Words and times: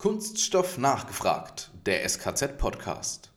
Kunststoff 0.00 0.78
nachgefragt, 0.78 1.72
der 1.84 2.08
SKZ-Podcast. 2.08 3.32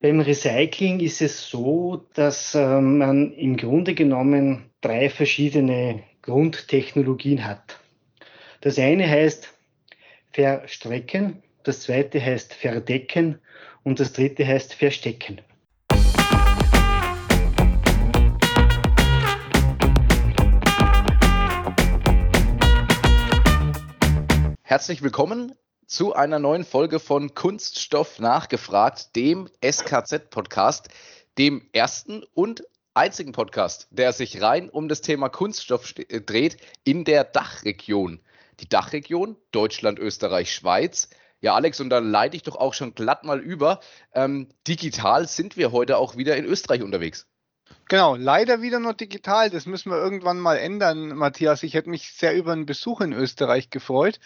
Beim 0.00 0.18
Recycling 0.18 0.98
ist 0.98 1.22
es 1.22 1.48
so, 1.48 2.04
dass 2.14 2.56
äh, 2.56 2.80
man 2.80 3.32
im 3.34 3.56
Grunde 3.56 3.94
genommen 3.94 4.68
drei 4.80 5.08
verschiedene 5.08 6.02
Grundtechnologien 6.22 7.44
hat. 7.44 7.78
Das 8.60 8.76
eine 8.76 9.08
heißt 9.08 9.54
verstrecken, 10.32 11.44
das 11.62 11.82
zweite 11.82 12.20
heißt 12.20 12.54
verdecken 12.54 13.38
und 13.84 14.00
das 14.00 14.12
dritte 14.12 14.44
heißt 14.44 14.74
verstecken. 14.74 15.40
Herzlich 24.72 25.02
willkommen 25.02 25.52
zu 25.86 26.14
einer 26.14 26.38
neuen 26.38 26.64
Folge 26.64 26.98
von 26.98 27.34
Kunststoff 27.34 28.18
nachgefragt, 28.20 29.14
dem 29.16 29.50
SKZ-Podcast, 29.62 30.88
dem 31.36 31.68
ersten 31.74 32.24
und 32.32 32.64
einzigen 32.94 33.32
Podcast, 33.32 33.88
der 33.90 34.14
sich 34.14 34.40
rein 34.40 34.70
um 34.70 34.88
das 34.88 35.02
Thema 35.02 35.28
Kunststoff 35.28 35.92
äh, 35.98 36.22
dreht 36.22 36.56
in 36.84 37.04
der 37.04 37.24
Dachregion. 37.24 38.20
Die 38.60 38.68
Dachregion 38.70 39.36
Deutschland, 39.50 39.98
Österreich, 39.98 40.54
Schweiz. 40.54 41.10
Ja, 41.42 41.54
Alex, 41.54 41.78
und 41.78 41.90
da 41.90 41.98
leite 41.98 42.36
ich 42.36 42.42
doch 42.42 42.56
auch 42.56 42.72
schon 42.72 42.94
glatt 42.94 43.24
mal 43.24 43.40
über. 43.40 43.80
Ähm, 44.14 44.48
digital 44.66 45.28
sind 45.28 45.58
wir 45.58 45.72
heute 45.72 45.98
auch 45.98 46.16
wieder 46.16 46.34
in 46.38 46.46
Österreich 46.46 46.82
unterwegs. 46.82 47.26
Genau, 47.88 48.16
leider 48.16 48.62
wieder 48.62 48.80
nur 48.80 48.94
digital. 48.94 49.50
Das 49.50 49.66
müssen 49.66 49.90
wir 49.90 49.98
irgendwann 49.98 50.38
mal 50.38 50.56
ändern, 50.56 51.08
Matthias. 51.08 51.62
Ich 51.62 51.74
hätte 51.74 51.90
mich 51.90 52.12
sehr 52.12 52.34
über 52.34 52.52
einen 52.52 52.66
Besuch 52.66 53.00
in 53.00 53.12
Österreich 53.12 53.70
gefreut. 53.70 54.18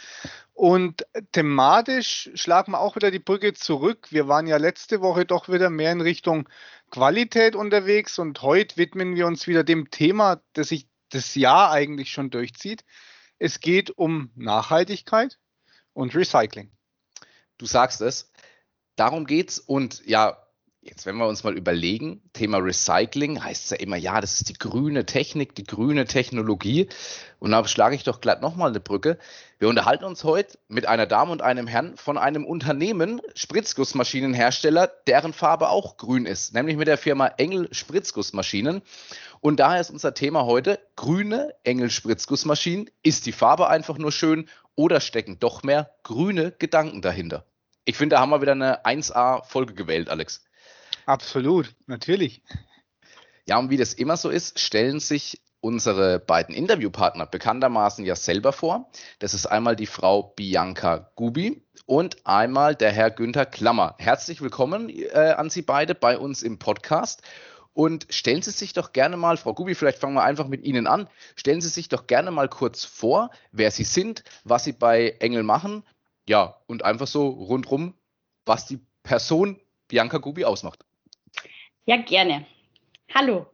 Und 0.55 1.07
thematisch 1.33 2.31
schlagen 2.35 2.73
wir 2.73 2.81
auch 2.81 2.97
wieder 2.97 3.11
die 3.11 3.19
Brücke 3.19 3.55
zurück. 3.55 4.07
Wir 4.11 4.29
waren 4.29 4.47
ja 4.47 4.57
letzte 4.57 5.01
Woche 5.01 5.25
doch 5.25 5.49
wieder 5.49 5.71
mehr 5.71 5.93
in 5.93 6.01
Richtung 6.01 6.49
Qualität 6.91 7.57
unterwegs 7.57 8.19
und 8.19 8.41
heute 8.43 8.77
widmen 8.77 9.17
wir 9.17 9.27
uns 9.27 9.47
wieder 9.47 9.65
dem 9.65 9.91
Thema, 9.91 10.41
das 10.53 10.69
sich 10.69 10.89
das 11.11 11.35
Jahr 11.35 11.73
eigentlich 11.73 12.11
schon 12.11 12.31
durchzieht. 12.31 12.85
Es 13.39 13.61
geht 13.61 13.91
um 13.91 14.31
Nachhaltigkeit 14.35 15.39
und 15.93 16.15
Recycling. 16.15 16.71
Du 17.59 17.67
sagst 17.67 18.01
es. 18.01 18.31
Darum 18.97 19.27
geht's 19.27 19.59
und 19.59 20.07
ja, 20.07 20.46
Jetzt, 20.89 21.05
wenn 21.05 21.17
wir 21.17 21.27
uns 21.27 21.43
mal 21.43 21.57
überlegen, 21.57 22.23
Thema 22.33 22.59
Recycling 22.59 23.43
heißt 23.43 23.65
es 23.65 23.71
ja 23.71 23.77
immer, 23.79 23.97
ja, 23.97 24.21
das 24.21 24.35
ist 24.35 24.49
die 24.49 24.55
grüne 24.55 25.05
Technik, 25.05 25.57
die 25.57 25.65
grüne 25.65 26.05
Technologie. 26.05 26.89
Und 27.41 27.51
da 27.51 27.67
schlage 27.67 27.97
ich 27.97 28.05
doch 28.05 28.21
glatt 28.21 28.41
nochmal 28.41 28.71
eine 28.71 28.79
Brücke. 28.79 29.19
Wir 29.59 29.69
unterhalten 29.69 30.05
uns 30.05 30.23
heute 30.23 30.59
mit 30.69 30.87
einer 30.87 31.07
Dame 31.07 31.33
und 31.33 31.43
einem 31.43 31.67
Herrn 31.67 31.97
von 31.97 32.17
einem 32.17 32.45
Unternehmen, 32.45 33.21
Spritzgussmaschinenhersteller, 33.35 34.87
deren 35.09 35.33
Farbe 35.33 35.71
auch 35.71 35.97
grün 35.97 36.25
ist, 36.25 36.55
nämlich 36.55 36.77
mit 36.77 36.87
der 36.87 36.99
Firma 36.99 37.27
Engel 37.37 37.69
Spritzgussmaschinen. 37.73 38.81
Und 39.41 39.59
daher 39.59 39.81
ist 39.81 39.91
unser 39.91 40.15
Thema 40.15 40.47
heute 40.47 40.79
grüne 40.95 41.53
Engel 41.65 41.91
Spritzgussmaschinen. 41.91 42.89
Ist 43.03 43.27
die 43.27 43.33
Farbe 43.33 43.69
einfach 43.69 43.99
nur 43.99 44.13
schön 44.13 44.49
oder 44.77 45.01
stecken 45.01 45.41
doch 45.41 45.65
mehr 45.65 45.91
grüne 46.05 46.53
Gedanken 46.53 47.03
dahinter? 47.03 47.45
Ich 47.85 47.97
finde, 47.97 48.15
da 48.15 48.21
haben 48.21 48.31
wir 48.31 48.41
wieder 48.41 48.53
eine 48.53 48.85
1A-Folge 48.85 49.75
gewählt, 49.75 50.09
Alex. 50.09 50.46
Absolut, 51.07 51.75
natürlich. 51.87 52.43
Ja, 53.47 53.59
und 53.59 53.71
wie 53.71 53.77
das 53.77 53.95
immer 53.95 54.17
so 54.17 54.29
ist, 54.29 54.59
stellen 54.59 54.99
sich 55.01 55.41
unsere 55.61 56.19
beiden 56.19 56.55
Interviewpartner 56.55 57.27
bekanntermaßen 57.27 58.05
ja 58.05 58.15
selber 58.17 58.53
vor. 58.53 58.91
Das 59.19 59.35
ist 59.35 59.47
einmal 59.47 59.77
die 59.77 59.87
Frau 59.87 60.23
Bianca 60.37 61.11
Gubi 61.17 61.63
und 61.87 62.27
einmal 62.27 62.75
der 62.75 62.93
Herr 62.93 63.11
Günther 63.11 63.47
Klammer. 63.47 63.95
Herzlich 63.99 64.41
willkommen 64.41 64.89
äh, 64.89 65.35
an 65.37 65.51
Sie 65.51 65.63
beide 65.63 65.95
bei 65.95 66.19
uns 66.19 66.43
im 66.43 66.59
Podcast. 66.59 67.23
Und 67.73 68.07
stellen 68.09 68.43
Sie 68.43 68.53
sich 68.53 68.73
doch 68.73 68.93
gerne 68.93 69.17
mal, 69.17 69.37
Frau 69.37 69.53
Gubi, 69.53 69.75
vielleicht 69.75 69.99
fangen 69.99 70.15
wir 70.15 70.23
einfach 70.23 70.49
mit 70.49 70.65
Ihnen 70.65 70.87
an. 70.87 71.09
Stellen 71.35 71.61
Sie 71.61 71.69
sich 71.69 71.89
doch 71.89 72.07
gerne 72.07 72.31
mal 72.31 72.49
kurz 72.49 72.85
vor, 72.85 73.31
wer 73.53 73.71
Sie 73.71 73.85
sind, 73.85 74.25
was 74.45 74.65
Sie 74.65 74.73
bei 74.73 75.17
Engel 75.21 75.43
machen. 75.43 75.85
Ja, 76.27 76.57
und 76.67 76.85
einfach 76.85 77.07
so 77.07 77.29
rundrum, 77.29 77.95
was 78.47 78.67
die 78.67 78.81
Person 79.03 79.61
Bianca 79.89 80.19
Gubi 80.19 80.45
ausmacht. 80.45 80.85
Ja, 81.85 81.97
gerne. 81.97 82.45
Hallo, 83.15 83.47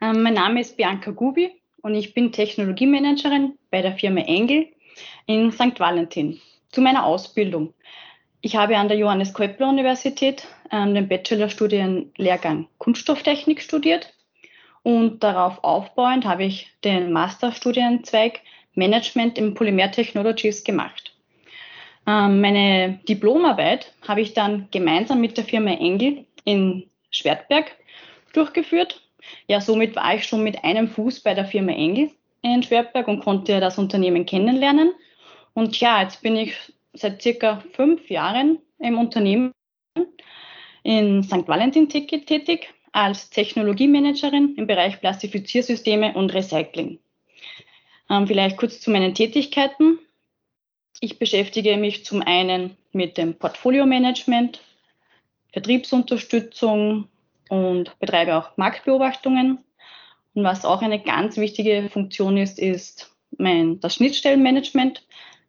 ähm, 0.00 0.22
mein 0.22 0.34
Name 0.34 0.60
ist 0.60 0.76
Bianca 0.76 1.10
Gubi 1.10 1.50
und 1.82 1.94
ich 1.94 2.14
bin 2.14 2.32
Technologiemanagerin 2.32 3.58
bei 3.70 3.82
der 3.82 3.96
Firma 3.96 4.20
Engel 4.20 4.68
in 5.26 5.50
St. 5.50 5.78
Valentin. 5.78 6.40
Zu 6.70 6.80
meiner 6.80 7.04
Ausbildung. 7.04 7.74
Ich 8.40 8.56
habe 8.56 8.76
an 8.76 8.88
der 8.88 8.96
Johannes 8.96 9.34
Kepler 9.34 9.68
Universität 9.68 10.46
den 10.72 11.06
Bachelorstudienlehrgang 11.06 12.66
Kunststofftechnik 12.78 13.60
studiert 13.60 14.12
und 14.82 15.22
darauf 15.22 15.62
aufbauend 15.62 16.24
habe 16.24 16.44
ich 16.44 16.70
den 16.82 17.12
Masterstudienzweig 17.12 18.40
Management 18.74 19.36
in 19.36 19.54
Polymer 19.54 19.90
Technologies 19.90 20.64
gemacht. 20.64 21.11
Ähm, 22.06 22.40
meine 22.40 23.00
Diplomarbeit 23.08 23.92
habe 24.06 24.20
ich 24.20 24.34
dann 24.34 24.68
gemeinsam 24.70 25.20
mit 25.20 25.36
der 25.36 25.44
Firma 25.44 25.70
Engel 25.70 26.24
in 26.44 26.88
Schwertberg 27.10 27.76
durchgeführt. 28.32 29.00
Ja, 29.46 29.60
somit 29.60 29.94
war 29.94 30.14
ich 30.14 30.24
schon 30.24 30.42
mit 30.42 30.64
einem 30.64 30.88
Fuß 30.88 31.20
bei 31.20 31.34
der 31.34 31.44
Firma 31.44 31.72
Engel 31.72 32.10
in 32.42 32.62
Schwertberg 32.62 33.06
und 33.08 33.20
konnte 33.20 33.60
das 33.60 33.78
Unternehmen 33.78 34.26
kennenlernen. 34.26 34.92
Und 35.54 35.78
ja, 35.80 36.02
jetzt 36.02 36.22
bin 36.22 36.36
ich 36.36 36.54
seit 36.92 37.22
circa 37.22 37.62
fünf 37.72 38.10
Jahren 38.10 38.58
im 38.78 38.98
Unternehmen 38.98 39.52
in 40.82 41.22
St. 41.22 41.46
Valentin 41.46 41.88
tätig 41.88 42.68
als 42.92 43.30
Technologiemanagerin 43.30 44.54
im 44.56 44.66
Bereich 44.66 45.00
Plastifiziersysteme 45.00 46.14
und 46.14 46.34
Recycling. 46.34 46.98
Ähm, 48.10 48.26
vielleicht 48.26 48.56
kurz 48.56 48.80
zu 48.80 48.90
meinen 48.90 49.14
Tätigkeiten. 49.14 49.98
Ich 51.04 51.18
beschäftige 51.18 51.76
mich 51.78 52.04
zum 52.04 52.22
einen 52.22 52.76
mit 52.92 53.18
dem 53.18 53.34
Portfolio-Management, 53.34 54.62
Vertriebsunterstützung 55.52 57.08
und 57.48 57.98
betreibe 57.98 58.36
auch 58.36 58.56
Marktbeobachtungen. 58.56 59.58
Und 60.34 60.44
was 60.44 60.64
auch 60.64 60.80
eine 60.80 61.02
ganz 61.02 61.38
wichtige 61.38 61.90
Funktion 61.92 62.36
ist, 62.36 62.60
ist 62.60 63.10
mein, 63.36 63.80
das 63.80 63.96
Schnittstellenmanagement. 63.96 65.04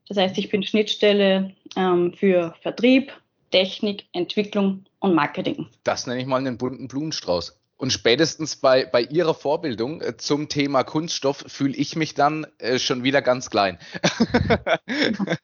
Das 0.08 0.18
heißt, 0.18 0.40
ich 0.40 0.50
bin 0.50 0.64
Schnittstelle 0.64 1.54
ähm, 1.76 2.14
für 2.14 2.56
Vertrieb, 2.64 3.14
Technik, 3.52 4.06
Entwicklung 4.12 4.86
und 5.02 5.14
Marketing. 5.14 5.68
Das 5.84 6.08
nenne 6.08 6.20
ich 6.20 6.26
mal 6.26 6.38
einen 6.38 6.58
bunten 6.58 6.88
Blumenstrauß. 6.88 7.56
Und 7.84 7.92
spätestens 7.92 8.56
bei, 8.56 8.86
bei 8.86 9.02
Ihrer 9.02 9.34
Vorbildung 9.34 10.00
äh, 10.00 10.16
zum 10.16 10.48
Thema 10.48 10.86
Kunststoff 10.86 11.44
fühle 11.48 11.76
ich 11.76 11.98
mich 11.98 12.14
dann 12.14 12.48
äh, 12.58 12.80
schon 12.80 13.04
wieder 13.04 13.22
ganz 13.22 13.50
klein. 13.50 13.78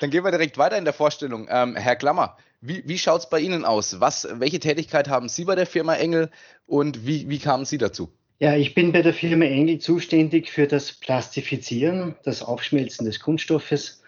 dann 0.00 0.10
gehen 0.10 0.24
wir 0.24 0.32
direkt 0.32 0.58
weiter 0.58 0.76
in 0.76 0.84
der 0.84 0.92
Vorstellung. 0.92 1.46
Ähm, 1.48 1.76
Herr 1.76 1.94
Klammer, 1.94 2.36
wie, 2.60 2.82
wie 2.88 2.98
schaut 2.98 3.20
es 3.20 3.30
bei 3.30 3.38
Ihnen 3.38 3.64
aus? 3.64 4.00
Was, 4.00 4.26
welche 4.32 4.58
Tätigkeit 4.58 5.08
haben 5.08 5.28
Sie 5.28 5.44
bei 5.44 5.54
der 5.54 5.66
Firma 5.66 5.94
Engel 5.94 6.28
und 6.66 7.06
wie, 7.06 7.28
wie 7.28 7.38
kamen 7.38 7.66
Sie 7.66 7.78
dazu? 7.78 8.10
Ja, 8.40 8.56
ich 8.56 8.74
bin 8.74 8.90
bei 8.90 9.02
der 9.02 9.14
Firma 9.14 9.44
Engel 9.44 9.78
zuständig 9.78 10.50
für 10.50 10.66
das 10.66 10.90
Plastifizieren, 10.90 12.16
das 12.24 12.42
Aufschmelzen 12.42 13.06
des 13.06 13.20
Kunststoffes 13.20 14.02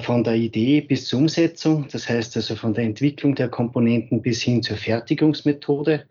von 0.00 0.24
der 0.24 0.34
Idee 0.34 0.80
bis 0.80 1.06
zur 1.06 1.20
Umsetzung, 1.20 1.86
das 1.92 2.08
heißt 2.08 2.36
also 2.36 2.56
von 2.56 2.74
der 2.74 2.82
Entwicklung 2.82 3.36
der 3.36 3.48
Komponenten 3.48 4.20
bis 4.20 4.42
hin 4.42 4.60
zur 4.60 4.76
Fertigungsmethode. 4.76 6.06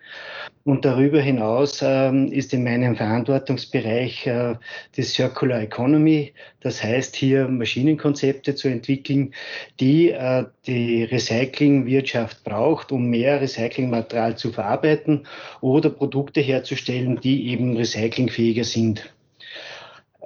Und 0.63 0.83
darüber 0.83 1.21
hinaus 1.21 1.81
ähm, 1.83 2.31
ist 2.31 2.51
in 2.51 2.63
meinem 2.63 2.95
Verantwortungsbereich 2.95 4.25
äh, 4.25 4.55
die 4.95 5.03
Circular 5.03 5.61
Economy, 5.61 6.33
das 6.61 6.83
heißt 6.83 7.15
hier 7.15 7.47
Maschinenkonzepte 7.47 8.55
zu 8.55 8.69
entwickeln, 8.69 9.33
die 9.79 10.09
äh, 10.09 10.45
die 10.65 11.03
Recyclingwirtschaft 11.03 12.43
braucht, 12.43 12.91
um 12.91 13.09
mehr 13.09 13.41
Recyclingmaterial 13.41 14.37
zu 14.37 14.51
verarbeiten 14.51 15.27
oder 15.61 15.91
Produkte 15.91 16.41
herzustellen, 16.41 17.19
die 17.21 17.49
eben 17.49 17.77
recyclingfähiger 17.77 18.63
sind. 18.63 19.13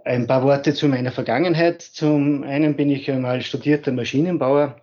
Ein 0.09 0.25
paar 0.25 0.41
Worte 0.41 0.73
zu 0.73 0.87
meiner 0.87 1.11
Vergangenheit. 1.11 1.83
Zum 1.83 2.41
einen 2.41 2.75
bin 2.75 2.89
ich 2.89 3.11
einmal 3.11 3.43
studierter 3.43 3.91
Maschinenbauer 3.91 4.81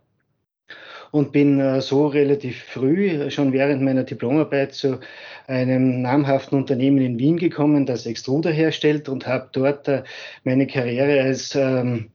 und 1.10 1.32
bin 1.32 1.58
äh, 1.58 1.80
so 1.80 2.06
relativ 2.06 2.62
früh, 2.62 3.28
schon 3.32 3.52
während 3.52 3.82
meiner 3.82 4.04
Diplomarbeit, 4.04 4.74
zu 4.74 5.00
einem 5.48 6.00
namhaften 6.00 6.56
Unternehmen 6.56 6.98
in 6.98 7.18
Wien 7.18 7.38
gekommen, 7.38 7.86
das 7.86 8.06
Extruder 8.06 8.52
herstellt 8.52 9.08
und 9.08 9.26
habe 9.26 9.48
dort 9.50 9.88
äh, 9.88 10.04
meine 10.44 10.68
Karriere 10.68 11.20
als 11.20 11.56
ähm, 11.56 12.10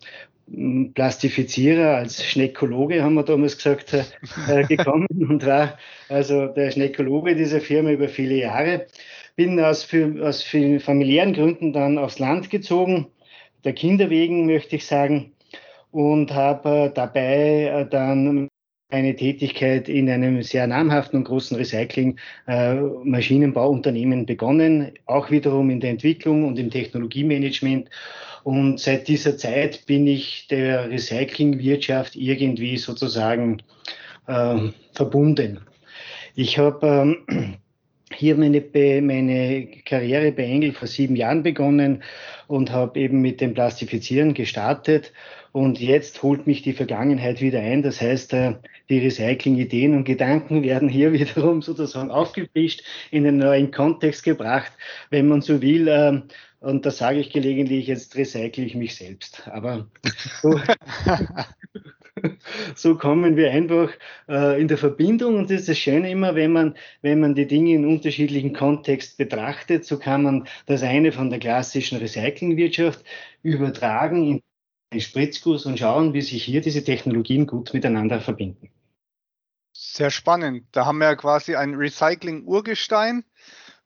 Plastifizierer, 0.93 1.97
als 1.97 2.23
Schneckologe 2.23 3.03
haben 3.03 3.15
wir 3.15 3.23
damals 3.23 3.57
gesagt, 3.57 3.93
äh, 3.93 4.03
äh 4.47 4.63
gekommen 4.69 5.07
und 5.09 5.45
war 5.45 5.77
also 6.07 6.47
der 6.47 6.71
Schneckologe 6.71 7.35
dieser 7.35 7.59
Firma 7.59 7.91
über 7.91 8.07
viele 8.07 8.35
Jahre. 8.35 8.87
Bin 9.35 9.59
aus, 9.59 9.87
aus 10.21 10.43
familiären 10.43 11.33
Gründen 11.33 11.73
dann 11.73 11.97
aufs 11.97 12.19
Land 12.19 12.49
gezogen, 12.49 13.07
der 13.63 13.73
Kinder 13.73 14.09
wegen, 14.09 14.45
möchte 14.45 14.75
ich 14.75 14.85
sagen, 14.85 15.33
und 15.91 16.33
habe 16.33 16.69
äh, 16.69 16.91
dabei 16.93 17.65
äh, 17.65 17.85
dann 17.89 18.49
eine 18.89 19.15
Tätigkeit 19.15 19.87
in 19.87 20.09
einem 20.09 20.43
sehr 20.43 20.67
namhaften 20.67 21.19
und 21.19 21.23
großen 21.25 21.55
Recycling-Maschinenbauunternehmen 21.57 24.21
äh, 24.21 24.25
begonnen, 24.25 24.91
auch 25.05 25.29
wiederum 25.31 25.69
in 25.69 25.79
der 25.79 25.91
Entwicklung 25.91 26.43
und 26.45 26.59
im 26.59 26.69
Technologiemanagement. 26.69 27.89
Und 28.43 28.79
seit 28.79 29.07
dieser 29.07 29.37
Zeit 29.37 29.85
bin 29.85 30.07
ich 30.07 30.47
der 30.47 30.89
Recyclingwirtschaft 30.89 32.17
irgendwie 32.17 32.75
sozusagen 32.77 33.61
äh, 34.27 34.57
verbunden. 34.93 35.61
Ich 36.35 36.57
habe 36.57 37.17
ähm, 37.29 37.57
hier 38.21 38.37
meine, 38.37 38.63
meine 39.01 39.67
Karriere 39.83 40.31
bei 40.31 40.43
Engel 40.43 40.73
vor 40.73 40.87
sieben 40.87 41.15
Jahren 41.15 41.41
begonnen 41.41 42.03
und 42.47 42.71
habe 42.71 42.99
eben 42.99 43.19
mit 43.19 43.41
dem 43.41 43.55
Plastifizieren 43.55 44.35
gestartet. 44.35 45.11
Und 45.53 45.81
jetzt 45.81 46.21
holt 46.21 46.45
mich 46.45 46.61
die 46.61 46.73
Vergangenheit 46.73 47.41
wieder 47.41 47.59
ein. 47.59 47.81
Das 47.81 47.99
heißt, 47.99 48.33
äh, 48.33 48.53
die 48.89 48.99
Recycling-Ideen 48.99 49.95
und 49.95 50.03
Gedanken 50.03 50.61
werden 50.61 50.87
hier 50.87 51.11
wiederum 51.13 51.63
sozusagen 51.63 52.11
aufgefrischt, 52.11 52.83
in 53.09 53.25
einen 53.25 53.39
neuen 53.39 53.71
Kontext 53.71 54.23
gebracht, 54.23 54.71
wenn 55.09 55.27
man 55.27 55.41
so 55.41 55.59
will. 55.61 55.87
Ähm, 55.89 56.23
und 56.59 56.85
da 56.85 56.91
sage 56.91 57.19
ich 57.19 57.31
gelegentlich, 57.31 57.87
jetzt 57.87 58.15
recycle 58.15 58.63
ich 58.63 58.75
mich 58.75 58.95
selbst. 58.95 59.47
Aber 59.47 59.87
so, 60.41 60.59
so 62.75 62.97
kommen 62.97 63.35
wir 63.35 63.51
einfach 63.51 63.91
äh, 64.27 64.61
in 64.61 64.67
der 64.67 64.77
Verbindung 64.77 65.37
und 65.37 65.49
das 65.49 65.61
ist 65.61 65.69
das 65.69 65.77
Schöne 65.77 66.09
immer, 66.09 66.35
wenn 66.35 66.51
man, 66.51 66.75
wenn 67.01 67.19
man 67.19 67.35
die 67.35 67.47
Dinge 67.47 67.73
in 67.73 67.85
unterschiedlichen 67.85 68.53
Kontext 68.53 69.17
betrachtet, 69.17 69.85
so 69.85 69.99
kann 69.99 70.23
man 70.23 70.47
das 70.65 70.83
eine 70.83 71.11
von 71.11 71.29
der 71.29 71.39
klassischen 71.39 71.97
Recyclingwirtschaft 71.99 73.03
übertragen 73.43 74.27
in 74.27 74.41
den 74.93 75.01
Spritzguss 75.01 75.65
und 75.65 75.79
schauen, 75.79 76.13
wie 76.13 76.21
sich 76.21 76.43
hier 76.43 76.61
diese 76.61 76.83
Technologien 76.83 77.47
gut 77.47 77.73
miteinander 77.73 78.19
verbinden. 78.19 78.69
Sehr 79.73 80.11
spannend. 80.11 80.65
Da 80.71 80.85
haben 80.85 80.99
wir 80.99 81.05
ja 81.05 81.15
quasi 81.15 81.55
ein 81.55 81.75
Recycling-Urgestein 81.75 83.23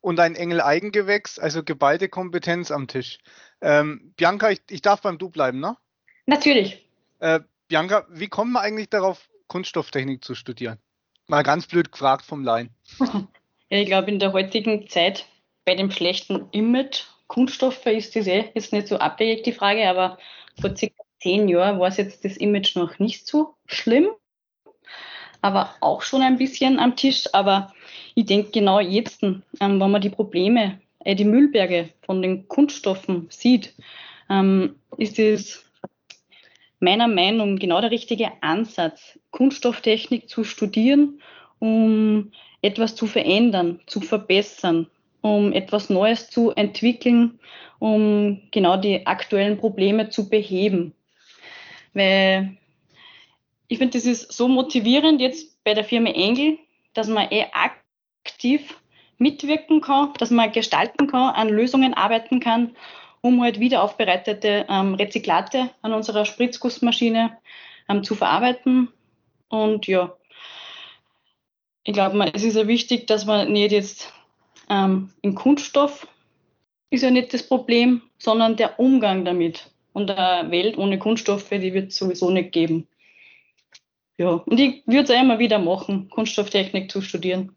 und 0.01 0.19
ein 0.19 0.35
Engel-Eigengewächs, 0.35 1.39
also 1.39 1.63
geballte 1.63 2.09
Kompetenz 2.09 2.71
am 2.71 2.87
Tisch. 2.87 3.19
Ähm, 3.61 4.13
Bianca, 4.17 4.49
ich, 4.49 4.61
ich, 4.69 4.81
darf 4.81 5.01
beim 5.01 5.17
Du 5.17 5.29
bleiben, 5.29 5.59
ne? 5.59 5.77
Natürlich. 6.25 6.89
Äh, 7.19 7.39
Bianca, 7.67 8.05
wie 8.09 8.27
kommen 8.27 8.51
wir 8.53 8.61
eigentlich 8.61 8.89
darauf, 8.89 9.29
Kunststofftechnik 9.47 10.23
zu 10.23 10.35
studieren? 10.35 10.79
Mal 11.27 11.43
ganz 11.43 11.67
blöd 11.67 11.91
gefragt 11.91 12.25
vom 12.25 12.43
Laien. 12.43 12.69
Ich 13.67 13.87
glaube, 13.87 14.11
in 14.11 14.19
der 14.19 14.31
heutigen 14.31 14.87
Zeit 14.89 15.25
bei 15.65 15.73
dem 15.73 15.89
schlechten 15.89 16.47
Image 16.51 17.01
Kunststoffe 17.27 17.85
ist 17.87 18.15
das 18.15 18.27
eh 18.27 18.51
jetzt 18.53 18.71
nicht 18.71 18.87
so 18.87 18.97
abwegig 18.97 19.43
die 19.43 19.53
Frage, 19.53 19.89
aber 19.89 20.19
vor 20.61 20.75
circa 20.75 21.03
zehn 21.19 21.47
Jahren 21.47 21.79
war 21.79 21.87
es 21.87 21.97
jetzt 21.97 22.23
das 22.23 22.37
Image 22.37 22.75
noch 22.75 22.99
nicht 22.99 23.27
so 23.27 23.55
schlimm, 23.65 24.09
aber 25.41 25.75
auch 25.81 26.03
schon 26.03 26.21
ein 26.21 26.37
bisschen 26.37 26.79
am 26.79 26.95
Tisch. 26.95 27.27
Aber 27.33 27.73
ich 28.13 28.25
denke 28.25 28.51
genau 28.51 28.79
jetzt, 28.79 29.23
ähm, 29.23 29.41
wenn 29.59 29.79
man 29.79 30.01
die 30.01 30.11
Probleme, 30.11 30.79
äh, 30.99 31.15
die 31.15 31.25
Müllberge 31.25 31.89
von 32.05 32.21
den 32.21 32.47
Kunststoffen 32.47 33.27
sieht, 33.31 33.73
ähm, 34.29 34.75
ist 34.97 35.17
es 35.17 35.64
meiner 36.85 37.07
Meinung 37.07 37.57
genau 37.57 37.81
der 37.81 37.91
richtige 37.91 38.31
Ansatz, 38.41 39.19
Kunststofftechnik 39.31 40.29
zu 40.29 40.43
studieren, 40.43 41.21
um 41.59 42.31
etwas 42.61 42.95
zu 42.95 43.07
verändern, 43.07 43.81
zu 43.87 43.99
verbessern, 43.99 44.87
um 45.21 45.51
etwas 45.51 45.89
Neues 45.89 46.29
zu 46.29 46.51
entwickeln, 46.51 47.39
um 47.79 48.41
genau 48.51 48.77
die 48.77 49.05
aktuellen 49.05 49.57
Probleme 49.57 50.09
zu 50.09 50.29
beheben. 50.29 50.93
Weil 51.93 52.55
ich 53.67 53.79
finde, 53.79 53.97
das 53.97 54.05
ist 54.05 54.31
so 54.31 54.47
motivierend 54.47 55.19
jetzt 55.19 55.63
bei 55.63 55.73
der 55.73 55.83
Firma 55.83 56.11
Engel, 56.11 56.59
dass 56.93 57.07
man 57.07 57.27
eh 57.31 57.45
aktiv 57.51 58.79
mitwirken 59.17 59.81
kann, 59.81 60.13
dass 60.19 60.29
man 60.29 60.51
gestalten 60.51 61.07
kann, 61.07 61.33
an 61.33 61.49
Lösungen 61.49 61.95
arbeiten 61.95 62.39
kann 62.39 62.75
um 63.25 63.41
halt 63.41 63.59
wieder 63.59 63.81
aufbereitete 63.81 64.67
ähm, 64.69 64.93
Rezyklate 64.93 65.71
an 65.81 65.93
unserer 65.93 66.25
Spritzgussmaschine 66.25 67.35
ähm, 67.89 68.03
zu 68.03 68.13
verarbeiten. 68.13 68.89
Und 69.49 69.87
ja, 69.87 70.15
ich 71.83 71.93
glaube, 71.93 72.31
es 72.35 72.43
ist 72.43 72.55
ja 72.55 72.67
wichtig, 72.67 73.07
dass 73.07 73.25
man 73.25 73.51
nicht 73.51 73.71
jetzt 73.71 74.13
ähm, 74.69 75.09
im 75.23 75.33
Kunststoff 75.33 76.07
ist 76.91 77.01
ja 77.01 77.09
nicht 77.09 77.33
das 77.33 77.41
Problem, 77.41 78.03
sondern 78.19 78.57
der 78.57 78.79
Umgang 78.79 79.25
damit. 79.25 79.71
Und 79.91 80.11
eine 80.11 80.51
Welt 80.51 80.77
ohne 80.77 80.99
Kunststoffe, 80.99 81.49
die 81.49 81.73
wird 81.73 81.89
es 81.89 81.97
sowieso 81.97 82.29
nicht 82.29 82.51
geben. 82.51 82.87
Ja, 84.19 84.33
und 84.33 84.59
ich 84.59 84.83
würde 84.85 85.11
es 85.11 85.19
immer 85.19 85.39
wieder 85.39 85.57
machen, 85.57 86.09
Kunststofftechnik 86.11 86.91
zu 86.91 87.01
studieren 87.01 87.55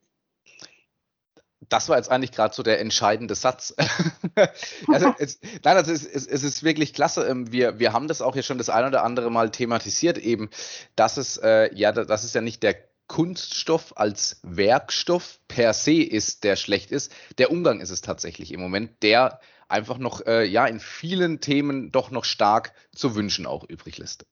das 1.69 1.88
war 1.88 1.97
jetzt 1.97 2.11
eigentlich 2.11 2.32
gerade 2.32 2.55
so 2.55 2.62
der 2.62 2.81
entscheidende 2.81 3.35
Satz. 3.35 3.75
also 4.88 5.15
es, 5.19 5.41
nein, 5.65 5.76
also 5.76 5.93
es, 5.93 6.05
es, 6.05 6.26
es, 6.26 6.43
ist 6.43 6.62
wirklich 6.62 6.94
klasse. 6.94 7.26
Ähm, 7.26 7.53
wir, 7.53 7.79
wir 7.79 7.93
haben 7.93 8.09
das 8.09 8.23
auch 8.23 8.37
ja 8.37 8.43
schon 8.43 8.59
das 8.59 8.70
ein 8.70 8.87
oder 8.87 9.05
andere 9.05 9.31
Mal 9.31 9.50
thematisiert, 9.50 10.19
eben, 10.19 10.50
dass 10.97 11.17
es, 11.17 11.37
äh, 11.38 11.75
ja, 11.75 11.93
das 11.93 12.25
ist 12.25 12.35
ja 12.35 12.41
nicht 12.41 12.62
der 12.62 12.76
Kunststoff 13.06 13.97
als 13.97 14.38
Werkstoff 14.43 15.41
per 15.49 15.73
se 15.73 16.03
ist, 16.03 16.44
der 16.44 16.56
schlecht 16.56 16.91
ist. 16.91 17.12
Der 17.38 17.50
Umgang 17.50 17.81
ist 17.81 17.91
es 17.91 18.03
tatsächlich 18.03 18.53
im 18.53 18.61
Moment, 18.61 19.03
der 19.03 19.41
einfach 19.67 19.99
noch, 19.99 20.26
äh, 20.26 20.44
ja, 20.44 20.67
in 20.67 20.81
vielen 20.81 21.41
Themen 21.41 21.91
doch 21.91 22.11
noch 22.11 22.25
stark 22.25 22.75
zu 22.94 23.15
wünschen 23.15 23.47
auch 23.47 23.65
übrig 23.65 23.99
lässt. 23.99 24.26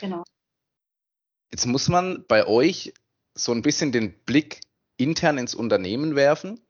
Genau. 0.00 0.24
Jetzt 1.52 1.66
muss 1.66 1.88
man 1.88 2.24
bei 2.26 2.46
euch 2.46 2.94
so 3.34 3.52
ein 3.52 3.62
bisschen 3.62 3.92
den 3.92 4.12
Blick 4.24 4.60
intern 4.96 5.38
ins 5.38 5.54
Unternehmen 5.54 6.16
werfen 6.16 6.60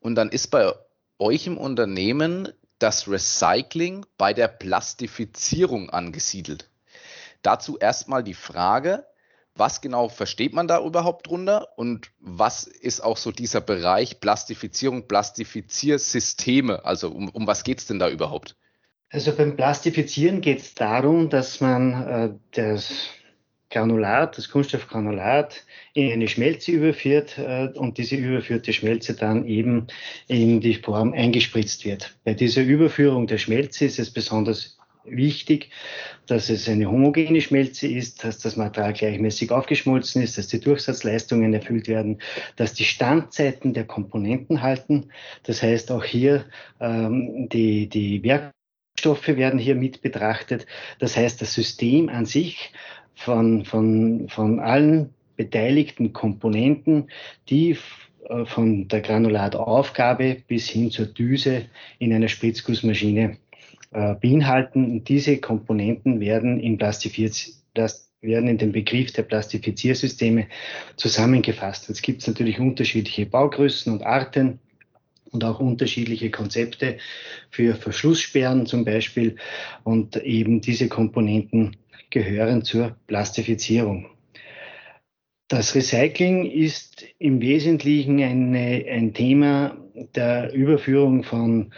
und 0.00 0.14
dann 0.14 0.30
ist 0.30 0.48
bei 0.48 0.72
euch 1.18 1.46
im 1.46 1.58
Unternehmen 1.58 2.52
das 2.78 3.08
Recycling 3.08 4.04
bei 4.18 4.34
der 4.34 4.48
Plastifizierung 4.48 5.90
angesiedelt. 5.90 6.68
Dazu 7.42 7.78
erstmal 7.78 8.22
die 8.22 8.34
Frage, 8.34 9.06
was 9.54 9.80
genau 9.80 10.08
versteht 10.08 10.52
man 10.52 10.68
da 10.68 10.84
überhaupt 10.84 11.28
drunter 11.28 11.68
und 11.76 12.10
was 12.18 12.64
ist 12.64 13.00
auch 13.00 13.16
so 13.16 13.32
dieser 13.32 13.60
Bereich 13.60 14.20
Plastifizierung, 14.20 15.08
Plastifiziersysteme? 15.08 16.84
Also 16.84 17.10
um, 17.10 17.30
um 17.30 17.46
was 17.46 17.64
geht 17.64 17.78
es 17.78 17.86
denn 17.86 17.98
da 17.98 18.10
überhaupt? 18.10 18.56
Also 19.08 19.32
beim 19.32 19.56
Plastifizieren 19.56 20.40
geht 20.40 20.60
es 20.60 20.74
darum, 20.74 21.30
dass 21.30 21.60
man 21.60 22.06
äh, 22.06 22.34
das 22.50 22.92
Granulat, 23.70 24.38
das 24.38 24.48
Kunststoffgranulat 24.48 25.64
in 25.94 26.12
eine 26.12 26.28
Schmelze 26.28 26.72
überführt 26.72 27.36
äh, 27.38 27.68
und 27.74 27.98
diese 27.98 28.16
überführte 28.16 28.72
Schmelze 28.72 29.14
dann 29.14 29.46
eben 29.46 29.88
in 30.28 30.60
die 30.60 30.74
Form 30.74 31.12
eingespritzt 31.12 31.84
wird. 31.84 32.16
Bei 32.24 32.34
dieser 32.34 32.62
Überführung 32.62 33.26
der 33.26 33.38
Schmelze 33.38 33.86
ist 33.86 33.98
es 33.98 34.10
besonders 34.10 34.76
wichtig, 35.08 35.70
dass 36.26 36.50
es 36.50 36.68
eine 36.68 36.90
homogene 36.90 37.40
Schmelze 37.40 37.86
ist, 37.86 38.24
dass 38.24 38.38
das 38.38 38.56
Material 38.56 38.92
gleichmäßig 38.92 39.50
aufgeschmolzen 39.50 40.22
ist, 40.22 40.38
dass 40.38 40.48
die 40.48 40.60
Durchsatzleistungen 40.60 41.54
erfüllt 41.54 41.88
werden, 41.88 42.20
dass 42.56 42.74
die 42.74 42.84
Standzeiten 42.84 43.74
der 43.74 43.84
Komponenten 43.84 44.62
halten. 44.62 45.10
Das 45.44 45.62
heißt 45.62 45.90
auch 45.92 46.04
hier 46.04 46.44
ähm, 46.80 47.48
die, 47.48 47.88
die 47.88 48.22
Werkstoffe 48.22 49.28
werden 49.28 49.58
hier 49.58 49.74
mit 49.74 50.02
betrachtet. 50.02 50.66
Das 50.98 51.16
heißt, 51.16 51.40
das 51.40 51.54
System 51.54 52.08
an 52.08 52.26
sich 52.26 52.72
von, 53.16 53.64
von, 53.64 54.28
von 54.28 54.60
allen 54.60 55.10
beteiligten 55.36 56.12
Komponenten, 56.12 57.08
die 57.48 57.76
äh, 58.28 58.44
von 58.44 58.86
der 58.88 59.00
Granulataufgabe 59.00 60.42
bis 60.46 60.68
hin 60.68 60.90
zur 60.90 61.06
Düse 61.06 61.64
in 61.98 62.12
einer 62.12 62.28
Spritzgussmaschine 62.28 63.38
äh, 63.92 64.14
beinhalten. 64.14 64.84
Und 64.84 65.08
diese 65.08 65.38
Komponenten 65.38 66.20
werden 66.20 66.60
in, 66.60 66.78
werden 66.78 68.48
in 68.48 68.58
den 68.58 68.72
Begriff 68.72 69.12
der 69.12 69.22
Plastifiziersysteme 69.22 70.46
zusammengefasst. 70.96 71.88
Jetzt 71.88 72.02
gibt 72.02 72.22
es 72.22 72.28
natürlich 72.28 72.60
unterschiedliche 72.60 73.26
Baugrößen 73.26 73.92
und 73.92 74.02
Arten 74.04 74.60
und 75.32 75.44
auch 75.44 75.60
unterschiedliche 75.60 76.30
Konzepte 76.30 76.98
für 77.50 77.74
Verschlusssperren 77.74 78.66
zum 78.66 78.84
Beispiel. 78.84 79.36
Und 79.84 80.16
eben 80.16 80.60
diese 80.60 80.88
Komponenten 80.88 81.76
gehören 82.10 82.62
zur 82.62 82.96
Plastifizierung. 83.06 84.10
Das 85.48 85.74
Recycling 85.74 86.50
ist 86.50 87.04
im 87.18 87.40
Wesentlichen 87.40 88.20
eine, 88.22 88.84
ein 88.90 89.14
Thema 89.14 89.76
der 90.14 90.52
Überführung 90.52 91.22
von 91.22 91.72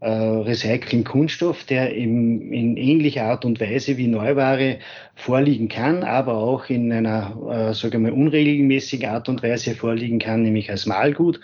äh, 0.00 0.08
recyceln 0.08 1.04
Kunststoff, 1.04 1.64
der 1.64 1.94
im, 1.94 2.52
in 2.52 2.76
ähnlicher 2.76 3.24
Art 3.24 3.44
und 3.44 3.60
Weise 3.60 3.96
wie 3.96 4.06
Neuware 4.06 4.78
vorliegen 5.14 5.68
kann, 5.68 6.04
aber 6.04 6.34
auch 6.34 6.68
in 6.70 6.92
einer, 6.92 7.70
äh, 7.70 7.74
sagen 7.74 8.04
wir, 8.04 8.14
unregelmäßigen 8.14 9.08
Art 9.08 9.28
und 9.28 9.42
Weise 9.42 9.74
vorliegen 9.74 10.18
kann, 10.18 10.42
nämlich 10.42 10.70
als 10.70 10.86
Malgut. 10.86 11.40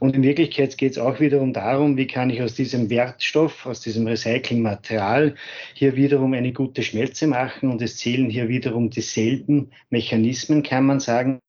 Und 0.00 0.14
in 0.14 0.22
Wirklichkeit 0.22 0.76
geht 0.76 0.92
es 0.92 0.98
auch 0.98 1.20
wiederum 1.20 1.52
darum, 1.52 1.96
wie 1.96 2.06
kann 2.06 2.30
ich 2.30 2.42
aus 2.42 2.54
diesem 2.54 2.90
Wertstoff, 2.90 3.64
aus 3.64 3.80
diesem 3.80 4.06
Recyclingmaterial 4.06 5.34
hier 5.72 5.96
wiederum 5.96 6.34
eine 6.34 6.52
gute 6.52 6.82
Schmelze 6.82 7.26
machen. 7.26 7.70
Und 7.70 7.80
es 7.80 7.96
zählen 7.96 8.28
hier 8.28 8.48
wiederum 8.48 8.90
dieselben 8.90 9.70
Mechanismen, 9.88 10.62
kann 10.62 10.84
man 10.84 11.00
sagen, 11.00 11.40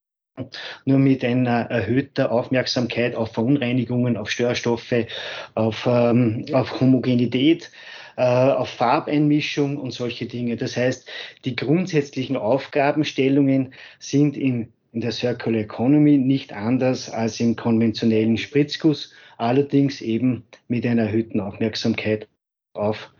nur 0.84 0.98
mit 0.98 1.24
einer 1.24 1.62
erhöhter 1.70 2.30
Aufmerksamkeit 2.30 3.14
auf 3.14 3.32
Verunreinigungen, 3.32 4.16
auf 4.16 4.30
Störstoffe, 4.30 5.06
auf, 5.54 5.86
ähm, 5.86 6.44
auf 6.52 6.80
Homogenität, 6.80 7.70
äh, 8.16 8.22
auf 8.22 8.68
Farbeinmischung 8.70 9.76
und 9.76 9.92
solche 9.92 10.26
Dinge. 10.26 10.56
Das 10.56 10.76
heißt, 10.76 11.08
die 11.44 11.56
grundsätzlichen 11.56 12.36
Aufgabenstellungen 12.36 13.74
sind 13.98 14.36
in, 14.36 14.72
in 14.92 15.00
der 15.00 15.12
Circular 15.12 15.60
Economy 15.60 16.18
nicht 16.18 16.52
anders 16.52 17.10
als 17.10 17.40
im 17.40 17.56
konventionellen 17.56 18.38
Spritzguss, 18.38 19.12
allerdings 19.38 20.00
eben 20.00 20.44
mit 20.68 20.86
einer 20.86 21.02
erhöhten 21.02 21.40
Aufmerksamkeit 21.40 22.28
auf 22.72 23.10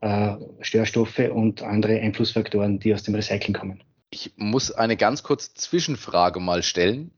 äh, 0.00 0.34
Störstoffe 0.60 1.30
und 1.32 1.62
andere 1.62 2.00
Einflussfaktoren, 2.00 2.78
die 2.78 2.94
aus 2.94 3.02
dem 3.02 3.14
Recycling 3.14 3.54
kommen. 3.54 3.82
Ich 4.14 4.32
muss 4.36 4.70
eine 4.70 4.96
ganz 4.96 5.24
kurze 5.24 5.54
Zwischenfrage 5.54 6.38
mal 6.38 6.62
stellen. 6.62 7.10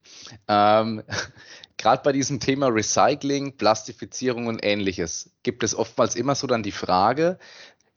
Ähm, 0.48 1.02
Gerade 1.76 2.02
bei 2.02 2.12
diesem 2.12 2.40
Thema 2.40 2.68
Recycling, 2.68 3.58
Plastifizierung 3.58 4.46
und 4.46 4.64
ähnliches 4.64 5.30
gibt 5.42 5.62
es 5.62 5.74
oftmals 5.74 6.16
immer 6.16 6.34
so 6.34 6.46
dann 6.46 6.62
die 6.62 6.72
Frage, 6.72 7.38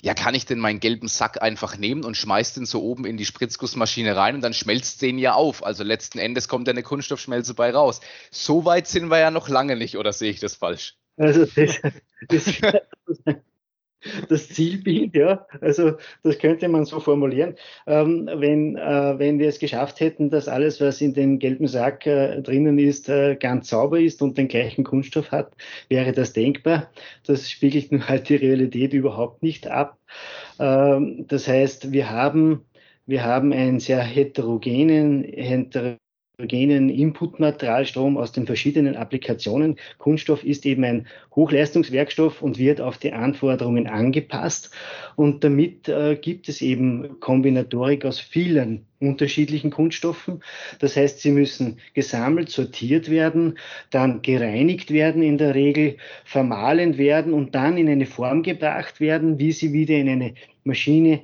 ja, 0.01 0.13
kann 0.13 0.35
ich 0.35 0.45
denn 0.45 0.59
meinen 0.59 0.81
gelben 0.81 1.07
Sack 1.07 1.41
einfach 1.41 1.77
nehmen 1.77 2.03
und 2.03 2.17
schmeiß 2.17 2.55
den 2.55 2.65
so 2.65 2.83
oben 2.83 3.05
in 3.05 3.15
die 3.15 3.25
Spritzgussmaschine 3.25 4.17
rein 4.17 4.35
und 4.35 4.41
dann 4.41 4.53
schmelzt 4.53 5.01
den 5.01 5.17
ja 5.17 5.33
auf. 5.33 5.65
Also 5.65 5.85
letzten 5.85 6.19
Endes 6.19 6.49
kommt 6.49 6.67
ja 6.67 6.73
eine 6.73 6.83
Kunststoffschmelze 6.83 7.53
bei 7.53 7.71
raus. 7.71 8.01
So 8.31 8.65
weit 8.65 8.87
sind 8.87 9.09
wir 9.09 9.19
ja 9.19 9.31
noch 9.31 9.47
lange 9.47 9.77
nicht, 9.77 9.97
oder 9.97 10.11
sehe 10.11 10.31
ich 10.31 10.41
das 10.41 10.55
falsch? 10.55 10.97
Also 11.15 11.45
das, 11.45 11.79
das, 12.27 12.53
das 14.29 14.49
Zielbild, 14.49 15.15
ja, 15.15 15.45
also 15.61 15.93
das 16.23 16.39
könnte 16.39 16.67
man 16.67 16.85
so 16.85 16.99
formulieren. 16.99 17.55
Ähm, 17.87 18.29
wenn, 18.33 18.75
äh, 18.77 19.19
wenn 19.19 19.39
wir 19.39 19.49
es 19.49 19.59
geschafft 19.59 19.99
hätten, 19.99 20.29
dass 20.29 20.47
alles, 20.47 20.79
was 20.81 21.01
in 21.01 21.13
dem 21.13 21.39
gelben 21.39 21.67
Sack 21.67 22.05
äh, 22.07 22.41
drinnen 22.41 22.79
ist, 22.79 23.09
äh, 23.09 23.35
ganz 23.35 23.69
sauber 23.69 23.99
ist 23.99 24.21
und 24.21 24.37
den 24.37 24.47
gleichen 24.47 24.83
Kunststoff 24.83 25.31
hat, 25.31 25.53
wäre 25.89 26.11
das 26.11 26.33
denkbar. 26.33 26.89
Das 27.25 27.49
spiegelt 27.49 27.91
nur 27.91 28.07
halt 28.07 28.29
die 28.29 28.35
Realität 28.35 28.93
überhaupt 28.93 29.43
nicht 29.43 29.67
ab. 29.67 29.97
Ähm, 30.59 31.25
das 31.27 31.47
heißt, 31.47 31.91
wir 31.91 32.09
haben, 32.09 32.65
wir 33.05 33.23
haben 33.23 33.53
einen 33.53 33.79
sehr 33.79 34.01
heterogenen, 34.01 35.23
heterogenen 35.23 35.99
heterogenen 36.39 36.89
Inputmaterialstrom 36.89 38.17
aus 38.17 38.31
den 38.31 38.46
verschiedenen 38.46 38.96
Applikationen. 38.96 39.75
Kunststoff 39.98 40.43
ist 40.43 40.65
eben 40.65 40.84
ein 40.84 41.08
Hochleistungswerkstoff 41.36 42.41
und 42.41 42.58
wird 42.58 42.79
auf 42.79 42.98
die 42.98 43.12
Anforderungen 43.12 43.88
angepasst. 43.88 44.72
Und 45.15 45.43
damit 45.43 45.89
äh, 45.89 46.15
gibt 46.15 46.48
es 46.48 46.62
eben 46.62 47.19
Kombinatorik 47.19 48.05
aus 48.05 48.19
vielen 48.19 48.86
unterschiedlichen 49.00 49.69
Kunststoffen. 49.69 50.41
Das 50.79 50.96
heißt, 50.96 51.19
sie 51.19 51.31
müssen 51.31 51.79
gesammelt, 51.93 52.50
sortiert 52.50 53.10
werden, 53.10 53.58
dann 53.89 54.22
gereinigt 54.22 54.91
werden 54.91 55.22
in 55.22 55.38
der 55.38 55.55
Regel, 55.55 55.98
vermahlen 56.24 56.98
werden 56.98 57.34
und 57.34 57.55
dann 57.55 57.77
in 57.77 57.89
eine 57.89 58.05
Form 58.05 58.43
gebracht 58.43 59.00
werden, 59.00 59.39
wie 59.39 59.51
sie 59.51 59.74
wieder 59.74 59.96
in 59.96 60.10
eine 60.10 60.34
Maschine 60.63 61.22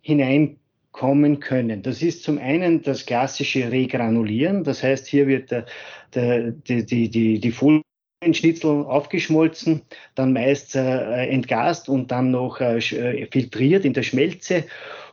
hinein 0.00 0.58
kommen 0.94 1.40
können. 1.40 1.82
Das 1.82 2.02
ist 2.02 2.22
zum 2.22 2.38
einen 2.38 2.80
das 2.80 3.04
klassische 3.04 3.70
Regranulieren, 3.70 4.62
das 4.62 4.82
heißt, 4.82 5.08
hier 5.08 5.26
wird 5.26 5.50
der, 5.50 5.66
der, 6.14 6.52
die, 6.52 6.86
die, 6.86 7.10
die, 7.10 7.40
die 7.40 7.50
Folienschnitzel 7.50 8.84
aufgeschmolzen, 8.84 9.82
dann 10.14 10.32
meist 10.32 10.76
äh, 10.76 11.26
entgast 11.26 11.88
und 11.88 12.12
dann 12.12 12.30
noch 12.30 12.60
äh, 12.60 12.78
äh, 12.78 13.26
filtriert 13.26 13.84
in 13.84 13.92
der 13.92 14.04
Schmelze 14.04 14.64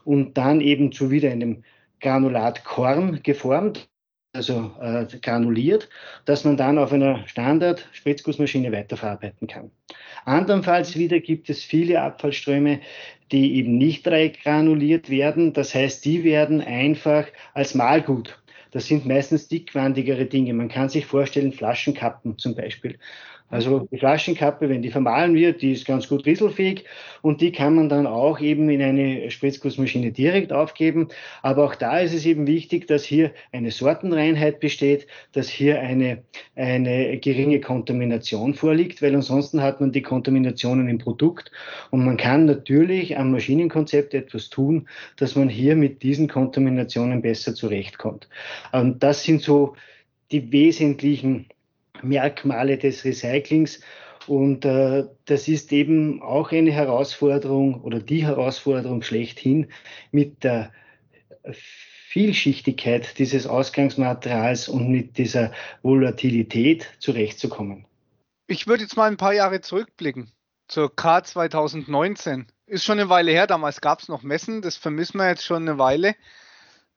und 0.04 0.38
dann 0.38 0.60
eben 0.60 0.92
zu 0.92 1.10
wieder 1.10 1.32
einem 1.32 1.64
Granulatkorn 2.00 3.20
geformt 3.24 3.88
also 4.34 4.72
äh, 4.80 5.04
granuliert, 5.20 5.88
dass 6.24 6.44
man 6.44 6.56
dann 6.56 6.78
auf 6.78 6.92
einer 6.92 7.26
Standard-Spritzgussmaschine 7.26 8.72
weiterverarbeiten 8.72 9.46
kann. 9.46 9.70
Andernfalls 10.24 10.96
wieder 10.96 11.20
gibt 11.20 11.50
es 11.50 11.62
viele 11.62 12.00
Abfallströme, 12.00 12.80
die 13.32 13.56
eben 13.56 13.78
nicht 13.78 14.04
granuliert 14.04 15.10
werden. 15.10 15.52
Das 15.52 15.74
heißt, 15.74 16.04
die 16.04 16.22
werden 16.22 16.60
einfach 16.60 17.26
als 17.54 17.74
Malgut. 17.74 18.38
Das 18.70 18.86
sind 18.86 19.06
meistens 19.06 19.48
dickwandigere 19.48 20.26
Dinge. 20.26 20.54
Man 20.54 20.68
kann 20.68 20.88
sich 20.88 21.06
vorstellen, 21.06 21.52
Flaschenkappen 21.52 22.38
zum 22.38 22.54
Beispiel. 22.54 22.98
Also 23.52 23.86
die 23.92 23.98
Flaschenkappe, 23.98 24.70
wenn 24.70 24.80
die 24.80 24.90
vermahlen 24.90 25.34
wird, 25.34 25.60
die 25.60 25.72
ist 25.72 25.84
ganz 25.84 26.08
gut 26.08 26.24
rieselfähig 26.24 26.86
und 27.20 27.42
die 27.42 27.52
kann 27.52 27.74
man 27.74 27.90
dann 27.90 28.06
auch 28.06 28.40
eben 28.40 28.70
in 28.70 28.80
eine 28.80 29.30
Spritzgussmaschine 29.30 30.10
direkt 30.10 30.54
aufgeben. 30.54 31.08
Aber 31.42 31.64
auch 31.64 31.74
da 31.74 31.98
ist 31.98 32.14
es 32.14 32.24
eben 32.24 32.46
wichtig, 32.46 32.86
dass 32.86 33.04
hier 33.04 33.30
eine 33.52 33.70
Sortenreinheit 33.70 34.58
besteht, 34.58 35.06
dass 35.32 35.50
hier 35.50 35.80
eine, 35.80 36.22
eine 36.56 37.18
geringe 37.18 37.60
Kontamination 37.60 38.54
vorliegt, 38.54 39.02
weil 39.02 39.14
ansonsten 39.14 39.62
hat 39.62 39.82
man 39.82 39.92
die 39.92 40.00
Kontaminationen 40.00 40.88
im 40.88 40.96
Produkt 40.96 41.52
und 41.90 42.06
man 42.06 42.16
kann 42.16 42.46
natürlich 42.46 43.18
am 43.18 43.32
Maschinenkonzept 43.32 44.14
etwas 44.14 44.48
tun, 44.48 44.88
dass 45.18 45.36
man 45.36 45.50
hier 45.50 45.76
mit 45.76 46.02
diesen 46.02 46.26
Kontaminationen 46.26 47.20
besser 47.20 47.54
zurechtkommt. 47.54 48.30
Und 48.72 49.02
das 49.02 49.24
sind 49.24 49.42
so 49.42 49.76
die 50.30 50.50
wesentlichen 50.52 51.48
Merkmale 52.02 52.78
des 52.78 53.04
Recyclings. 53.04 53.80
Und 54.26 54.64
äh, 54.64 55.04
das 55.24 55.48
ist 55.48 55.72
eben 55.72 56.22
auch 56.22 56.52
eine 56.52 56.70
Herausforderung 56.70 57.82
oder 57.82 57.98
die 57.98 58.24
Herausforderung 58.24 59.02
schlechthin 59.02 59.68
mit 60.12 60.44
der 60.44 60.72
Vielschichtigkeit 62.12 63.18
dieses 63.18 63.46
Ausgangsmaterials 63.46 64.68
und 64.68 64.90
mit 64.90 65.18
dieser 65.18 65.52
Volatilität 65.82 66.86
zurechtzukommen. 66.98 67.86
Ich 68.46 68.66
würde 68.66 68.82
jetzt 68.82 68.96
mal 68.96 69.10
ein 69.10 69.16
paar 69.16 69.32
Jahre 69.32 69.60
zurückblicken 69.60 70.30
zur 70.68 70.94
K 70.94 71.24
2019. 71.24 72.46
Ist 72.66 72.84
schon 72.84 72.98
eine 72.98 73.08
Weile 73.08 73.32
her, 73.32 73.46
damals 73.46 73.80
gab 73.80 74.00
es 74.00 74.08
noch 74.08 74.22
Messen, 74.22 74.62
das 74.62 74.76
vermissen 74.76 75.18
wir 75.18 75.28
jetzt 75.28 75.44
schon 75.44 75.62
eine 75.68 75.78
Weile. 75.78 76.14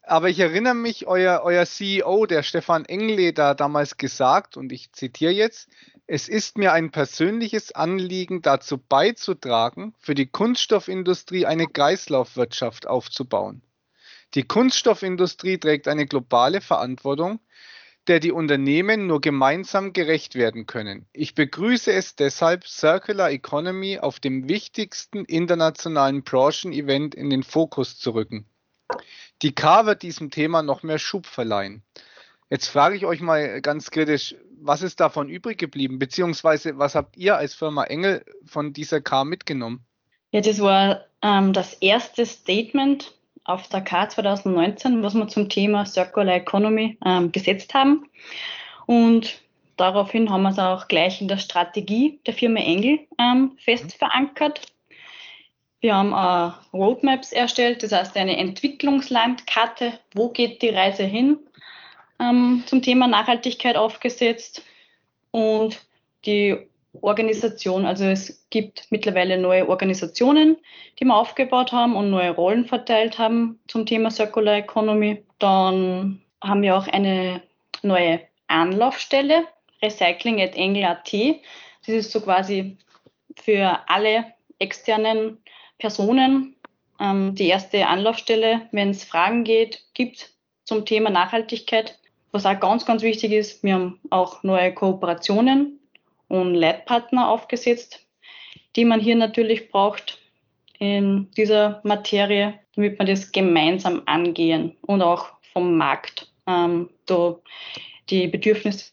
Aber 0.07 0.29
ich 0.29 0.39
erinnere 0.39 0.75
mich, 0.75 1.07
euer, 1.07 1.41
euer 1.43 1.65
CEO, 1.65 2.27
der 2.27 2.43
Stefan 2.43 2.85
Engle, 2.85 3.33
da 3.33 3.55
damals 3.55 3.97
gesagt, 3.97 4.55
und 4.55 4.71
ich 4.71 4.91
zitiere 4.91 5.31
jetzt, 5.31 5.67
es 6.05 6.29
ist 6.29 6.59
mir 6.59 6.73
ein 6.73 6.91
persönliches 6.91 7.71
Anliegen, 7.71 8.43
dazu 8.43 8.77
beizutragen, 8.77 9.95
für 9.97 10.13
die 10.13 10.27
Kunststoffindustrie 10.27 11.47
eine 11.47 11.65
Kreislaufwirtschaft 11.65 12.85
aufzubauen. 12.85 13.63
Die 14.35 14.43
Kunststoffindustrie 14.43 15.57
trägt 15.57 15.87
eine 15.87 16.05
globale 16.05 16.61
Verantwortung, 16.61 17.39
der 18.07 18.19
die 18.19 18.31
Unternehmen 18.31 19.07
nur 19.07 19.21
gemeinsam 19.21 19.91
gerecht 19.91 20.35
werden 20.35 20.67
können. 20.67 21.07
Ich 21.13 21.33
begrüße 21.33 21.91
es 21.91 22.15
deshalb, 22.15 22.67
Circular 22.67 23.31
Economy 23.31 23.97
auf 23.97 24.19
dem 24.19 24.47
wichtigsten 24.47 25.25
internationalen 25.25 26.21
Branchen-Event 26.21 27.15
in 27.15 27.31
den 27.31 27.41
Fokus 27.41 27.97
zu 27.97 28.11
rücken. 28.11 28.45
Die 29.41 29.53
K 29.53 29.85
wird 29.85 30.01
diesem 30.01 30.31
Thema 30.31 30.61
noch 30.61 30.83
mehr 30.83 30.99
Schub 30.99 31.25
verleihen. 31.25 31.83
Jetzt 32.49 32.67
frage 32.67 32.95
ich 32.95 33.05
euch 33.05 33.21
mal 33.21 33.61
ganz 33.61 33.91
kritisch, 33.91 34.35
was 34.61 34.81
ist 34.81 34.99
davon 34.99 35.29
übrig 35.29 35.57
geblieben? 35.57 35.99
Beziehungsweise 35.99 36.77
was 36.77 36.95
habt 36.95 37.17
ihr 37.17 37.37
als 37.37 37.55
Firma 37.55 37.83
Engel 37.85 38.23
von 38.45 38.73
dieser 38.73 39.01
K 39.01 39.23
mitgenommen? 39.23 39.85
Ja, 40.31 40.41
das 40.41 40.59
war 40.59 41.05
ähm, 41.21 41.53
das 41.53 41.73
erste 41.73 42.25
Statement 42.25 43.13
auf 43.43 43.67
der 43.69 43.81
K 43.81 44.09
2019, 44.09 45.03
was 45.03 45.13
wir 45.13 45.27
zum 45.27 45.49
Thema 45.49 45.85
Circular 45.85 46.35
Economy 46.35 46.97
ähm, 47.05 47.31
gesetzt 47.31 47.73
haben. 47.73 48.09
Und 48.85 49.39
daraufhin 49.77 50.29
haben 50.29 50.43
wir 50.43 50.49
es 50.49 50.59
auch 50.59 50.87
gleich 50.87 51.21
in 51.21 51.27
der 51.27 51.37
Strategie 51.37 52.19
der 52.25 52.33
Firma 52.33 52.59
Engel 52.59 52.99
ähm, 53.19 53.57
fest 53.57 53.93
verankert. 53.93 54.61
Wir 55.85 55.95
haben 55.95 56.13
äh, 56.13 56.75
Roadmaps 56.75 57.31
erstellt, 57.31 57.83
das 57.83 57.91
heißt 57.91 58.17
eine 58.17 58.37
Entwicklungslandkarte, 58.37 59.99
wo 60.15 60.29
geht 60.29 60.63
die 60.63 60.69
Reise 60.69 61.03
hin, 61.03 61.37
ähm, 62.19 62.63
zum 62.65 62.81
Thema 62.81 63.05
Nachhaltigkeit 63.05 63.77
aufgesetzt 63.77 64.63
und 65.29 65.85
die 66.25 66.57
Organisation, 67.01 67.85
also 67.85 68.05
es 68.05 68.47
gibt 68.49 68.87
mittlerweile 68.89 69.37
neue 69.37 69.69
Organisationen, 69.69 70.57
die 70.99 71.05
wir 71.05 71.15
aufgebaut 71.15 71.71
haben 71.71 71.95
und 71.95 72.09
neue 72.09 72.31
Rollen 72.31 72.65
verteilt 72.65 73.19
haben 73.19 73.59
zum 73.67 73.85
Thema 73.85 74.09
Circular 74.09 74.55
Economy. 74.55 75.23
Dann 75.37 76.19
haben 76.43 76.63
wir 76.63 76.77
auch 76.77 76.87
eine 76.87 77.43
neue 77.83 78.21
Anlaufstelle, 78.47 79.43
Recycling 79.83 80.41
at 80.41 80.55
Engel.at. 80.55 81.13
Das 81.85 81.93
ist 81.93 82.11
so 82.11 82.21
quasi 82.21 82.75
für 83.35 83.77
alle 83.87 84.33
externen 84.57 85.37
Personen 85.77 86.55
ähm, 86.99 87.35
die 87.35 87.47
erste 87.47 87.87
Anlaufstelle, 87.87 88.67
wenn 88.71 88.91
es 88.91 89.03
Fragen 89.03 89.43
geht, 89.43 89.83
gibt 89.93 90.31
zum 90.63 90.85
Thema 90.85 91.09
Nachhaltigkeit. 91.09 91.99
Was 92.31 92.45
auch 92.45 92.59
ganz, 92.59 92.85
ganz 92.85 93.01
wichtig 93.01 93.31
ist, 93.31 93.63
wir 93.63 93.75
haben 93.75 93.99
auch 94.09 94.43
neue 94.43 94.73
Kooperationen 94.73 95.79
und 96.27 96.55
Leitpartner 96.55 97.29
aufgesetzt, 97.29 98.05
die 98.75 98.85
man 98.85 98.99
hier 98.99 99.15
natürlich 99.15 99.69
braucht 99.69 100.19
in 100.79 101.31
dieser 101.37 101.81
Materie, 101.83 102.59
damit 102.75 102.99
wir 102.99 103.05
das 103.05 103.31
gemeinsam 103.31 104.01
angehen 104.05 104.75
und 104.81 105.01
auch 105.01 105.29
vom 105.53 105.77
Markt 105.77 106.31
ähm, 106.47 106.89
da 107.05 107.37
die 108.09 108.27
Bedürfnisse 108.27 108.91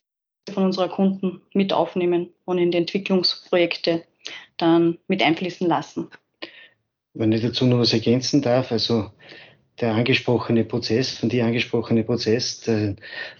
von 0.52 0.64
unserer 0.64 0.88
Kunden 0.88 1.42
mit 1.52 1.72
aufnehmen 1.72 2.32
und 2.44 2.58
in 2.58 2.70
die 2.70 2.78
Entwicklungsprojekte 2.78 4.04
dann 4.56 4.98
mit 5.08 5.22
einfließen 5.22 5.66
lassen. 5.66 6.08
Wenn 7.14 7.32
ich 7.32 7.42
dazu 7.42 7.66
noch 7.66 7.78
was 7.78 7.92
ergänzen 7.92 8.42
darf, 8.42 8.72
also 8.72 9.10
der 9.80 9.94
angesprochene 9.94 10.64
Prozess, 10.64 11.18
von 11.18 11.28
dir 11.28 11.44
angesprochene 11.46 12.04
Prozess, 12.04 12.60
der, 12.60 12.94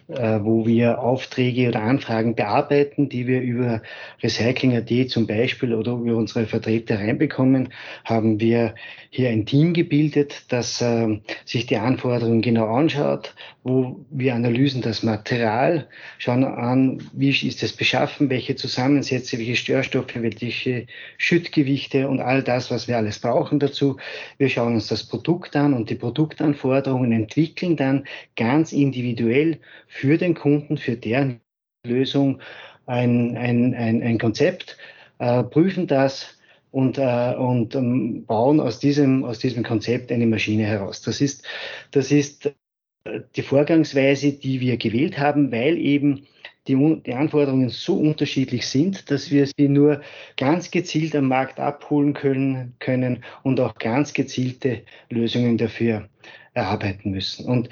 äh, 0.09 0.41
wo 0.43 0.67
wir 0.67 1.01
Aufträge 1.01 1.69
oder 1.69 1.83
Anfragen 1.83 2.35
bearbeiten, 2.35 3.09
die 3.09 3.27
wir 3.27 3.41
über 3.41 3.83
Recycling.at 4.23 5.11
zum 5.11 5.27
Beispiel 5.27 5.75
oder 5.75 5.93
über 5.93 6.17
unsere 6.17 6.47
Vertreter 6.47 6.99
reinbekommen, 6.99 7.73
haben 8.05 8.41
wir 8.41 8.75
hier 9.11 9.29
ein 9.29 9.47
Team 9.47 9.75
gebildet, 9.75 10.45
das 10.49 10.81
äh, 10.81 11.21
sich 11.45 11.67
die 11.67 11.77
Anforderungen 11.77 12.43
genau 12.43 12.67
anschaut, 12.75 13.35
wo 13.63 14.05
wir 14.11 14.35
analysen 14.35 14.83
das 14.83 15.03
Material, 15.03 15.87
schauen 16.19 16.45
an, 16.45 17.03
wie 17.13 17.31
ist 17.31 17.63
es 17.63 17.73
beschaffen, 17.75 18.31
welche 18.31 18.57
Zusammensätze, 18.57 19.39
welche 19.39 19.57
Störstoffe, 19.57 20.15
welche 20.15 20.87
Schüttgewichte 21.19 22.09
und 22.09 22.21
all 22.21 22.43
das, 22.43 22.71
was 22.71 22.89
wir 22.89 22.97
alles 22.97 23.19
brauchen 23.21 23.61
dazu. 23.61 23.99
Wir 24.39 24.49
schauen 24.49 24.75
uns 24.75 24.89
das 24.89 25.05
Produkt 25.05 25.55
an 25.57 25.75
und 25.75 25.91
die 25.91 25.95
Produktanforderungen 26.23 27.11
entwickeln 27.11 27.77
dann 27.77 28.05
ganz 28.37 28.73
individuell 28.73 29.59
für 29.89 30.19
den 30.19 30.35
Kunden, 30.35 30.77
für 30.77 30.97
deren 30.97 31.41
Lösung 31.85 32.41
ein, 32.87 33.37
ein, 33.37 33.75
ein, 33.75 34.03
ein 34.03 34.19
Konzept, 34.19 34.77
äh, 35.19 35.43
prüfen 35.43 35.89
das, 35.89 36.39
und, 36.71 36.97
äh, 36.97 37.35
und 37.37 37.75
ähm, 37.75 38.25
bauen 38.25 38.61
aus 38.61 38.79
diesem, 38.79 39.25
aus 39.25 39.41
diesem 39.41 39.63
Konzept 39.63 40.11
eine 40.11 40.27
Maschine 40.27 40.65
heraus. 40.65 41.03
Das 41.03 41.21
ist, 41.21 41.45
das 41.91 42.11
ist 42.11 42.47
äh, 42.47 43.21
die 43.37 43.43
Vorgangsweise, 43.43 44.33
die 44.33 44.61
wir 44.61 44.77
gewählt 44.79 45.19
haben, 45.19 45.53
weil 45.53 45.77
eben 45.77 46.27
die, 46.69 47.03
die 47.05 47.15
Anforderungen 47.15 47.69
so 47.69 47.97
unterschiedlich 47.97 48.67
sind, 48.67 49.11
dass 49.11 49.31
wir 49.31 49.47
sie 49.47 49.69
nur 49.69 50.01
ganz 50.37 50.71
gezielt 50.71 51.17
am 51.17 51.29
Markt 51.29 51.59
abholen 51.59 52.15
können, 52.15 52.75
können 52.79 53.25
und 53.43 53.61
auch 53.61 53.75
ganz 53.75 54.13
gezielte 54.13 54.83
Lösungen 55.11 55.59
dafür 55.59 56.09
erarbeiten 56.55 57.11
müssen. 57.11 57.47
Und 57.47 57.69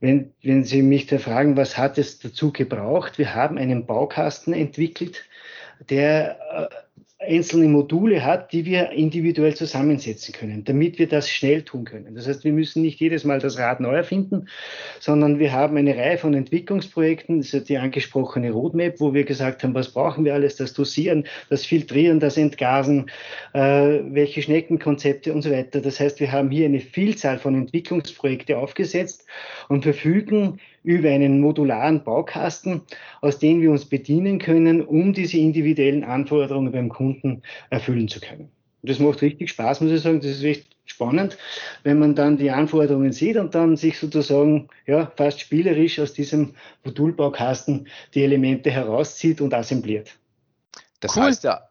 wenn, 0.00 0.32
wenn 0.42 0.62
Sie 0.62 0.82
mich 0.82 1.06
da 1.06 1.18
fragen, 1.18 1.56
was 1.56 1.76
hat 1.76 1.98
es 1.98 2.20
dazu 2.20 2.52
gebraucht? 2.52 3.18
Wir 3.18 3.34
haben 3.34 3.58
einen 3.58 3.86
Baukasten 3.86 4.52
entwickelt, 4.52 5.24
der 5.90 6.38
äh, 6.52 6.74
einzelne 7.20 7.66
Module 7.66 8.24
hat, 8.24 8.52
die 8.52 8.64
wir 8.64 8.90
individuell 8.90 9.54
zusammensetzen 9.54 10.32
können, 10.32 10.64
damit 10.64 11.00
wir 11.00 11.08
das 11.08 11.28
schnell 11.28 11.62
tun 11.62 11.84
können. 11.84 12.14
Das 12.14 12.28
heißt, 12.28 12.44
wir 12.44 12.52
müssen 12.52 12.82
nicht 12.82 13.00
jedes 13.00 13.24
Mal 13.24 13.40
das 13.40 13.58
Rad 13.58 13.80
neu 13.80 13.96
erfinden, 13.96 14.46
sondern 15.00 15.40
wir 15.40 15.52
haben 15.52 15.76
eine 15.76 15.96
Reihe 15.96 16.16
von 16.16 16.32
Entwicklungsprojekten, 16.34 17.38
das 17.38 17.52
ist 17.52 17.68
die 17.68 17.78
angesprochene 17.78 18.52
Roadmap, 18.52 19.00
wo 19.00 19.14
wir 19.14 19.24
gesagt 19.24 19.64
haben, 19.64 19.74
was 19.74 19.92
brauchen 19.92 20.24
wir 20.24 20.34
alles, 20.34 20.56
das 20.56 20.74
Dosieren, 20.74 21.24
das 21.50 21.66
Filtrieren, 21.66 22.20
das 22.20 22.36
Entgasen, 22.36 23.10
äh, 23.52 23.60
welche 23.60 24.40
Schneckenkonzepte 24.40 25.32
und 25.32 25.42
so 25.42 25.50
weiter. 25.50 25.80
Das 25.80 25.98
heißt, 25.98 26.20
wir 26.20 26.30
haben 26.30 26.52
hier 26.52 26.66
eine 26.66 26.80
Vielzahl 26.80 27.38
von 27.38 27.56
Entwicklungsprojekten 27.56 28.54
aufgesetzt 28.54 29.26
und 29.68 29.82
verfügen 29.82 30.60
über 30.82 31.10
einen 31.10 31.40
modularen 31.40 32.04
Baukasten, 32.04 32.82
aus 33.20 33.38
dem 33.38 33.60
wir 33.60 33.70
uns 33.70 33.84
bedienen 33.84 34.38
können, 34.38 34.82
um 34.82 35.12
diese 35.12 35.38
individuellen 35.38 36.04
Anforderungen 36.04 36.72
beim 36.72 36.88
Kunden 36.88 37.42
erfüllen 37.70 38.08
zu 38.08 38.20
können. 38.20 38.50
Und 38.82 38.90
das 38.90 38.98
macht 38.98 39.22
richtig 39.22 39.50
Spaß, 39.50 39.80
muss 39.80 39.92
ich 39.92 40.00
sagen. 40.00 40.20
Das 40.20 40.30
ist 40.30 40.44
echt 40.44 40.76
spannend, 40.84 41.36
wenn 41.82 41.98
man 41.98 42.14
dann 42.14 42.38
die 42.38 42.50
Anforderungen 42.50 43.12
sieht 43.12 43.36
und 43.36 43.54
dann 43.54 43.76
sich 43.76 43.98
sozusagen 43.98 44.68
ja, 44.86 45.12
fast 45.16 45.40
spielerisch 45.40 45.98
aus 46.00 46.12
diesem 46.12 46.54
Modulbaukasten 46.84 47.88
die 48.14 48.22
Elemente 48.22 48.70
herauszieht 48.70 49.40
und 49.40 49.52
assembliert. 49.52 50.16
Das 51.00 51.16
cool. 51.16 51.24
heißt 51.24 51.44
ja, 51.44 51.68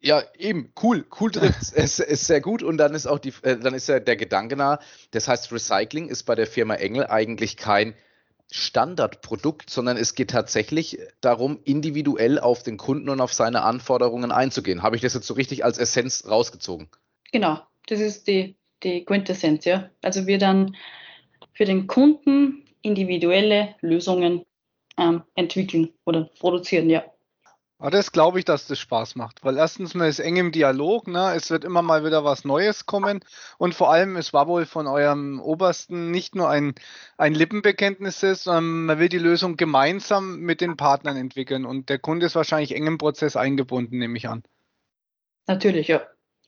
ja, 0.00 0.22
eben, 0.38 0.70
cool, 0.82 1.06
cool 1.18 1.30
trifft 1.30 1.72
es 1.74 1.98
ist 1.98 2.26
sehr 2.26 2.40
gut 2.40 2.62
und 2.62 2.76
dann 2.76 2.94
ist 2.94 3.06
auch 3.06 3.18
die, 3.18 3.32
äh, 3.42 3.56
dann 3.56 3.74
ist 3.74 3.88
ja 3.88 4.00
der 4.00 4.16
Gedanke 4.16 4.56
nah, 4.56 4.78
das 5.12 5.28
heißt, 5.28 5.50
Recycling 5.50 6.08
ist 6.08 6.24
bei 6.24 6.34
der 6.34 6.46
Firma 6.46 6.74
Engel 6.74 7.06
eigentlich 7.06 7.56
kein 7.56 7.94
Standardprodukt, 8.50 9.70
sondern 9.70 9.96
es 9.96 10.14
geht 10.14 10.30
tatsächlich 10.30 10.98
darum, 11.20 11.58
individuell 11.64 12.38
auf 12.38 12.62
den 12.62 12.76
Kunden 12.76 13.08
und 13.08 13.20
auf 13.20 13.32
seine 13.32 13.62
Anforderungen 13.62 14.32
einzugehen. 14.32 14.82
Habe 14.82 14.96
ich 14.96 15.02
das 15.02 15.14
jetzt 15.14 15.26
so 15.26 15.34
richtig 15.34 15.64
als 15.64 15.78
Essenz 15.78 16.24
rausgezogen? 16.28 16.88
Genau, 17.32 17.60
das 17.86 18.00
ist 18.00 18.28
die, 18.28 18.56
die 18.82 19.04
Quintessenz, 19.04 19.64
ja. 19.64 19.90
Also 20.02 20.26
wir 20.26 20.38
dann 20.38 20.76
für 21.52 21.64
den 21.64 21.86
Kunden 21.86 22.64
individuelle 22.82 23.74
Lösungen 23.80 24.44
ähm, 24.98 25.22
entwickeln 25.34 25.92
oder 26.04 26.30
produzieren, 26.38 26.90
ja. 26.90 27.04
Aber 27.84 27.90
das 27.90 28.12
glaube 28.12 28.38
ich, 28.38 28.46
dass 28.46 28.66
das 28.66 28.78
Spaß 28.78 29.14
macht, 29.14 29.44
weil 29.44 29.58
erstens 29.58 29.92
man 29.92 30.08
ist 30.08 30.18
eng 30.18 30.36
im 30.36 30.52
Dialog, 30.52 31.06
ne? 31.06 31.34
es 31.36 31.50
wird 31.50 31.64
immer 31.64 31.82
mal 31.82 32.02
wieder 32.02 32.24
was 32.24 32.46
Neues 32.46 32.86
kommen 32.86 33.20
und 33.58 33.74
vor 33.74 33.92
allem, 33.92 34.16
es 34.16 34.32
war 34.32 34.48
wohl 34.48 34.64
von 34.64 34.86
eurem 34.86 35.38
Obersten 35.38 36.10
nicht 36.10 36.34
nur 36.34 36.48
ein, 36.48 36.74
ein 37.18 37.34
Lippenbekenntnis, 37.34 38.20
sondern 38.20 38.86
man 38.86 38.98
will 39.00 39.10
die 39.10 39.18
Lösung 39.18 39.58
gemeinsam 39.58 40.38
mit 40.40 40.62
den 40.62 40.78
Partnern 40.78 41.18
entwickeln 41.18 41.66
und 41.66 41.90
der 41.90 41.98
Kunde 41.98 42.24
ist 42.24 42.36
wahrscheinlich 42.36 42.74
eng 42.74 42.86
im 42.86 42.96
Prozess 42.96 43.36
eingebunden, 43.36 43.98
nehme 43.98 44.16
ich 44.16 44.30
an. 44.30 44.44
Natürlich, 45.46 45.88
ja. 45.88 46.00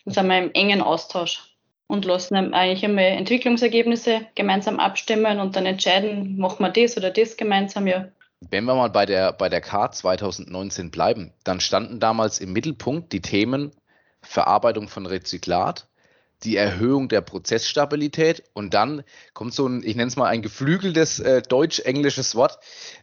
Da 0.06 0.12
sind 0.12 0.28
wir 0.28 0.38
im 0.38 0.52
engen 0.54 0.80
Austausch 0.80 1.54
und 1.86 2.06
lassen 2.06 2.54
eigentlich 2.54 2.82
immer 2.82 3.02
Entwicklungsergebnisse 3.02 4.26
gemeinsam 4.36 4.80
abstimmen 4.80 5.38
und 5.40 5.54
dann 5.54 5.66
entscheiden, 5.66 6.38
machen 6.38 6.64
wir 6.64 6.70
das 6.70 6.96
oder 6.96 7.10
das 7.10 7.36
gemeinsam, 7.36 7.86
ja. 7.86 8.08
Wenn 8.40 8.64
wir 8.64 8.74
mal 8.74 8.90
bei 8.90 9.06
der, 9.06 9.32
bei 9.32 9.48
der 9.48 9.60
K 9.60 9.90
2019 9.90 10.90
bleiben, 10.90 11.32
dann 11.44 11.60
standen 11.60 12.00
damals 12.00 12.38
im 12.38 12.52
Mittelpunkt 12.52 13.12
die 13.12 13.22
Themen 13.22 13.72
Verarbeitung 14.20 14.88
von 14.88 15.06
Rezyklat, 15.06 15.88
die 16.42 16.56
Erhöhung 16.56 17.08
der 17.08 17.22
Prozessstabilität 17.22 18.42
und 18.52 18.74
dann 18.74 19.04
kommt 19.32 19.54
so 19.54 19.66
ein, 19.66 19.82
ich 19.82 19.96
nenne 19.96 20.08
es 20.08 20.16
mal 20.16 20.26
ein 20.26 20.42
geflügeltes 20.42 21.18
äh, 21.20 21.40
deutsch-englisches 21.42 22.34
Wort, 22.34 22.58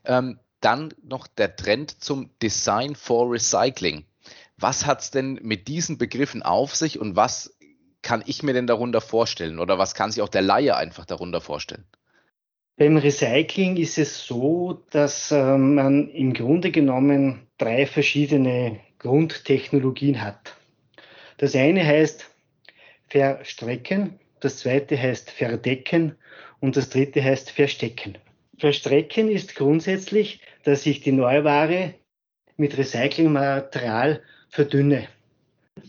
ähm, 0.06 0.40
dann 0.62 0.94
noch 1.04 1.28
der 1.28 1.56
Trend 1.56 2.04
zum 2.04 2.30
Design 2.42 2.96
for 2.96 3.32
Recycling. 3.32 4.06
Was 4.58 4.86
hat 4.86 5.02
es 5.02 5.12
denn 5.12 5.40
mit 5.42 5.68
diesen 5.68 5.98
Begriffen 5.98 6.44
auf 6.44 6.76
sich 6.76 7.00
und 7.00 7.16
was 7.16 7.58
kann 8.04 8.24
ich 8.28 8.44
mir 8.44 8.54
denn 8.54 8.68
darunter 8.68 9.02
vorstellen 9.02 9.60
oder 9.60 9.80
was 9.80 9.96
kann 9.96 10.12
sich 10.12 10.22
auch 10.22 10.30
der 10.30 10.42
Laie 10.42 10.76
einfach 10.76 11.06
darunter 11.06 11.42
vorstellen? 11.42 11.86
Beim 12.76 12.98
Recycling 12.98 13.78
ist 13.78 14.00
es 14.00 14.26
so, 14.26 14.84
dass 14.90 15.32
äh, 15.32 15.58
man 15.58 16.10
im 16.10 16.34
Grunde 16.34 16.72
genommen 16.72 17.48
drei 17.60 17.86
verschiedene 17.86 18.80
Grundtechnologien 18.98 20.24
hat. 20.24 20.58
Das 21.38 21.56
eine 21.56 21.86
heißt 21.86 22.32
verstrecken, 23.10 24.20
das 24.40 24.58
zweite 24.58 25.00
heißt 25.00 25.30
verdecken 25.30 26.16
und 26.62 26.76
das 26.76 26.90
dritte 26.90 27.24
heißt 27.24 27.52
verstecken. 27.52 28.18
Verstrecken 28.58 29.30
ist 29.30 29.54
grundsätzlich, 29.56 30.42
dass 30.64 30.88
ich 30.88 31.02
die 31.02 31.12
Neuware 31.12 31.94
mit 32.58 32.76
Recyclingmaterial 32.76 34.24
verdünne. 34.50 35.08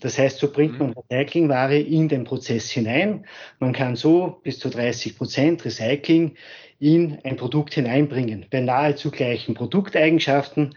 Das 0.01 0.18
heißt, 0.18 0.38
so 0.38 0.51
bringt 0.51 0.79
man 0.79 0.88
mhm. 0.88 0.94
Recyclingware 1.11 1.79
in 1.79 2.09
den 2.09 2.25
Prozess 2.25 2.70
hinein. 2.70 3.27
Man 3.59 3.73
kann 3.73 3.97
so 3.97 4.40
bis 4.42 4.59
zu 4.59 4.68
30 4.68 5.16
Prozent 5.16 5.64
Recycling 5.64 6.37
in 6.79 7.18
ein 7.25 7.37
Produkt 7.37 7.75
hineinbringen. 7.75 8.47
Bei 8.51 8.61
nahezu 8.61 9.11
gleichen 9.11 9.55
Produkteigenschaften 9.55 10.75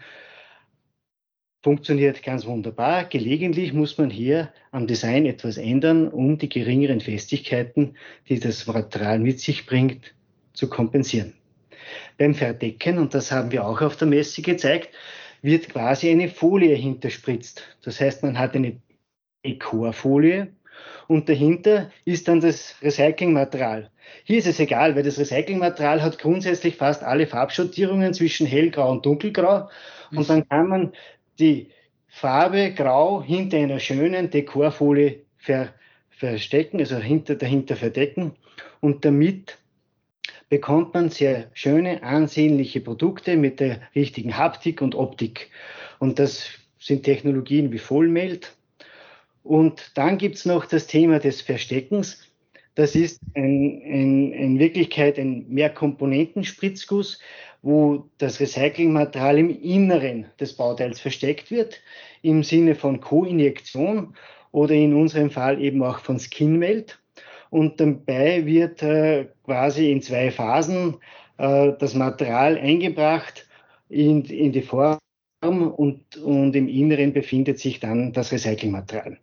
funktioniert 1.62 2.22
ganz 2.22 2.46
wunderbar. 2.46 3.04
Gelegentlich 3.04 3.72
muss 3.72 3.98
man 3.98 4.10
hier 4.10 4.52
am 4.70 4.86
Design 4.86 5.26
etwas 5.26 5.58
ändern, 5.58 6.08
um 6.08 6.38
die 6.38 6.48
geringeren 6.48 7.00
Festigkeiten, 7.00 7.96
die 8.28 8.38
das 8.38 8.66
Material 8.66 9.18
mit 9.18 9.40
sich 9.40 9.66
bringt, 9.66 10.14
zu 10.52 10.68
kompensieren. 10.68 11.34
Beim 12.16 12.34
Verdecken, 12.34 12.98
und 12.98 13.14
das 13.14 13.32
haben 13.32 13.52
wir 13.52 13.66
auch 13.66 13.80
auf 13.80 13.96
der 13.96 14.08
Messe 14.08 14.42
gezeigt, 14.42 14.90
wird 15.42 15.68
quasi 15.68 16.10
eine 16.10 16.28
Folie 16.28 16.74
hinterspritzt. 16.74 17.62
Das 17.82 18.00
heißt, 18.00 18.22
man 18.22 18.38
hat 18.38 18.54
eine 18.54 18.80
Dekorfolie 19.48 20.48
und 21.06 21.28
dahinter 21.28 21.90
ist 22.04 22.28
dann 22.28 22.40
das 22.40 22.76
Recyclingmaterial. 22.82 23.90
Hier 24.24 24.38
ist 24.38 24.46
es 24.46 24.60
egal, 24.60 24.94
weil 24.94 25.02
das 25.02 25.18
Recyclingmaterial 25.18 26.02
hat 26.02 26.18
grundsätzlich 26.18 26.76
fast 26.76 27.02
alle 27.02 27.26
Farbschattierungen 27.26 28.14
zwischen 28.14 28.46
hellgrau 28.46 28.90
und 28.90 29.04
dunkelgrau 29.04 29.68
und 30.12 30.28
dann 30.28 30.48
kann 30.48 30.68
man 30.68 30.92
die 31.38 31.68
Farbe 32.08 32.72
grau 32.72 33.22
hinter 33.22 33.58
einer 33.58 33.80
schönen 33.80 34.30
Dekorfolie 34.30 35.20
ver, 35.36 35.68
verstecken, 36.10 36.80
also 36.80 36.96
hinter, 36.96 37.34
dahinter 37.34 37.76
verdecken 37.76 38.32
und 38.80 39.04
damit 39.04 39.58
bekommt 40.48 40.94
man 40.94 41.10
sehr 41.10 41.50
schöne, 41.52 42.02
ansehnliche 42.02 42.80
Produkte 42.80 43.36
mit 43.36 43.60
der 43.60 43.80
richtigen 43.94 44.36
Haptik 44.36 44.80
und 44.80 44.94
Optik. 44.94 45.50
Und 45.98 46.18
das 46.18 46.48
sind 46.78 47.02
Technologien 47.02 47.72
wie 47.72 47.78
Vollmeld. 47.78 48.56
Und 49.42 49.92
dann 49.94 50.18
gibt's 50.18 50.44
noch 50.44 50.66
das 50.66 50.86
Thema 50.86 51.18
des 51.18 51.40
Versteckens. 51.40 52.28
Das 52.74 52.94
ist 52.94 53.20
ein, 53.34 53.82
ein, 53.84 54.32
in 54.32 54.58
Wirklichkeit 54.58 55.18
ein 55.18 55.46
Mehrkomponentenspritzguss, 55.48 57.18
wo 57.62 58.08
das 58.18 58.38
Recyclingmaterial 58.38 59.38
im 59.38 59.50
Inneren 59.50 60.26
des 60.38 60.54
Bauteils 60.54 61.00
versteckt 61.00 61.50
wird, 61.50 61.80
im 62.22 62.44
Sinne 62.44 62.74
von 62.74 63.00
Co-Injektion 63.00 64.14
oder 64.52 64.74
in 64.74 64.94
unserem 64.94 65.30
Fall 65.30 65.60
eben 65.60 65.82
auch 65.82 65.98
von 65.98 66.18
Skinmelt. 66.20 67.00
Und 67.50 67.80
dabei 67.80 68.44
wird 68.46 68.82
äh, 68.82 69.26
quasi 69.44 69.90
in 69.90 70.02
zwei 70.02 70.30
Phasen 70.30 70.98
äh, 71.38 71.72
das 71.78 71.94
Material 71.94 72.58
eingebracht 72.58 73.48
in, 73.88 74.24
in 74.24 74.52
die 74.52 74.62
Form 74.62 74.98
und, 75.40 76.16
und 76.16 76.54
im 76.54 76.68
Inneren 76.68 77.12
befindet 77.12 77.58
sich 77.58 77.80
dann 77.80 78.12
das 78.12 78.32
Recyclingmaterial. 78.32 79.18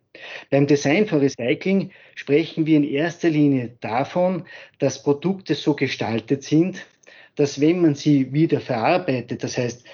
Beim 0.49 0.67
Design 0.67 1.07
von 1.07 1.19
Recycling 1.19 1.91
sprechen 2.15 2.65
wir 2.65 2.77
in 2.77 2.83
erster 2.83 3.29
Linie 3.29 3.75
davon, 3.81 4.45
dass 4.79 5.03
Produkte 5.03 5.55
so 5.55 5.75
gestaltet 5.75 6.43
sind, 6.43 6.85
dass 7.35 7.59
wenn 7.59 7.81
man 7.81 7.95
sie 7.95 8.31
wieder 8.33 8.61
verarbeitet, 8.61 9.43
das 9.43 9.57
heißt 9.57 9.85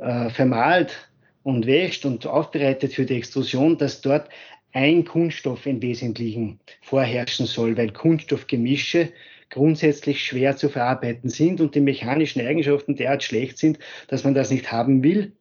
äh, 0.00 0.30
vermahlt 0.30 1.08
und 1.42 1.66
wäscht 1.66 2.04
und 2.04 2.26
aufbereitet 2.26 2.92
für 2.92 3.06
die 3.06 3.16
Extrusion, 3.16 3.78
dass 3.78 4.00
dort 4.00 4.28
ein 4.72 5.04
Kunststoff 5.04 5.66
im 5.66 5.82
Wesentlichen 5.82 6.60
vorherrschen 6.80 7.46
soll, 7.46 7.76
weil 7.76 7.90
Kunststoffgemische 7.90 9.12
grundsätzlich 9.50 10.24
schwer 10.24 10.56
zu 10.56 10.70
verarbeiten 10.70 11.28
sind 11.28 11.60
und 11.60 11.74
die 11.74 11.80
mechanischen 11.80 12.46
Eigenschaften 12.46 12.96
derart 12.96 13.22
schlecht 13.22 13.58
sind, 13.58 13.78
dass 14.08 14.24
man 14.24 14.34
das 14.34 14.50
nicht 14.50 14.72
haben 14.72 15.02
will 15.02 15.32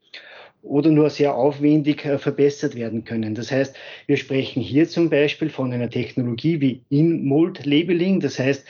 oder 0.63 0.91
nur 0.91 1.09
sehr 1.09 1.35
aufwendig 1.35 2.05
äh, 2.05 2.17
verbessert 2.17 2.75
werden 2.75 3.03
können. 3.03 3.35
Das 3.35 3.51
heißt, 3.51 3.75
wir 4.07 4.17
sprechen 4.17 4.61
hier 4.61 4.87
zum 4.87 5.09
Beispiel 5.09 5.49
von 5.49 5.73
einer 5.73 5.89
Technologie 5.89 6.61
wie 6.61 6.81
In-Mold-Labeling. 6.89 8.19
Das 8.19 8.39
heißt, 8.39 8.65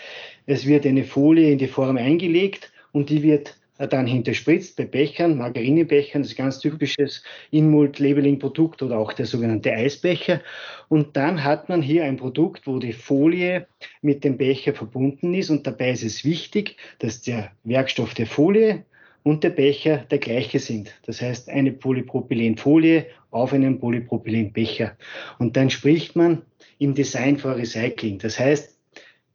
es 0.46 0.66
wird 0.66 0.86
eine 0.86 1.04
Folie 1.04 1.52
in 1.52 1.58
die 1.58 1.68
Form 1.68 1.98
eingelegt 1.98 2.72
und 2.92 3.10
die 3.10 3.24
wird 3.24 3.56
dann 3.88 4.06
hinterspritzt 4.06 4.78
bei 4.78 4.86
Bechern, 4.86 5.38
Margarinebechern, 5.38 6.22
das 6.22 6.32
ist 6.32 6.40
ein 6.40 6.46
ganz 6.46 6.60
typisches 6.60 7.24
In-Mold-Labeling-Produkt 7.50 8.84
oder 8.84 8.98
auch 9.00 9.14
der 9.14 9.26
sogenannte 9.26 9.72
Eisbecher. 9.72 10.42
Und 10.88 11.18
dann 11.18 11.44
hat 11.44 11.70
man 11.70 11.82
hier 11.82 12.04
ein 12.04 12.18
Produkt, 12.18 12.68
wo 12.68 12.80
die 12.80 12.94
Folie 12.94 13.68
mit 14.02 14.24
dem 14.24 14.38
Becher 14.38 14.74
verbunden 14.74 15.34
ist 15.34 15.50
und 15.50 15.66
dabei 15.66 15.92
ist 15.92 16.04
es 16.04 16.24
wichtig, 16.24 16.78
dass 17.00 17.22
der 17.22 17.52
Werkstoff 17.64 18.14
der 18.14 18.28
Folie 18.28 18.86
und 19.24 19.44
der 19.44 19.52
Becher 19.52 19.98
der 20.10 20.18
gleiche 20.18 20.60
sind. 20.60 20.94
Das 21.06 21.22
heißt, 21.22 21.50
eine 21.50 21.72
Polypropylenfolie 21.72 23.06
auf 23.30 23.54
einem 23.54 23.80
Polypropylenbecher. 23.80 24.98
Und 25.40 25.56
dann 25.58 25.70
spricht 25.70 26.16
man 26.16 26.42
im 26.80 26.96
Design 26.96 27.38
for 27.38 27.56
Recycling. 27.56 28.20
Das 28.20 28.40
heißt, 28.40 28.78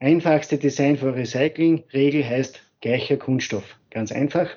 einfachste 0.01 0.59
Design 0.59 0.97
for 0.97 1.15
Recycling 1.15 1.85
Regel 1.93 2.29
heißt 2.29 2.61
gleicher 2.81 3.17
Kunststoff. 3.17 3.79
Ganz 3.91 4.13
einfach. 4.13 4.51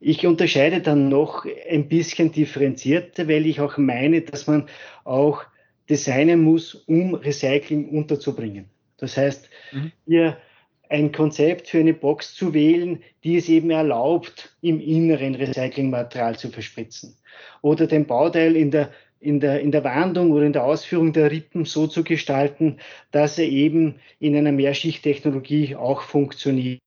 Ich 0.00 0.24
unterscheide 0.26 0.80
dann 0.80 1.08
noch 1.08 1.44
ein 1.68 1.88
bisschen 1.88 2.30
differenzierter, 2.30 3.26
weil 3.28 3.46
ich 3.46 3.60
auch 3.60 3.78
meine, 3.78 4.20
dass 4.20 4.46
man 4.46 4.66
auch 5.04 5.42
designen 5.90 6.42
muss, 6.42 6.74
um 6.74 7.14
Recycling 7.14 7.88
unterzubringen. 7.88 8.66
Das 8.98 9.16
heißt, 9.16 9.48
mhm. 9.72 9.92
hier 10.06 10.36
ein 10.88 11.12
Konzept 11.12 11.68
für 11.68 11.78
eine 11.78 11.94
Box 11.94 12.34
zu 12.34 12.54
wählen, 12.54 13.02
die 13.24 13.36
es 13.36 13.48
eben 13.48 13.70
erlaubt, 13.70 14.56
im 14.62 14.80
Inneren 14.80 15.34
Recyclingmaterial 15.34 16.38
zu 16.38 16.48
verspritzen. 16.50 17.16
Oder 17.62 17.86
den 17.86 18.06
Bauteil 18.06 18.56
in 18.56 18.70
der, 18.70 18.90
in 19.20 19.40
der, 19.40 19.60
in 19.60 19.72
der 19.72 19.84
Wandung 19.84 20.30
oder 20.30 20.46
in 20.46 20.52
der 20.52 20.64
Ausführung 20.64 21.12
der 21.12 21.30
Rippen 21.30 21.64
so 21.64 21.86
zu 21.86 22.04
gestalten, 22.04 22.78
dass 23.10 23.38
er 23.38 23.48
eben 23.48 23.96
in 24.18 24.36
einer 24.36 24.52
Mehrschichttechnologie 24.52 25.76
auch 25.76 26.02
funktioniert 26.02 26.80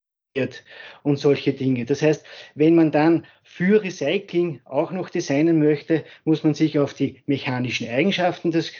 und 1.04 1.20
solche 1.20 1.54
Dinge. 1.54 1.86
Das 1.86 2.02
heißt, 2.02 2.26
wenn 2.56 2.76
man 2.76 2.92
dann 2.92 3.26
für 3.44 3.84
Recycling 3.84 4.62
auch 4.64 4.92
noch 4.92 5.10
designen 5.10 5.60
möchte, 5.60 6.06
muss 6.24 6.44
man 6.44 6.54
sich 6.54 6.80
auf 6.80 6.94
die 6.94 7.22
mechanischen 7.26 7.90
Eigenschaften 7.90 8.52
des 8.52 8.72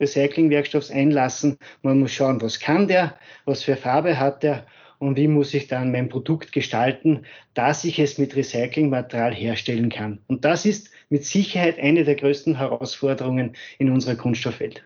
Recyclingwerkstoffs 0.00 0.90
einlassen. 0.90 1.58
Man 1.82 2.00
muss 2.00 2.12
schauen, 2.12 2.40
was 2.42 2.60
kann 2.60 2.88
der, 2.88 3.16
was 3.44 3.62
für 3.62 3.76
Farbe 3.76 4.18
hat 4.18 4.42
der 4.42 4.66
und 4.98 5.16
wie 5.16 5.28
muss 5.28 5.54
ich 5.54 5.66
dann 5.66 5.92
mein 5.92 6.08
Produkt 6.08 6.52
gestalten, 6.52 7.26
dass 7.52 7.84
ich 7.84 7.98
es 7.98 8.18
mit 8.18 8.36
Recyclingmaterial 8.36 9.34
herstellen 9.34 9.90
kann. 9.90 10.20
Und 10.26 10.44
das 10.44 10.64
ist 10.64 10.90
mit 11.08 11.24
Sicherheit 11.24 11.78
eine 11.78 12.04
der 12.04 12.14
größten 12.14 12.58
Herausforderungen 12.58 13.54
in 13.78 13.90
unserer 13.90 14.16
Kunststoffwelt. 14.16 14.84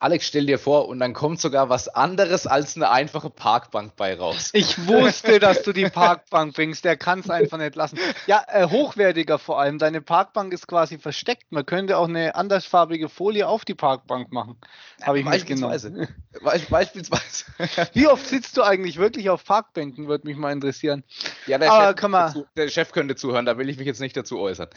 Alex, 0.00 0.28
stell 0.28 0.46
dir 0.46 0.60
vor, 0.60 0.86
und 0.86 1.00
dann 1.00 1.12
kommt 1.12 1.40
sogar 1.40 1.68
was 1.68 1.88
anderes 1.88 2.46
als 2.46 2.76
eine 2.76 2.88
einfache 2.88 3.30
Parkbank 3.30 3.96
bei 3.96 4.14
raus. 4.16 4.50
Ich 4.52 4.86
wusste, 4.86 5.40
dass 5.40 5.62
du 5.62 5.72
die 5.72 5.88
Parkbank 5.88 6.54
bringst. 6.54 6.84
Der 6.84 6.96
kann 6.96 7.18
es 7.18 7.30
einfach 7.30 7.58
nicht 7.58 7.74
lassen. 7.74 7.98
Ja, 8.28 8.44
äh, 8.46 8.68
hochwertiger 8.68 9.40
vor 9.40 9.58
allem. 9.58 9.78
Deine 9.78 10.00
Parkbank 10.00 10.52
ist 10.52 10.68
quasi 10.68 10.98
versteckt. 10.98 11.50
Man 11.50 11.66
könnte 11.66 11.98
auch 11.98 12.06
eine 12.06 12.36
andersfarbige 12.36 13.08
Folie 13.08 13.48
auf 13.48 13.64
die 13.64 13.74
Parkbank 13.74 14.30
machen. 14.30 14.56
Habe 15.02 15.18
ich 15.18 15.24
beispielsweise. 15.24 15.90
mitgenommen. 15.90 16.64
Beispielsweise. 16.70 17.44
Wie 17.92 18.06
oft 18.06 18.24
sitzt 18.24 18.56
du 18.56 18.62
eigentlich 18.62 18.98
wirklich 18.98 19.30
auf 19.30 19.44
Parkbänken? 19.44 20.06
Würde 20.06 20.28
mich 20.28 20.36
mal 20.36 20.52
interessieren. 20.52 21.02
Ja, 21.46 21.58
der, 21.58 21.70
Chef, 21.70 22.10
dazu, 22.10 22.46
der 22.56 22.68
Chef 22.68 22.92
könnte 22.92 23.16
zuhören. 23.16 23.46
Da 23.46 23.58
will 23.58 23.68
ich 23.68 23.78
mich 23.78 23.86
jetzt 23.86 24.00
nicht 24.00 24.16
dazu 24.16 24.38
äußern. 24.38 24.68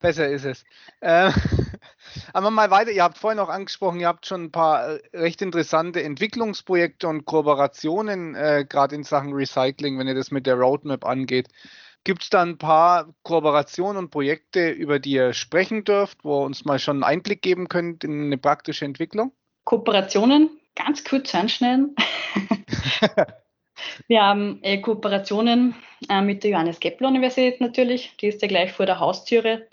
Besser 0.00 0.28
ist 0.28 0.44
es. 0.44 0.64
Äh, 1.00 1.32
aber 2.32 2.50
mal 2.50 2.70
weiter, 2.70 2.90
ihr 2.90 3.02
habt 3.02 3.18
vorhin 3.18 3.38
auch 3.38 3.48
angesprochen, 3.48 4.00
ihr 4.00 4.08
habt 4.08 4.26
schon 4.26 4.44
ein 4.44 4.52
paar 4.52 4.88
äh, 4.88 5.00
recht 5.14 5.42
interessante 5.42 6.02
Entwicklungsprojekte 6.02 7.08
und 7.08 7.24
Kooperationen, 7.24 8.34
äh, 8.34 8.64
gerade 8.68 8.94
in 8.94 9.04
Sachen 9.04 9.32
Recycling, 9.32 9.98
wenn 9.98 10.08
ihr 10.08 10.14
das 10.14 10.30
mit 10.30 10.46
der 10.46 10.56
Roadmap 10.56 11.04
angeht. 11.04 11.48
Gibt 12.04 12.22
es 12.22 12.30
da 12.30 12.42
ein 12.42 12.58
paar 12.58 13.12
Kooperationen 13.22 13.96
und 13.98 14.10
Projekte, 14.10 14.70
über 14.70 14.98
die 14.98 15.12
ihr 15.12 15.32
sprechen 15.34 15.84
dürft, 15.84 16.24
wo 16.24 16.40
ihr 16.40 16.46
uns 16.46 16.64
mal 16.64 16.78
schon 16.78 16.96
einen 16.96 17.04
Einblick 17.04 17.42
geben 17.42 17.68
könnt 17.68 18.04
in 18.04 18.26
eine 18.26 18.38
praktische 18.38 18.84
Entwicklung? 18.84 19.32
Kooperationen, 19.64 20.50
ganz 20.74 21.04
kurz 21.04 21.34
anschneiden. 21.34 21.94
Wir 24.06 24.22
haben 24.22 24.58
äh, 24.62 24.80
Kooperationen 24.80 25.74
äh, 26.08 26.22
mit 26.22 26.42
der 26.42 26.52
Johannes 26.52 26.80
Kepler 26.80 27.08
Universität 27.08 27.60
natürlich, 27.60 28.16
die 28.20 28.28
ist 28.28 28.42
ja 28.42 28.48
gleich 28.48 28.72
vor 28.72 28.86
der 28.86 29.00
Haustüre. 29.00 29.66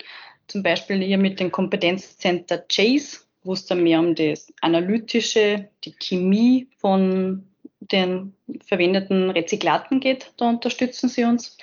Zum 0.48 0.62
Beispiel 0.62 1.02
hier 1.02 1.18
mit 1.18 1.40
dem 1.40 1.50
Kompetenzcenter 1.50 2.58
Chase, 2.58 3.20
wo 3.42 3.52
es 3.52 3.66
dann 3.66 3.82
mehr 3.82 4.00
um 4.00 4.14
das 4.14 4.52
Analytische, 4.60 5.68
die 5.84 5.94
Chemie 5.98 6.68
von 6.78 7.46
den 7.80 8.34
verwendeten 8.66 9.30
Rezyklaten 9.30 10.00
geht. 10.00 10.32
Da 10.36 10.48
unterstützen 10.48 11.08
sie 11.08 11.24
uns. 11.24 11.56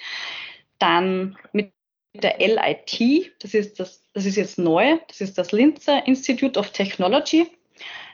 Dann 0.79 1.37
mit 1.51 1.71
der 2.13 2.37
LIT, 2.39 3.33
das 3.39 3.53
ist, 3.53 3.79
das, 3.79 4.03
das 4.13 4.25
ist 4.25 4.35
jetzt 4.35 4.59
neu, 4.59 4.97
das 5.07 5.21
ist 5.21 5.37
das 5.37 5.51
Linzer 5.51 6.05
Institute 6.05 6.59
of 6.59 6.69
Technology. 6.71 7.47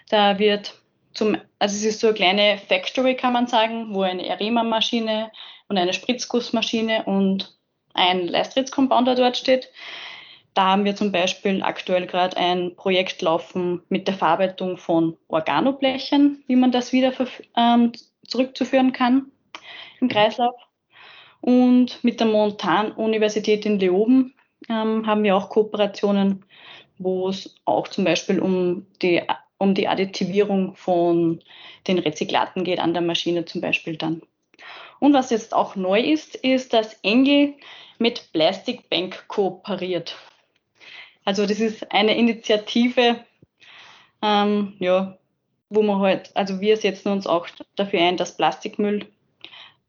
Da 0.09 0.39
wird 0.39 0.73
zum, 1.13 1.37
also 1.59 1.75
es 1.75 1.83
ist 1.83 1.99
so 1.99 2.07
eine 2.07 2.15
kleine 2.15 2.57
Factory, 2.57 3.15
kann 3.15 3.33
man 3.33 3.47
sagen, 3.47 3.93
wo 3.93 4.01
eine 4.01 4.29
Arema-Maschine 4.31 5.31
und 5.67 5.77
eine 5.77 5.93
Spritzgussmaschine 5.93 7.03
und 7.03 7.57
ein 7.93 8.27
Leistritz-Compounder 8.27 9.15
dort 9.15 9.37
steht. 9.37 9.69
Da 10.59 10.65
haben 10.65 10.83
wir 10.83 10.93
zum 10.93 11.13
Beispiel 11.13 11.63
aktuell 11.63 12.05
gerade 12.05 12.35
ein 12.35 12.75
Projekt 12.75 13.21
laufen 13.21 13.81
mit 13.87 14.09
der 14.09 14.15
Verarbeitung 14.15 14.75
von 14.75 15.15
Organoblechen, 15.29 16.43
wie 16.47 16.57
man 16.57 16.73
das 16.73 16.91
wieder 16.91 17.13
ähm, 17.55 17.93
zurückzuführen 18.27 18.91
kann 18.91 19.31
im 20.01 20.09
Kreislauf. 20.09 20.55
Und 21.39 22.03
mit 22.03 22.19
der 22.19 22.27
Montan-Universität 22.27 23.65
in 23.65 23.79
Leoben 23.79 24.33
ähm, 24.67 25.07
haben 25.07 25.23
wir 25.23 25.37
auch 25.37 25.47
Kooperationen, 25.47 26.43
wo 26.97 27.29
es 27.29 27.55
auch 27.63 27.87
zum 27.87 28.03
Beispiel 28.03 28.41
um 28.41 28.85
die 29.01 29.21
um 29.59 29.73
die 29.73 29.87
Additivierung 29.87 30.75
von 30.75 31.41
den 31.87 31.99
Rezyklaten 31.99 32.65
geht, 32.65 32.79
an 32.79 32.91
der 32.93 33.01
Maschine 33.01 33.45
zum 33.45 33.61
Beispiel 33.61 33.95
dann. 33.95 34.23
Und 34.99 35.13
was 35.13 35.29
jetzt 35.29 35.53
auch 35.53 35.77
neu 35.77 36.01
ist, 36.01 36.35
ist, 36.35 36.73
dass 36.73 36.99
Engel 37.01 37.53
mit 37.97 38.33
Plastic 38.33 38.89
Bank 38.89 39.23
kooperiert. 39.29 40.17
Also 41.29 41.45
das 41.45 41.59
ist 41.59 41.91
eine 41.91 42.17
Initiative, 42.17 43.23
ähm, 44.23 44.73
ja, 44.79 45.15
wo 45.69 45.83
man 45.83 45.99
halt, 45.99 46.35
also 46.35 46.59
wir 46.59 46.75
setzen 46.75 47.11
uns 47.11 47.27
auch 47.27 47.47
dafür 47.75 47.99
ein, 47.99 48.17
dass 48.17 48.35
Plastikmüll 48.35 49.05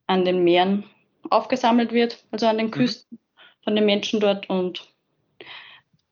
an 0.06 0.26
den 0.26 0.44
Meeren 0.44 0.84
aufgesammelt 1.30 1.92
wird, 1.92 2.22
also 2.30 2.46
an 2.46 2.58
den 2.58 2.66
mhm. 2.66 2.72
Küsten 2.72 3.18
von 3.64 3.74
den 3.74 3.86
Menschen 3.86 4.20
dort 4.20 4.50
und 4.50 4.86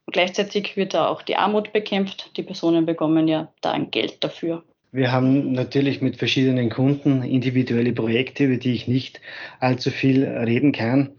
gleichzeitig 0.07 0.75
wird 0.75 0.95
da 0.95 1.09
auch 1.09 1.21
die 1.21 1.35
Armut 1.35 1.73
bekämpft. 1.73 2.35
Die 2.35 2.41
Personen 2.41 2.87
bekommen 2.87 3.27
ja 3.27 3.53
da 3.61 3.69
ein 3.69 3.91
Geld 3.91 4.23
dafür. 4.23 4.63
Wir 4.91 5.11
haben 5.11 5.51
natürlich 5.51 6.01
mit 6.01 6.17
verschiedenen 6.17 6.71
Kunden 6.71 7.21
individuelle 7.21 7.93
Projekte, 7.93 8.45
über 8.45 8.57
die 8.57 8.73
ich 8.73 8.87
nicht 8.87 9.21
allzu 9.59 9.91
viel 9.91 10.25
reden 10.25 10.71
kann. 10.71 11.11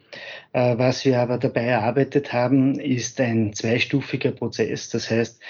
Äh, 0.52 0.76
was 0.76 1.04
wir 1.04 1.20
aber 1.20 1.38
dabei 1.38 1.62
erarbeitet 1.62 2.32
haben, 2.32 2.80
ist 2.80 3.20
ein 3.20 3.52
zweistufiger 3.52 4.32
Prozess. 4.32 4.88
Das 4.88 5.08
heißt, 5.08 5.40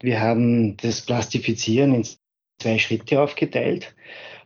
wir 0.00 0.20
haben 0.20 0.76
das 0.76 1.00
Plastifizieren 1.00 1.94
in 1.94 2.06
zwei 2.58 2.78
Schritte 2.78 3.22
aufgeteilt. 3.22 3.94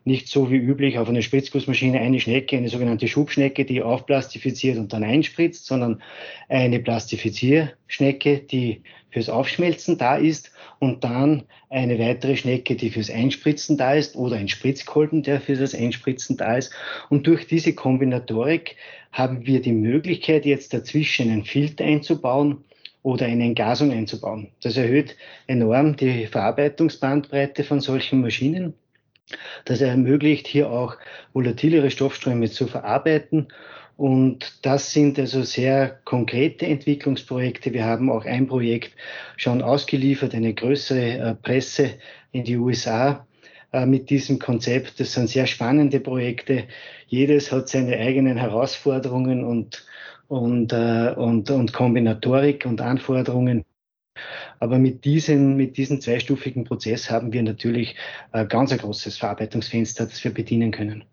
Nicht 0.04 0.28
so 0.28 0.52
wie 0.52 0.56
üblich 0.56 0.98
auf 0.98 1.08
einer 1.08 1.22
Spritzgussmaschine 1.22 2.00
eine 2.00 2.20
Schnecke, 2.20 2.56
eine 2.56 2.68
sogenannte 2.68 3.08
Schubschnecke, 3.08 3.64
die 3.64 3.82
aufplastifiziert 3.82 4.78
und 4.78 4.92
dann 4.92 5.02
einspritzt, 5.02 5.66
sondern 5.66 6.00
eine 6.48 6.78
Plastifizierschnecke, 6.78 8.38
die 8.38 8.82
fürs 9.16 9.30
Aufschmelzen 9.30 9.96
da 9.96 10.16
ist 10.16 10.52
und 10.78 11.02
dann 11.02 11.44
eine 11.70 11.98
weitere 11.98 12.36
Schnecke, 12.36 12.76
die 12.76 12.90
fürs 12.90 13.08
Einspritzen 13.08 13.78
da 13.78 13.94
ist 13.94 14.14
oder 14.14 14.36
ein 14.36 14.46
Spritzkolben, 14.46 15.22
der 15.22 15.40
für 15.40 15.56
das 15.56 15.74
Einspritzen 15.74 16.36
da 16.36 16.58
ist. 16.58 16.74
Und 17.08 17.26
durch 17.26 17.46
diese 17.46 17.72
Kombinatorik 17.72 18.76
haben 19.12 19.46
wir 19.46 19.62
die 19.62 19.72
Möglichkeit, 19.72 20.44
jetzt 20.44 20.74
dazwischen 20.74 21.30
einen 21.30 21.46
Filter 21.46 21.86
einzubauen 21.86 22.62
oder 23.02 23.24
eine 23.24 23.44
Entgasung 23.44 23.90
einzubauen. 23.90 24.48
Das 24.60 24.76
erhöht 24.76 25.16
enorm 25.46 25.96
die 25.96 26.26
Verarbeitungsbandbreite 26.26 27.64
von 27.64 27.80
solchen 27.80 28.20
Maschinen. 28.20 28.74
Das 29.64 29.80
ermöglicht 29.80 30.46
hier 30.46 30.70
auch 30.70 30.94
volatilere 31.32 31.90
Stoffströme 31.90 32.50
zu 32.50 32.66
verarbeiten 32.66 33.48
und 33.96 34.58
das 34.62 34.92
sind 34.92 35.18
also 35.18 35.42
sehr 35.42 35.88
konkrete 36.04 36.66
Entwicklungsprojekte. 36.66 37.72
Wir 37.72 37.86
haben 37.86 38.10
auch 38.10 38.26
ein 38.26 38.46
Projekt 38.46 38.94
schon 39.38 39.62
ausgeliefert, 39.62 40.34
eine 40.34 40.52
größere 40.52 41.18
äh, 41.18 41.34
Presse 41.34 41.94
in 42.32 42.44
die 42.44 42.58
USA 42.58 43.26
äh, 43.72 43.86
mit 43.86 44.10
diesem 44.10 44.38
Konzept. 44.38 45.00
Das 45.00 45.14
sind 45.14 45.30
sehr 45.30 45.46
spannende 45.46 46.00
Projekte. 46.00 46.64
Jedes 47.06 47.50
hat 47.50 47.70
seine 47.70 47.96
eigenen 47.96 48.36
Herausforderungen 48.36 49.44
und, 49.44 49.86
und, 50.28 50.74
äh, 50.74 51.14
und, 51.16 51.50
und 51.50 51.72
Kombinatorik 51.72 52.66
und 52.66 52.82
Anforderungen. 52.82 53.64
Aber 54.60 54.78
mit 54.78 55.06
diesem, 55.06 55.56
mit 55.56 55.78
diesem 55.78 56.02
zweistufigen 56.02 56.64
Prozess 56.64 57.10
haben 57.10 57.32
wir 57.34 57.42
natürlich 57.42 57.94
ganz 58.48 58.72
ein 58.72 58.78
großes 58.78 59.18
Verarbeitungsfenster, 59.18 60.06
das 60.06 60.24
wir 60.24 60.32
bedienen 60.32 60.70
können. 60.70 61.04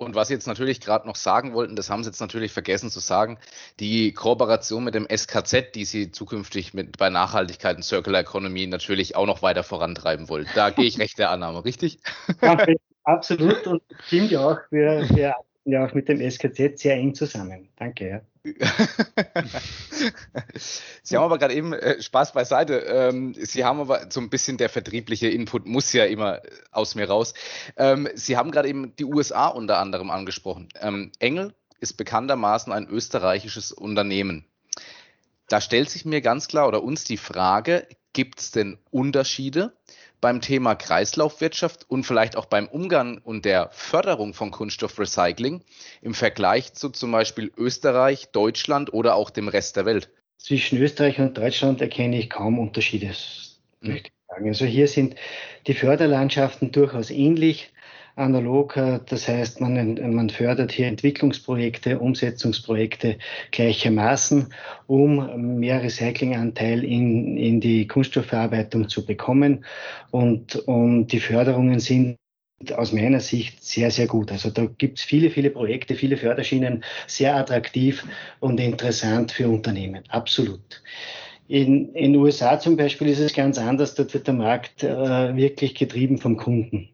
Und 0.00 0.14
was 0.14 0.28
Sie 0.28 0.34
jetzt 0.34 0.46
natürlich 0.46 0.80
gerade 0.80 1.06
noch 1.06 1.16
sagen 1.16 1.52
wollten, 1.52 1.76
das 1.76 1.90
haben 1.90 2.02
Sie 2.02 2.08
jetzt 2.08 2.20
natürlich 2.20 2.52
vergessen 2.52 2.90
zu 2.90 3.00
sagen, 3.00 3.38
die 3.80 4.12
Kooperation 4.12 4.82
mit 4.82 4.94
dem 4.94 5.06
SKZ, 5.06 5.74
die 5.74 5.84
Sie 5.84 6.10
zukünftig 6.10 6.72
mit, 6.72 6.96
bei 6.96 7.10
Nachhaltigkeit 7.10 7.76
und 7.76 7.82
Circular 7.82 8.22
Economy 8.22 8.66
natürlich 8.66 9.14
auch 9.14 9.26
noch 9.26 9.42
weiter 9.42 9.62
vorantreiben 9.62 10.30
wollen. 10.30 10.46
Da 10.54 10.70
gehe 10.70 10.86
ich 10.86 10.98
recht 10.98 11.18
der 11.18 11.30
Annahme, 11.30 11.64
richtig? 11.66 11.98
absolut 13.04 13.66
und 13.66 13.82
stimmt 14.06 14.30
ja 14.30 14.40
auch. 14.40 14.58
Wir, 14.70 15.06
wir 15.10 15.34
ja 15.64 15.86
auch 15.86 15.92
mit 15.92 16.08
dem 16.08 16.18
SKZ 16.18 16.78
sehr 16.78 16.94
eng 16.94 17.14
zusammen. 17.14 17.68
Danke, 17.76 18.08
ja. 18.08 18.20
Sie 21.02 21.16
haben 21.16 21.24
aber 21.24 21.38
gerade 21.38 21.54
eben 21.54 21.72
äh, 21.72 22.00
Spaß 22.00 22.32
beiseite. 22.32 22.78
Ähm, 22.78 23.34
Sie 23.34 23.64
haben 23.64 23.80
aber 23.80 24.06
so 24.10 24.20
ein 24.20 24.30
bisschen 24.30 24.56
der 24.56 24.68
vertriebliche 24.70 25.28
Input 25.28 25.66
muss 25.66 25.92
ja 25.92 26.04
immer 26.06 26.40
aus 26.70 26.94
mir 26.94 27.08
raus. 27.08 27.34
Ähm, 27.76 28.08
Sie 28.14 28.36
haben 28.36 28.50
gerade 28.50 28.68
eben 28.68 28.96
die 28.96 29.04
USA 29.04 29.48
unter 29.48 29.78
anderem 29.78 30.10
angesprochen. 30.10 30.68
Ähm, 30.80 31.12
Engel 31.18 31.54
ist 31.80 31.98
bekanntermaßen 31.98 32.72
ein 32.72 32.88
österreichisches 32.88 33.72
Unternehmen. 33.72 34.46
Da 35.48 35.60
stellt 35.60 35.90
sich 35.90 36.04
mir 36.04 36.20
ganz 36.20 36.48
klar 36.48 36.68
oder 36.68 36.82
uns 36.82 37.04
die 37.04 37.16
Frage, 37.16 37.86
gibt 38.12 38.40
es 38.40 38.50
denn 38.52 38.78
Unterschiede 38.90 39.72
beim 40.20 40.40
Thema 40.40 40.74
Kreislaufwirtschaft 40.74 41.88
und 41.88 42.04
vielleicht 42.04 42.36
auch 42.36 42.46
beim 42.46 42.66
Umgang 42.68 43.18
und 43.18 43.44
der 43.44 43.70
Förderung 43.72 44.34
von 44.34 44.50
Kunststoffrecycling 44.50 45.62
im 46.02 46.14
Vergleich 46.14 46.74
zu 46.74 46.90
zum 46.90 47.12
Beispiel 47.12 47.52
Österreich, 47.56 48.30
Deutschland 48.32 48.92
oder 48.92 49.14
auch 49.14 49.30
dem 49.30 49.48
Rest 49.48 49.76
der 49.76 49.86
Welt? 49.86 50.10
Zwischen 50.38 50.78
Österreich 50.78 51.18
und 51.18 51.36
Deutschland 51.36 51.80
erkenne 51.80 52.18
ich 52.18 52.30
kaum 52.30 52.58
Unterschiede, 52.58 53.14
möchte 53.80 54.08
ich 54.08 54.26
sagen. 54.28 54.48
Also 54.48 54.64
hier 54.64 54.88
sind 54.88 55.16
die 55.66 55.74
Förderlandschaften 55.74 56.72
durchaus 56.72 57.10
ähnlich 57.10 57.72
analog. 58.20 58.76
Äh, 58.76 59.00
das 59.06 59.26
heißt, 59.26 59.60
man, 59.60 60.14
man 60.14 60.30
fördert 60.30 60.72
hier 60.72 60.86
Entwicklungsprojekte, 60.86 61.98
Umsetzungsprojekte 61.98 63.18
gleichermaßen, 63.50 64.52
um 64.86 65.58
mehr 65.58 65.82
Recyclinganteil 65.82 66.84
in, 66.84 67.36
in 67.36 67.60
die 67.60 67.86
Kunststoffverarbeitung 67.86 68.88
zu 68.88 69.04
bekommen. 69.04 69.64
Und, 70.10 70.56
und 70.56 71.08
die 71.08 71.20
Förderungen 71.20 71.80
sind 71.80 72.16
aus 72.76 72.92
meiner 72.92 73.20
Sicht 73.20 73.64
sehr, 73.64 73.90
sehr 73.90 74.06
gut. 74.06 74.30
Also 74.30 74.50
da 74.50 74.66
gibt 74.66 74.98
es 74.98 75.04
viele, 75.04 75.30
viele 75.30 75.50
Projekte, 75.50 75.94
viele 75.94 76.18
Förderschienen, 76.18 76.84
sehr 77.06 77.34
attraktiv 77.36 78.04
und 78.38 78.60
interessant 78.60 79.32
für 79.32 79.48
Unternehmen. 79.48 80.04
Absolut. 80.08 80.82
In 81.48 81.92
den 81.94 82.14
USA 82.16 82.60
zum 82.60 82.76
Beispiel 82.76 83.08
ist 83.08 83.18
es 83.18 83.32
ganz 83.32 83.58
anders. 83.58 83.94
Dort 83.94 84.14
wird 84.14 84.26
der 84.26 84.34
Markt 84.34 84.84
äh, 84.84 85.34
wirklich 85.34 85.74
getrieben 85.74 86.18
vom 86.18 86.36
Kunden 86.36 86.90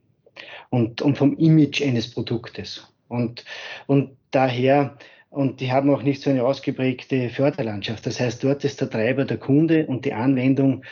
und, 0.70 1.02
und 1.02 1.16
vom 1.16 1.36
Image 1.36 1.82
eines 1.82 2.10
Produktes. 2.10 2.92
Und, 3.08 3.44
und 3.86 4.16
daher, 4.30 4.98
und 5.30 5.60
die 5.60 5.70
haben 5.70 5.90
auch 5.90 6.02
nicht 6.02 6.22
so 6.22 6.30
eine 6.30 6.44
ausgeprägte 6.44 7.28
Förderlandschaft. 7.28 8.06
Das 8.06 8.20
heißt, 8.20 8.42
dort 8.42 8.64
ist 8.64 8.80
der 8.80 8.88
Treiber 8.88 9.24
der 9.24 9.36
Kunde 9.36 9.86
und 9.86 10.04
die 10.04 10.12
Anwendung, 10.12 10.82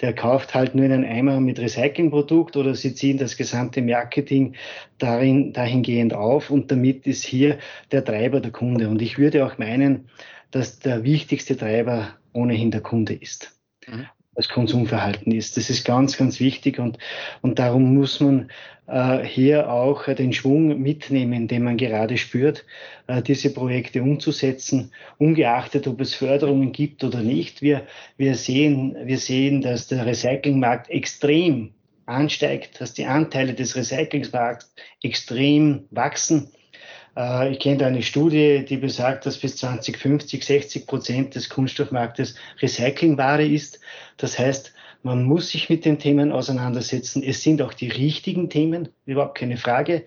der 0.00 0.12
kauft 0.12 0.54
halt 0.54 0.74
nur 0.74 0.84
einen 0.84 1.04
Eimer 1.04 1.40
mit 1.40 1.58
Recyclingprodukt 1.58 2.56
oder 2.56 2.74
sie 2.74 2.94
ziehen 2.94 3.18
das 3.18 3.36
gesamte 3.36 3.82
Marketing 3.82 4.54
darin, 4.98 5.52
dahingehend 5.52 6.12
auf 6.12 6.50
und 6.50 6.70
damit 6.70 7.06
ist 7.06 7.24
hier 7.24 7.58
der 7.92 8.04
Treiber 8.04 8.40
der 8.40 8.52
Kunde. 8.52 8.88
Und 8.88 9.00
ich 9.00 9.18
würde 9.18 9.46
auch 9.46 9.58
meinen, 9.58 10.08
dass 10.50 10.78
der 10.78 11.02
wichtigste 11.02 11.56
Treiber 11.56 12.10
ohnehin 12.32 12.70
der 12.70 12.82
Kunde 12.82 13.14
ist. 13.14 13.58
Mhm 13.86 14.06
das 14.34 14.48
Konsumverhalten 14.48 15.32
ist. 15.32 15.56
Das 15.56 15.70
ist 15.70 15.84
ganz, 15.84 16.16
ganz 16.16 16.40
wichtig 16.40 16.78
und, 16.78 16.98
und 17.42 17.58
darum 17.58 17.94
muss 17.94 18.20
man 18.20 18.50
äh, 18.86 19.24
hier 19.24 19.70
auch 19.70 20.04
den 20.06 20.32
Schwung 20.32 20.80
mitnehmen, 20.80 21.48
den 21.48 21.64
man 21.64 21.76
gerade 21.76 22.18
spürt, 22.18 22.64
äh, 23.06 23.22
diese 23.22 23.52
Projekte 23.52 24.02
umzusetzen, 24.02 24.92
ungeachtet, 25.18 25.86
ob 25.86 26.00
es 26.00 26.14
Förderungen 26.14 26.72
gibt 26.72 27.04
oder 27.04 27.20
nicht. 27.20 27.62
Wir, 27.62 27.86
wir, 28.16 28.34
sehen, 28.34 28.96
wir 29.04 29.18
sehen, 29.18 29.62
dass 29.62 29.88
der 29.88 30.04
Recyclingmarkt 30.04 30.90
extrem 30.90 31.70
ansteigt, 32.06 32.80
dass 32.80 32.92
die 32.92 33.06
Anteile 33.06 33.54
des 33.54 33.76
Recyclingsmarkts 33.76 34.74
extrem 35.02 35.84
wachsen. 35.90 36.48
Äh, 37.16 37.52
ich 37.52 37.60
kenne 37.60 37.78
da 37.78 37.86
eine 37.86 38.02
Studie, 38.02 38.64
die 38.68 38.76
besagt, 38.76 39.26
dass 39.26 39.38
bis 39.38 39.56
2050 39.56 40.44
60 40.44 40.86
Prozent 40.86 41.34
des 41.34 41.48
Kunststoffmarktes 41.48 42.34
Recyclingware 42.60 43.46
ist. 43.46 43.80
Das 44.16 44.38
heißt, 44.38 44.72
man 45.02 45.24
muss 45.24 45.50
sich 45.50 45.68
mit 45.68 45.84
den 45.84 45.98
Themen 45.98 46.32
auseinandersetzen. 46.32 47.22
Es 47.22 47.42
sind 47.42 47.60
auch 47.62 47.74
die 47.74 47.88
richtigen 47.88 48.48
Themen, 48.48 48.88
überhaupt 49.06 49.38
keine 49.38 49.56
Frage. 49.56 50.04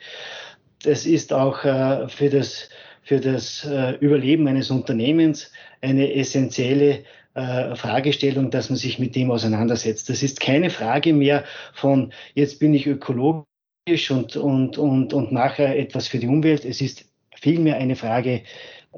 Das 0.84 1.06
ist 1.06 1.34
auch 1.34 1.64
äh, 1.64 2.08
für 2.08 2.30
das, 2.30 2.70
für 3.04 3.20
das 3.20 3.66
äh, 3.66 3.92
Überleben 4.00 4.48
eines 4.48 4.72
Unternehmens 4.72 5.52
eine 5.82 6.14
essentielle 6.14 7.04
Fragestellung, 7.76 8.50
dass 8.50 8.72
man 8.72 8.78
sich 8.78 8.98
mit 8.98 9.16
dem 9.16 9.30
auseinandersetzt. 9.30 10.10
Das 10.10 10.24
ist 10.24 10.40
keine 10.40 10.72
Frage 10.72 11.14
mehr 11.14 11.44
von, 11.72 12.12
jetzt 12.34 12.60
bin 12.60 12.74
ich 12.74 12.88
ökologisch 12.88 13.46
und, 13.88 14.36
und, 14.36 14.78
und, 14.78 15.14
und 15.14 15.32
nachher 15.32 15.80
etwas 15.80 16.10
für 16.10 16.20
die 16.20 16.28
Umwelt. 16.28 16.66
Es 16.66 16.82
ist 16.82 17.06
vielmehr 17.36 17.78
eine 17.78 17.96
Frage 17.96 18.44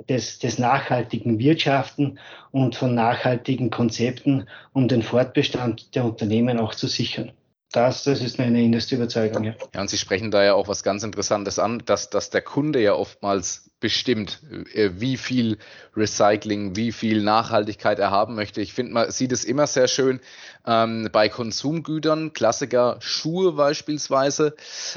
des, 0.08 0.40
des 0.40 0.58
nachhaltigen 0.58 1.38
Wirtschaften 1.38 2.18
und 2.52 2.76
von 2.76 2.96
nachhaltigen 2.96 3.70
Konzepten, 3.70 4.48
um 4.74 4.88
den 4.88 5.04
Fortbestand 5.04 5.94
der 5.94 6.06
Unternehmen 6.06 6.60
auch 6.60 6.74
zu 6.74 6.88
sichern. 6.88 7.32
Das, 7.72 8.04
das 8.04 8.22
ist 8.22 8.40
meine 8.40 8.64
innerste 8.64 8.96
Überzeugung. 8.96 9.44
Ja. 9.44 9.54
ja, 9.76 9.82
und 9.82 9.92
Sie 9.92 9.98
sprechen 9.98 10.32
da 10.32 10.44
ja 10.44 10.56
auch 10.56 10.68
was 10.68 10.82
ganz 10.82 11.04
Interessantes 11.04 11.60
an, 11.60 11.84
dass, 11.86 12.10
dass 12.10 12.32
der 12.32 12.42
Kunde 12.42 12.82
ja 12.82 12.94
oftmals 12.94 13.70
bestimmt, 13.80 14.42
äh, 14.74 14.90
wie 14.96 15.18
viel 15.18 15.60
Recycling, 15.96 16.76
wie 16.76 16.92
viel 16.92 17.22
Nachhaltigkeit 17.22 18.00
er 18.00 18.10
haben 18.10 18.34
möchte. 18.34 18.62
Ich 18.62 18.74
finde, 18.74 18.94
man 18.94 19.12
sieht 19.12 19.32
es 19.32 19.46
immer 19.46 19.68
sehr 19.68 19.88
schön 19.88 20.20
ähm, 20.66 21.10
bei 21.12 21.30
Konsumgütern, 21.30 22.34
Klassiker 22.34 22.98
Schuhe 23.02 23.52
beispielsweise. 23.52 24.56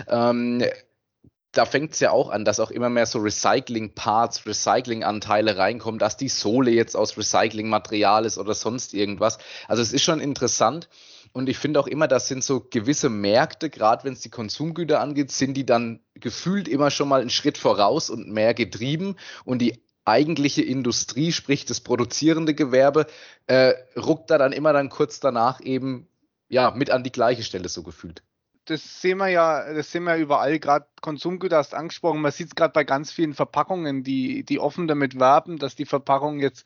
Ähm, 0.08 0.64
da 1.52 1.66
fängt 1.66 1.92
es 1.92 2.00
ja 2.00 2.10
auch 2.10 2.30
an, 2.30 2.46
dass 2.46 2.58
auch 2.58 2.70
immer 2.70 2.88
mehr 2.88 3.04
so 3.04 3.18
Recycling-Parts, 3.18 4.46
Recycling-Anteile 4.46 5.58
reinkommen, 5.58 5.98
dass 5.98 6.16
die 6.16 6.30
Sohle 6.30 6.70
jetzt 6.70 6.96
aus 6.96 7.18
Recycling-Material 7.18 8.24
ist 8.24 8.38
oder 8.38 8.54
sonst 8.54 8.94
irgendwas. 8.94 9.36
Also 9.68 9.82
es 9.82 9.92
ist 9.92 10.02
schon 10.02 10.20
interessant. 10.20 10.88
Und 11.32 11.48
ich 11.48 11.58
finde 11.58 11.80
auch 11.80 11.86
immer, 11.86 12.08
das 12.08 12.28
sind 12.28 12.44
so 12.44 12.60
gewisse 12.60 13.08
Märkte, 13.08 13.70
gerade 13.70 14.04
wenn 14.04 14.12
es 14.12 14.20
die 14.20 14.30
Konsumgüter 14.30 15.00
angeht, 15.00 15.32
sind 15.32 15.54
die 15.54 15.64
dann 15.64 16.00
gefühlt 16.14 16.68
immer 16.68 16.90
schon 16.90 17.08
mal 17.08 17.20
einen 17.20 17.30
Schritt 17.30 17.56
voraus 17.56 18.10
und 18.10 18.28
mehr 18.28 18.52
getrieben. 18.52 19.16
Und 19.44 19.60
die 19.60 19.82
eigentliche 20.04 20.62
Industrie, 20.62 21.32
sprich 21.32 21.64
das 21.64 21.80
produzierende 21.80 22.54
Gewerbe, 22.54 23.06
äh, 23.46 23.74
ruckt 23.96 24.30
da 24.30 24.38
dann 24.38 24.52
immer 24.52 24.72
dann 24.72 24.90
kurz 24.90 25.20
danach 25.20 25.60
eben 25.60 26.08
ja 26.48 26.70
mit 26.72 26.90
an 26.90 27.02
die 27.02 27.12
gleiche 27.12 27.42
Stelle 27.42 27.68
so 27.68 27.82
gefühlt. 27.82 28.22
Das 28.66 29.00
sehen 29.00 29.18
wir 29.18 29.28
ja, 29.28 29.72
das 29.72 29.90
sehen 29.90 30.04
wir 30.04 30.16
überall, 30.16 30.58
gerade 30.60 30.86
Konsumgüter 31.00 31.56
hast 31.56 31.74
angesprochen. 31.74 32.20
Man 32.20 32.30
sieht 32.30 32.48
es 32.48 32.54
gerade 32.54 32.72
bei 32.72 32.84
ganz 32.84 33.10
vielen 33.10 33.34
Verpackungen, 33.34 34.04
die, 34.04 34.44
die 34.44 34.60
offen 34.60 34.86
damit 34.86 35.18
werben, 35.18 35.58
dass 35.58 35.74
die 35.74 35.86
Verpackung 35.86 36.40
jetzt 36.40 36.64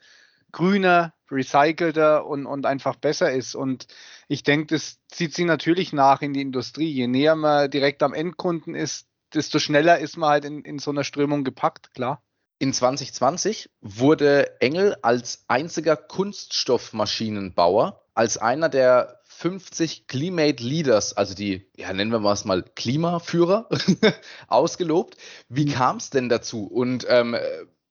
grüner, 0.52 1.14
recycelter 1.30 2.26
und, 2.26 2.46
und 2.46 2.66
einfach 2.66 2.96
besser 2.96 3.32
ist. 3.32 3.54
Und 3.54 3.86
ich 4.28 4.42
denke, 4.42 4.74
das 4.74 5.00
zieht 5.08 5.34
sich 5.34 5.44
natürlich 5.44 5.92
nach 5.92 6.22
in 6.22 6.32
die 6.32 6.40
Industrie. 6.40 6.90
Je 6.90 7.06
näher 7.06 7.36
man 7.36 7.70
direkt 7.70 8.02
am 8.02 8.14
Endkunden 8.14 8.74
ist, 8.74 9.08
desto 9.34 9.58
schneller 9.58 9.98
ist 9.98 10.16
man 10.16 10.30
halt 10.30 10.44
in, 10.44 10.62
in 10.62 10.78
so 10.78 10.90
einer 10.90 11.04
Strömung 11.04 11.44
gepackt, 11.44 11.92
klar. 11.94 12.22
In 12.58 12.72
2020 12.72 13.68
wurde 13.82 14.60
Engel 14.60 14.96
als 15.02 15.44
einziger 15.46 15.94
Kunststoffmaschinenbauer, 15.94 18.02
als 18.14 18.38
einer 18.38 18.70
der 18.70 19.20
50 19.24 20.06
Climate 20.06 20.62
Leaders, 20.62 21.14
also 21.14 21.34
die, 21.34 21.70
ja, 21.76 21.92
nennen 21.92 22.10
wir 22.10 22.32
es 22.32 22.46
mal 22.46 22.62
Klimaführer, 22.62 23.68
ausgelobt. 24.48 25.18
Wie 25.50 25.66
mhm. 25.66 25.72
kam 25.72 25.96
es 25.98 26.08
denn 26.08 26.30
dazu? 26.30 26.66
Und 26.66 27.04
ähm, 27.10 27.36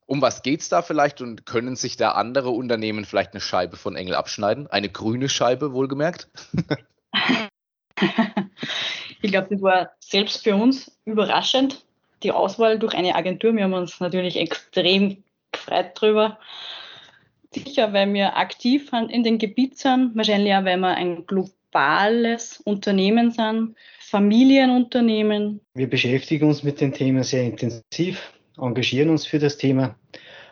um 0.08 0.22
was 0.22 0.44
geht 0.44 0.62
es 0.62 0.70
da 0.70 0.82
vielleicht 0.82 1.22
und 1.22 1.46
können 1.46 1.76
sich 1.76 1.98
da 1.98 2.12
andere 2.12 2.50
Unternehmen 2.50 3.06
vielleicht 3.06 3.34
eine 3.34 3.41
Scheibe 3.41 3.78
von 3.78 3.96
Engel 3.96 4.15
abschneiden? 4.15 4.68
Eine 4.68 4.89
grüne 4.89 5.30
Scheibe, 5.30 5.74
wohlgemerkt? 5.74 6.30
ich 9.22 9.32
glaube, 9.32 9.48
das 9.50 9.62
war 9.62 9.91
selbst 10.00 10.44
für 10.44 10.56
uns 10.56 10.91
überraschend, 11.06 11.86
die 12.24 12.32
Auswahl 12.32 12.78
durch 12.78 12.94
eine 12.94 13.15
Agentur. 13.15 13.56
Wir 13.56 13.63
haben 13.63 13.74
uns 13.74 14.00
natürlich 14.00 14.38
extrem 14.38 15.24
gefreut 15.52 15.91
darüber. 15.96 16.39
Sicher, 17.54 17.94
weil 17.94 18.13
wir 18.13 18.38
aktiv 18.38 18.91
in 19.10 19.24
dem 19.24 19.38
Gebiet 19.38 19.78
sind, 19.78 20.15
wahrscheinlich 20.15 20.54
auch, 20.54 20.65
weil 20.65 20.78
wir 20.78 20.94
ein 20.94 21.26
globales 21.26 22.60
Unternehmen 22.60 23.32
sind, 23.32 23.76
Familienunternehmen. 24.02 25.62
Wir 25.74 25.89
beschäftigen 25.89 26.48
uns 26.48 26.63
mit 26.63 26.82
dem 26.82 26.94
Thema 26.94 27.24
sehr 27.24 27.44
intensiv, 27.44 28.34
engagieren 28.58 29.10
uns 29.10 29.26
für 29.26 29.39
das 29.39 29.58
Thema, 29.58 29.96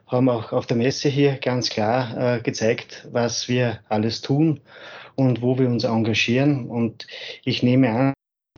haben 0.08 0.30
auch 0.30 0.52
auf 0.52 0.68
der 0.68 0.78
Messe 0.78 1.10
hier 1.10 1.38
ganz 1.38 1.70
klar 1.70 2.38
äh, 2.38 2.42
gezeigt, 2.42 3.08
was 3.12 3.48
wir 3.50 3.80
alles 3.90 4.22
tun 4.22 4.60
und 5.16 5.42
wo 5.42 5.58
wir 5.58 5.68
uns 5.68 5.84
engagieren. 5.84 6.68
Und 6.68 7.08
ich 7.44 7.64
nehme 7.64 7.90
an, 7.90 8.14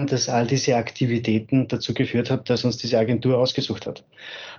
dass 0.07 0.29
all 0.29 0.47
diese 0.47 0.75
Aktivitäten 0.75 1.67
dazu 1.67 1.93
geführt 1.93 2.29
haben, 2.29 2.43
dass 2.45 2.65
uns 2.65 2.77
diese 2.77 2.99
Agentur 2.99 3.37
ausgesucht 3.37 3.87
hat. 3.87 4.03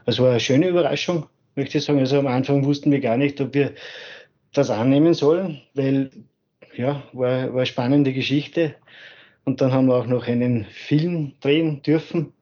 Das 0.06 0.18
war 0.18 0.30
eine 0.30 0.40
schöne 0.40 0.68
Überraschung, 0.68 1.26
möchte 1.54 1.78
ich 1.78 1.84
sagen. 1.84 1.98
Also 1.98 2.18
am 2.18 2.26
Anfang 2.26 2.64
wussten 2.64 2.90
wir 2.90 3.00
gar 3.00 3.16
nicht, 3.16 3.40
ob 3.40 3.54
wir 3.54 3.72
das 4.52 4.70
annehmen 4.70 5.12
sollen, 5.12 5.60
weil 5.74 6.10
ja, 6.74 7.02
war, 7.12 7.52
war 7.52 7.56
eine 7.56 7.66
spannende 7.66 8.12
Geschichte. 8.12 8.74
Und 9.44 9.60
dann 9.60 9.72
haben 9.72 9.86
wir 9.86 9.94
auch 9.94 10.06
noch 10.06 10.26
einen 10.26 10.64
Film 10.64 11.34
drehen 11.40 11.82
dürfen. 11.82 12.32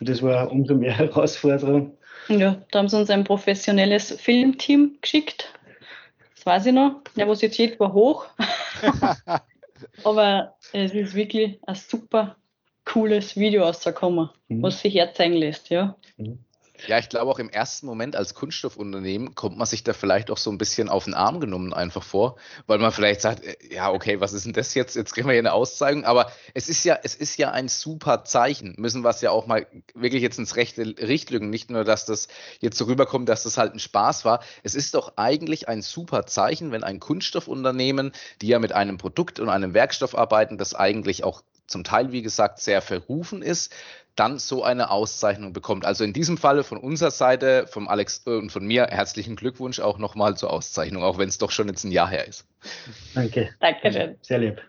Und 0.00 0.08
das 0.08 0.22
war 0.22 0.50
umso 0.50 0.74
mehr 0.74 0.92
Herausforderung. 0.98 1.96
Ja, 2.28 2.56
da 2.70 2.80
haben 2.80 2.88
sie 2.88 2.98
uns 2.98 3.10
ein 3.10 3.24
professionelles 3.24 4.12
Filmteam 4.20 4.98
geschickt. 5.00 5.52
Das 6.34 6.46
weiß 6.46 6.66
ich 6.66 6.72
noch. 6.72 7.02
Der 7.16 7.24
Nervosität 7.24 7.80
war 7.80 7.92
hoch. 7.92 8.26
Aber 10.04 10.54
es 10.72 10.92
ist 10.92 11.14
wirklich 11.14 11.58
ein 11.66 11.74
super 11.74 12.36
cooles 12.84 13.36
Video 13.36 13.64
rausgekommen, 13.64 14.30
mhm. 14.48 14.62
was 14.62 14.80
sich 14.80 14.94
herzeigen 14.94 15.34
lässt, 15.34 15.70
ja. 15.70 15.96
Mhm. 16.16 16.38
Ja, 16.86 16.98
ich 16.98 17.08
glaube 17.08 17.30
auch 17.30 17.38
im 17.38 17.50
ersten 17.50 17.86
Moment 17.86 18.14
als 18.14 18.34
Kunststoffunternehmen 18.34 19.34
kommt 19.34 19.58
man 19.58 19.66
sich 19.66 19.82
da 19.82 19.92
vielleicht 19.92 20.30
auch 20.30 20.36
so 20.36 20.50
ein 20.50 20.58
bisschen 20.58 20.88
auf 20.88 21.04
den 21.04 21.14
Arm 21.14 21.40
genommen 21.40 21.74
einfach 21.74 22.02
vor, 22.02 22.36
weil 22.66 22.78
man 22.78 22.92
vielleicht 22.92 23.20
sagt, 23.20 23.44
äh, 23.44 23.56
ja, 23.70 23.90
okay, 23.90 24.20
was 24.20 24.32
ist 24.32 24.46
denn 24.46 24.52
das 24.52 24.74
jetzt? 24.74 24.94
Jetzt 24.94 25.14
kriegen 25.14 25.26
wir 25.26 25.32
hier 25.32 25.40
eine 25.40 25.52
Auszeigung, 25.52 26.04
aber 26.04 26.30
es 26.54 26.68
ist 26.68 26.84
ja, 26.84 26.98
es 27.02 27.14
ist 27.14 27.36
ja 27.36 27.50
ein 27.50 27.68
super 27.68 28.24
Zeichen. 28.24 28.74
Müssen 28.78 29.02
wir 29.02 29.10
es 29.10 29.20
ja 29.20 29.30
auch 29.30 29.46
mal 29.46 29.66
wirklich 29.94 30.22
jetzt 30.22 30.38
ins 30.38 30.56
rechte 30.56 30.82
Licht 30.84 31.30
lügen. 31.30 31.50
Nicht 31.50 31.70
nur, 31.70 31.84
dass 31.84 32.04
das 32.04 32.28
jetzt 32.60 32.78
so 32.78 32.84
rüberkommt, 32.84 33.28
dass 33.28 33.42
das 33.42 33.58
halt 33.58 33.74
ein 33.74 33.80
Spaß 33.80 34.24
war. 34.24 34.40
Es 34.62 34.74
ist 34.74 34.94
doch 34.94 35.14
eigentlich 35.16 35.68
ein 35.68 35.82
super 35.82 36.26
Zeichen, 36.26 36.70
wenn 36.70 36.84
ein 36.84 37.00
Kunststoffunternehmen, 37.00 38.12
die 38.40 38.48
ja 38.48 38.58
mit 38.58 38.72
einem 38.72 38.98
Produkt 38.98 39.40
und 39.40 39.48
einem 39.48 39.74
Werkstoff 39.74 40.16
arbeiten, 40.16 40.58
das 40.58 40.74
eigentlich 40.74 41.24
auch 41.24 41.42
zum 41.66 41.84
Teil, 41.84 42.12
wie 42.12 42.22
gesagt, 42.22 42.60
sehr 42.60 42.82
verrufen 42.82 43.42
ist, 43.42 43.72
dann 44.18 44.38
so 44.38 44.64
eine 44.64 44.90
Auszeichnung 44.90 45.52
bekommt. 45.52 45.84
Also 45.84 46.04
in 46.04 46.12
diesem 46.12 46.38
Falle 46.38 46.64
von 46.64 46.78
unserer 46.78 47.10
Seite, 47.10 47.66
vom 47.68 47.88
Alex 47.88 48.22
äh, 48.26 48.30
und 48.30 48.50
von 48.50 48.66
mir, 48.66 48.86
herzlichen 48.90 49.36
Glückwunsch 49.36 49.80
auch 49.80 49.98
nochmal 49.98 50.36
zur 50.36 50.52
Auszeichnung, 50.52 51.02
auch 51.02 51.18
wenn 51.18 51.28
es 51.28 51.38
doch 51.38 51.50
schon 51.50 51.68
jetzt 51.68 51.84
ein 51.84 51.92
Jahr 51.92 52.08
her 52.08 52.26
ist. 52.26 52.46
Danke. 53.14 53.50
Dankeschön. 53.60 54.16
Sehr 54.22 54.38
lieb. 54.38 54.60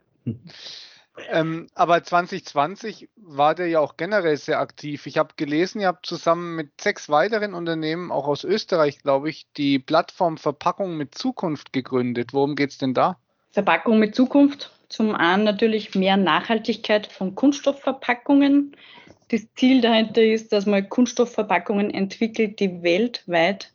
Ähm, 1.31 1.67
aber 1.75 2.03
2020 2.03 3.09
war 3.15 3.55
der 3.55 3.67
ja 3.67 3.79
auch 3.79 3.97
generell 3.97 4.37
sehr 4.37 4.59
aktiv. 4.59 5.05
Ich 5.05 5.17
habe 5.17 5.33
gelesen, 5.35 5.81
ihr 5.81 5.87
habt 5.87 6.05
zusammen 6.05 6.55
mit 6.55 6.79
sechs 6.79 7.09
weiteren 7.09 7.53
Unternehmen, 7.53 8.11
auch 8.11 8.27
aus 8.27 8.43
Österreich, 8.43 8.99
glaube 8.99 9.29
ich, 9.29 9.47
die 9.57 9.79
Plattform 9.79 10.37
Verpackung 10.37 10.95
mit 10.95 11.15
Zukunft 11.15 11.73
gegründet. 11.73 12.33
Worum 12.33 12.55
geht 12.55 12.71
es 12.71 12.77
denn 12.77 12.93
da? 12.93 13.17
Verpackung 13.51 13.99
mit 13.99 14.15
Zukunft. 14.15 14.71
Zum 14.87 15.13
einen 15.13 15.43
natürlich 15.43 15.93
mehr 15.93 16.17
Nachhaltigkeit 16.17 17.07
von 17.07 17.35
Kunststoffverpackungen 17.35 18.75
das 19.29 19.47
Ziel 19.55 19.81
dahinter 19.81 20.23
ist, 20.23 20.51
dass 20.51 20.65
man 20.65 20.89
Kunststoffverpackungen 20.89 21.91
entwickelt, 21.91 22.59
die 22.59 22.83
weltweit 22.83 23.71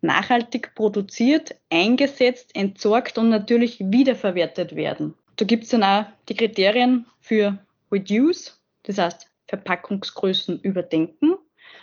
nachhaltig 0.00 0.74
produziert, 0.74 1.54
eingesetzt, 1.70 2.54
entsorgt 2.54 3.18
und 3.18 3.28
natürlich 3.28 3.78
wiederverwertet 3.80 4.74
werden. 4.74 5.14
Da 5.36 5.44
gibt 5.44 5.64
es 5.64 5.70
dann 5.70 5.82
auch 5.82 6.06
die 6.28 6.34
Kriterien 6.34 7.06
für 7.20 7.58
Reduce, 7.92 8.60
das 8.84 8.98
heißt 8.98 9.30
Verpackungsgrößen 9.48 10.60
überdenken, 10.60 11.36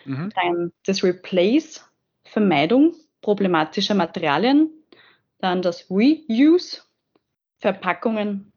mhm. 0.06 0.32
dann 0.36 0.72
das 0.86 1.04
Replace, 1.04 1.86
Vermeidung 2.24 2.96
problematischer 3.22 3.96
Materialien, 3.96 4.70
dann 5.40 5.62
das 5.62 5.90
Reuse, 5.90 6.82
Verpackungen 7.60 8.52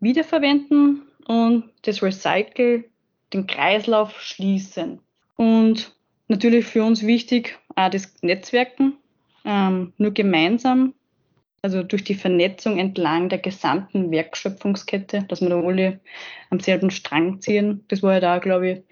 wiederverwenden 0.00 1.02
und 1.26 1.70
das 1.82 2.02
Recycle, 2.02 2.84
den 3.32 3.46
Kreislauf 3.46 4.20
schließen. 4.20 5.00
Und 5.36 5.94
natürlich 6.28 6.66
für 6.66 6.84
uns 6.84 7.06
wichtig 7.06 7.58
auch 7.74 7.90
das 7.90 8.14
Netzwerken. 8.22 8.94
Ähm, 9.44 9.92
nur 9.98 10.12
gemeinsam, 10.12 10.94
also 11.62 11.82
durch 11.82 12.04
die 12.04 12.14
Vernetzung 12.14 12.78
entlang 12.78 13.28
der 13.28 13.38
gesamten 13.38 14.10
Werkschöpfungskette, 14.10 15.24
dass 15.28 15.40
wir 15.40 15.48
da 15.48 15.60
alle 15.60 16.00
am 16.50 16.60
selben 16.60 16.90
Strang 16.90 17.40
ziehen. 17.40 17.84
Das 17.88 18.02
war 18.02 18.14
ja 18.14 18.20
da, 18.20 18.38
glaube 18.38 18.70
ich, 18.70 18.82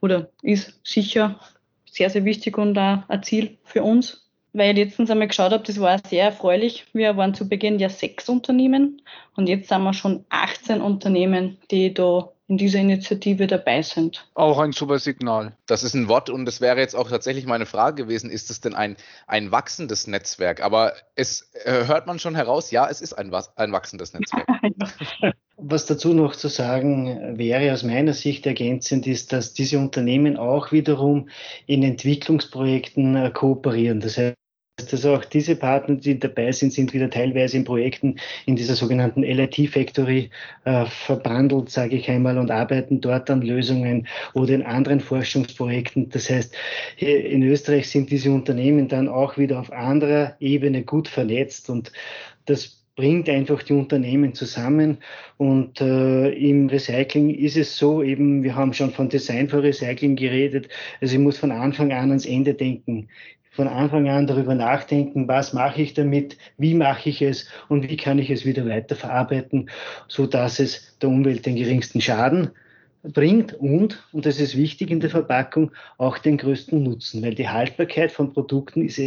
oder 0.00 0.30
ist 0.42 0.80
sicher 0.82 1.40
sehr, 1.84 2.10
sehr 2.10 2.24
wichtig 2.24 2.56
und 2.58 2.78
auch 2.78 3.08
ein 3.08 3.22
Ziel 3.22 3.58
für 3.64 3.82
uns. 3.82 4.24
Weil 4.54 4.70
ich 4.70 4.84
letztens 4.86 5.10
einmal 5.10 5.28
geschaut 5.28 5.52
habe, 5.52 5.64
das 5.64 5.78
war 5.78 6.00
sehr 6.06 6.24
erfreulich. 6.24 6.86
Wir 6.94 7.16
waren 7.16 7.34
zu 7.34 7.48
Beginn 7.48 7.78
ja 7.78 7.90
sechs 7.90 8.28
Unternehmen 8.28 9.02
und 9.36 9.48
jetzt 9.48 9.68
sind 9.68 9.82
wir 9.82 9.92
schon 9.92 10.24
18 10.30 10.80
Unternehmen, 10.80 11.58
die 11.70 11.92
da 11.92 12.30
in 12.48 12.56
dieser 12.56 12.78
Initiative 12.78 13.46
dabei 13.46 13.82
sind. 13.82 14.26
Auch 14.34 14.58
ein 14.58 14.72
super 14.72 14.98
Signal. 14.98 15.52
Das 15.66 15.82
ist 15.82 15.92
ein 15.94 16.08
Wort 16.08 16.30
und 16.30 16.46
das 16.46 16.62
wäre 16.62 16.78
jetzt 16.78 16.96
auch 16.96 17.10
tatsächlich 17.10 17.44
meine 17.44 17.66
Frage 17.66 18.04
gewesen, 18.04 18.30
ist 18.30 18.50
es 18.50 18.62
denn 18.62 18.74
ein, 18.74 18.96
ein 19.26 19.52
wachsendes 19.52 20.06
Netzwerk? 20.06 20.62
Aber 20.62 20.94
es 21.14 21.50
äh, 21.64 21.86
hört 21.86 22.06
man 22.06 22.18
schon 22.18 22.34
heraus, 22.34 22.70
ja, 22.70 22.88
es 22.88 23.02
ist 23.02 23.12
ein, 23.12 23.32
ein 23.56 23.72
wachsendes 23.72 24.14
Netzwerk. 24.14 24.46
Was 25.58 25.84
dazu 25.86 26.14
noch 26.14 26.34
zu 26.36 26.48
sagen 26.48 27.36
wäre 27.36 27.72
aus 27.72 27.82
meiner 27.82 28.14
Sicht 28.14 28.46
ergänzend 28.46 29.06
ist, 29.06 29.32
dass 29.32 29.52
diese 29.52 29.78
Unternehmen 29.78 30.38
auch 30.38 30.72
wiederum 30.72 31.28
in 31.66 31.82
Entwicklungsprojekten 31.82 33.16
äh, 33.16 33.30
kooperieren. 33.30 34.00
Das 34.00 34.16
heißt, 34.16 34.36
dass 34.86 35.04
auch 35.04 35.24
diese 35.24 35.56
Partner, 35.56 35.96
die 35.96 36.18
dabei 36.18 36.52
sind, 36.52 36.72
sind 36.72 36.92
wieder 36.92 37.10
teilweise 37.10 37.56
in 37.56 37.64
Projekten 37.64 38.16
in 38.46 38.56
dieser 38.56 38.74
sogenannten 38.74 39.22
LIT 39.22 39.68
Factory 39.70 40.30
äh, 40.64 40.86
verbandelt, 40.86 41.70
sage 41.70 41.96
ich 41.96 42.08
einmal, 42.08 42.38
und 42.38 42.50
arbeiten 42.50 43.00
dort 43.00 43.28
an 43.30 43.42
Lösungen 43.42 44.06
oder 44.34 44.54
in 44.54 44.62
anderen 44.62 45.00
Forschungsprojekten. 45.00 46.08
Das 46.10 46.30
heißt, 46.30 46.54
in 46.98 47.42
Österreich 47.42 47.90
sind 47.90 48.10
diese 48.10 48.30
Unternehmen 48.30 48.88
dann 48.88 49.08
auch 49.08 49.36
wieder 49.36 49.60
auf 49.60 49.72
anderer 49.72 50.36
Ebene 50.40 50.82
gut 50.82 51.08
vernetzt 51.08 51.68
und 51.70 51.92
das 52.46 52.78
bringt 52.98 53.28
einfach 53.28 53.62
die 53.62 53.74
Unternehmen 53.74 54.34
zusammen. 54.34 54.98
Und 55.36 55.80
äh, 55.80 56.30
im 56.30 56.68
Recycling 56.68 57.30
ist 57.30 57.56
es 57.56 57.76
so, 57.76 58.02
eben, 58.02 58.42
wir 58.42 58.56
haben 58.56 58.72
schon 58.72 58.90
von 58.90 59.08
Design 59.08 59.48
for 59.48 59.62
Recycling 59.62 60.16
geredet. 60.16 60.68
Also 61.00 61.14
ich 61.14 61.20
muss 61.20 61.38
von 61.38 61.52
Anfang 61.52 61.92
an 61.92 62.08
ans 62.08 62.26
Ende 62.26 62.54
denken 62.54 63.08
von 63.58 63.66
Anfang 63.66 64.08
an 64.08 64.28
darüber 64.28 64.54
nachdenken, 64.54 65.26
was 65.26 65.52
mache 65.52 65.82
ich 65.82 65.92
damit, 65.92 66.36
wie 66.58 66.74
mache 66.74 67.08
ich 67.08 67.22
es 67.22 67.48
und 67.68 67.90
wie 67.90 67.96
kann 67.96 68.20
ich 68.20 68.30
es 68.30 68.46
wieder 68.46 68.64
weiterverarbeiten, 68.68 69.68
so 70.06 70.28
dass 70.28 70.60
es 70.60 70.96
der 71.02 71.08
Umwelt 71.08 71.44
den 71.44 71.56
geringsten 71.56 72.00
Schaden 72.00 72.52
bringt 73.02 73.54
und, 73.54 74.06
und 74.12 74.26
das 74.26 74.38
ist 74.38 74.56
wichtig 74.56 74.92
in 74.92 75.00
der 75.00 75.10
Verpackung, 75.10 75.72
auch 75.96 76.18
den 76.18 76.36
größten 76.36 76.80
Nutzen, 76.80 77.20
weil 77.20 77.34
die 77.34 77.48
Haltbarkeit 77.48 78.12
von 78.12 78.32
Produkten 78.32 78.86
ist 78.86 79.00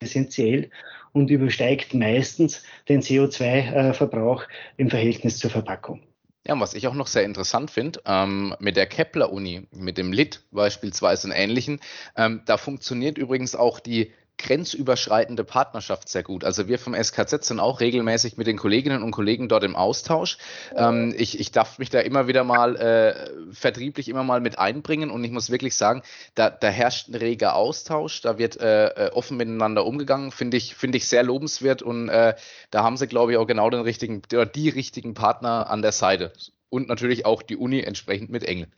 essentiell 0.00 0.70
und 1.12 1.30
übersteigt 1.30 1.94
meistens 1.94 2.64
den 2.88 3.02
CO2-Verbrauch 3.02 4.42
im 4.78 4.90
Verhältnis 4.90 5.38
zur 5.38 5.50
Verpackung. 5.50 6.00
Ja, 6.46 6.54
und 6.54 6.60
was 6.60 6.74
ich 6.74 6.88
auch 6.88 6.94
noch 6.94 7.06
sehr 7.06 7.22
interessant 7.22 7.70
finde, 7.70 8.00
ähm, 8.04 8.56
mit 8.58 8.76
der 8.76 8.86
Kepler-Uni, 8.86 9.68
mit 9.70 9.96
dem 9.96 10.12
LIT 10.12 10.42
beispielsweise 10.50 11.28
und 11.28 11.32
ähnlichen, 11.32 11.80
ähm, 12.16 12.42
da 12.46 12.56
funktioniert 12.56 13.16
übrigens 13.16 13.54
auch 13.54 13.78
die 13.78 14.12
grenzüberschreitende 14.42 15.44
Partnerschaft 15.44 16.08
sehr 16.08 16.22
gut. 16.22 16.44
Also 16.44 16.68
wir 16.68 16.78
vom 16.78 16.94
SKZ 16.94 17.44
sind 17.44 17.60
auch 17.60 17.80
regelmäßig 17.80 18.36
mit 18.36 18.46
den 18.46 18.58
Kolleginnen 18.58 19.02
und 19.02 19.12
Kollegen 19.12 19.48
dort 19.48 19.64
im 19.64 19.76
Austausch. 19.76 20.38
Ähm, 20.74 21.14
ich, 21.16 21.38
ich 21.38 21.52
darf 21.52 21.78
mich 21.78 21.90
da 21.90 22.00
immer 22.00 22.26
wieder 22.26 22.44
mal 22.44 22.76
äh, 22.76 23.30
vertrieblich 23.52 24.08
immer 24.08 24.24
mal 24.24 24.40
mit 24.40 24.58
einbringen 24.58 25.10
und 25.10 25.24
ich 25.24 25.30
muss 25.30 25.50
wirklich 25.50 25.74
sagen, 25.74 26.02
da, 26.34 26.50
da 26.50 26.68
herrscht 26.68 27.08
ein 27.08 27.14
reger 27.14 27.54
Austausch, 27.54 28.20
da 28.20 28.38
wird 28.38 28.60
äh, 28.60 28.88
äh 28.88 29.10
offen 29.12 29.36
miteinander 29.36 29.86
umgegangen, 29.86 30.32
finde 30.32 30.56
ich, 30.56 30.74
finde 30.74 30.98
ich 30.98 31.06
sehr 31.06 31.22
lobenswert 31.22 31.82
und 31.82 32.08
äh, 32.08 32.34
da 32.70 32.82
haben 32.82 32.96
sie, 32.96 33.06
glaube 33.06 33.32
ich, 33.32 33.38
auch 33.38 33.46
genau 33.46 33.70
den 33.70 33.80
richtigen 33.80 34.22
oder 34.32 34.46
die 34.46 34.68
richtigen 34.68 35.14
Partner 35.14 35.70
an 35.70 35.82
der 35.82 35.92
Seite. 35.92 36.32
Und 36.68 36.88
natürlich 36.88 37.26
auch 37.26 37.42
die 37.42 37.56
Uni 37.56 37.80
entsprechend 37.80 38.30
mit 38.30 38.44
Engel. 38.44 38.68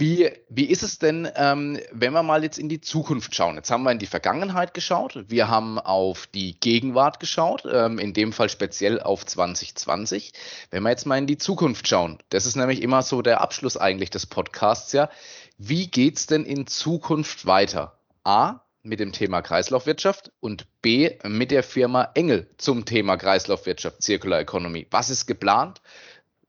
Wie, 0.00 0.32
wie 0.48 0.64
ist 0.64 0.82
es 0.82 0.98
denn, 0.98 1.28
ähm, 1.36 1.78
wenn 1.92 2.14
wir 2.14 2.22
mal 2.22 2.42
jetzt 2.42 2.58
in 2.58 2.70
die 2.70 2.80
Zukunft 2.80 3.34
schauen? 3.34 3.56
Jetzt 3.56 3.70
haben 3.70 3.82
wir 3.82 3.92
in 3.92 3.98
die 3.98 4.06
Vergangenheit 4.06 4.72
geschaut, 4.72 5.26
wir 5.28 5.48
haben 5.48 5.78
auf 5.78 6.26
die 6.26 6.58
Gegenwart 6.58 7.20
geschaut, 7.20 7.64
ähm, 7.70 7.98
in 7.98 8.14
dem 8.14 8.32
Fall 8.32 8.48
speziell 8.48 8.98
auf 8.98 9.26
2020. 9.26 10.32
Wenn 10.70 10.84
wir 10.84 10.88
jetzt 10.88 11.04
mal 11.04 11.18
in 11.18 11.26
die 11.26 11.36
Zukunft 11.36 11.86
schauen, 11.86 12.18
das 12.30 12.46
ist 12.46 12.56
nämlich 12.56 12.80
immer 12.80 13.02
so 13.02 13.20
der 13.20 13.42
Abschluss 13.42 13.76
eigentlich 13.76 14.08
des 14.08 14.24
Podcasts, 14.24 14.94
ja. 14.94 15.10
Wie 15.58 15.88
geht 15.88 16.16
es 16.16 16.24
denn 16.24 16.46
in 16.46 16.66
Zukunft 16.66 17.44
weiter? 17.44 17.98
A, 18.24 18.60
mit 18.82 19.00
dem 19.00 19.12
Thema 19.12 19.42
Kreislaufwirtschaft 19.42 20.32
und 20.40 20.66
B, 20.80 21.18
mit 21.24 21.50
der 21.50 21.62
Firma 21.62 22.08
Engel 22.14 22.48
zum 22.56 22.86
Thema 22.86 23.18
Kreislaufwirtschaft, 23.18 24.02
Circular 24.02 24.40
Economy. 24.40 24.86
Was 24.90 25.10
ist 25.10 25.26
geplant? 25.26 25.82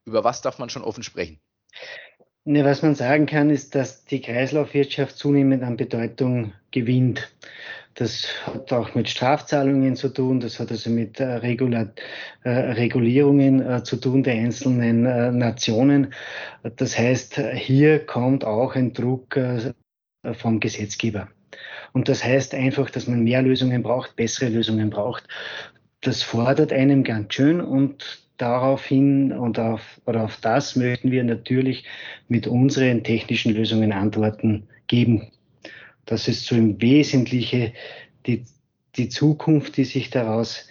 Über 0.06 0.24
was 0.24 0.41
darf 0.41 0.58
man 0.58 0.70
schon 0.70 0.86
offen 0.86 1.04
sprechen? 1.04 1.41
Ne, 2.44 2.66
was 2.66 2.82
man 2.82 2.96
sagen 2.96 3.28
kann, 3.28 3.52
ist, 3.52 3.76
dass 3.76 4.04
die 4.06 4.20
Kreislaufwirtschaft 4.20 5.16
zunehmend 5.16 5.62
an 5.62 5.78
Bedeutung 5.78 6.54
gewinnt. 6.72 7.32
Das 7.94 8.28
hat 8.48 8.74
auch 8.74 8.96
mit 8.96 9.10
Strafzahlungen 9.10 9.96
zu 9.96 10.10
tun, 10.10 10.39
das 10.39 10.60
hat 10.60 10.72
also 10.72 10.89
mit 10.89 11.20
äh, 11.20 11.26
Regula 11.26 11.94
äh, 12.44 12.50
Regulierungen 12.50 13.62
äh, 13.62 13.84
zu 13.84 13.98
tun 13.98 14.24
der 14.24 14.36
einzelnen 14.36 15.06
äh, 15.06 15.32
Nationen. 15.32 16.14
Das 16.78 16.98
heißt, 16.98 17.39
hier 17.54 18.06
kommt 18.06 18.44
auch 18.44 18.76
ein 18.76 18.94
Druck 18.94 19.36
äh, 19.36 19.74
vom 20.34 20.60
Gesetzgeber. 20.60 21.28
Und 21.94 22.10
das 22.10 22.24
heißt 22.24 22.56
einfach, 22.56 22.89
dass 22.89 23.08
man 23.08 23.24
mehr 23.24 23.44
Lösungen 23.44 23.84
braucht, 23.84 24.16
bessere 24.16 24.50
Lösungen 24.50 24.89
braucht. 24.89 25.28
Das 26.00 26.24
fordert 26.24 26.74
einem 26.74 27.04
ganz 27.04 27.36
schön 27.36 27.62
und 27.62 28.22
daraufhin 28.42 29.32
und 29.32 29.60
auf, 29.60 30.02
oder 30.06 30.24
auf 30.24 30.38
das 30.38 30.76
möchten 30.76 31.12
wir 31.12 31.24
natürlich 31.24 31.84
mit 32.28 32.48
unseren 32.48 33.04
technischen 33.04 33.54
Lösungen 33.54 33.92
Antworten 33.92 34.68
geben. 34.88 35.32
Das 36.06 36.28
ist 36.28 36.46
so 36.46 36.56
im 36.56 36.82
Wesentlichen 36.82 37.74
die, 38.26 38.46
die 38.96 39.10
Zukunft, 39.10 39.78
die 39.78 39.86
sich 39.86 40.10
daraus 40.10 40.68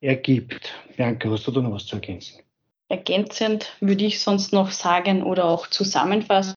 ergibt. 0.00 0.74
Bianca, 0.96 1.30
hast 1.30 1.46
du 1.46 1.50
da 1.50 1.62
noch 1.62 1.72
was 1.72 1.86
zu 1.86 1.96
ergänzen? 1.96 2.40
Ergänzend 2.88 3.74
würde 3.80 4.04
ich 4.04 4.20
sonst 4.20 4.52
noch 4.52 4.70
sagen 4.70 5.22
oder 5.22 5.46
auch 5.46 5.66
zusammenfassend, 5.68 6.56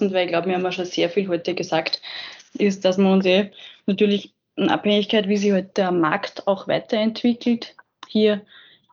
weil 0.00 0.24
ich 0.24 0.28
glaube, 0.28 0.48
wir 0.48 0.56
haben 0.56 0.64
ja 0.64 0.72
schon 0.72 0.84
sehr 0.84 1.08
viel 1.08 1.28
heute 1.28 1.54
gesagt, 1.54 2.02
ist, 2.58 2.84
dass 2.84 2.98
man 2.98 3.12
uns 3.12 3.26
eh 3.26 3.52
natürlich 3.86 4.34
in 4.56 4.70
Abhängigkeit, 4.70 5.28
wie 5.28 5.36
sich 5.36 5.52
heute 5.52 5.70
der 5.76 5.92
Markt 5.92 6.48
auch 6.48 6.66
weiterentwickelt, 6.66 7.76
hier 8.08 8.42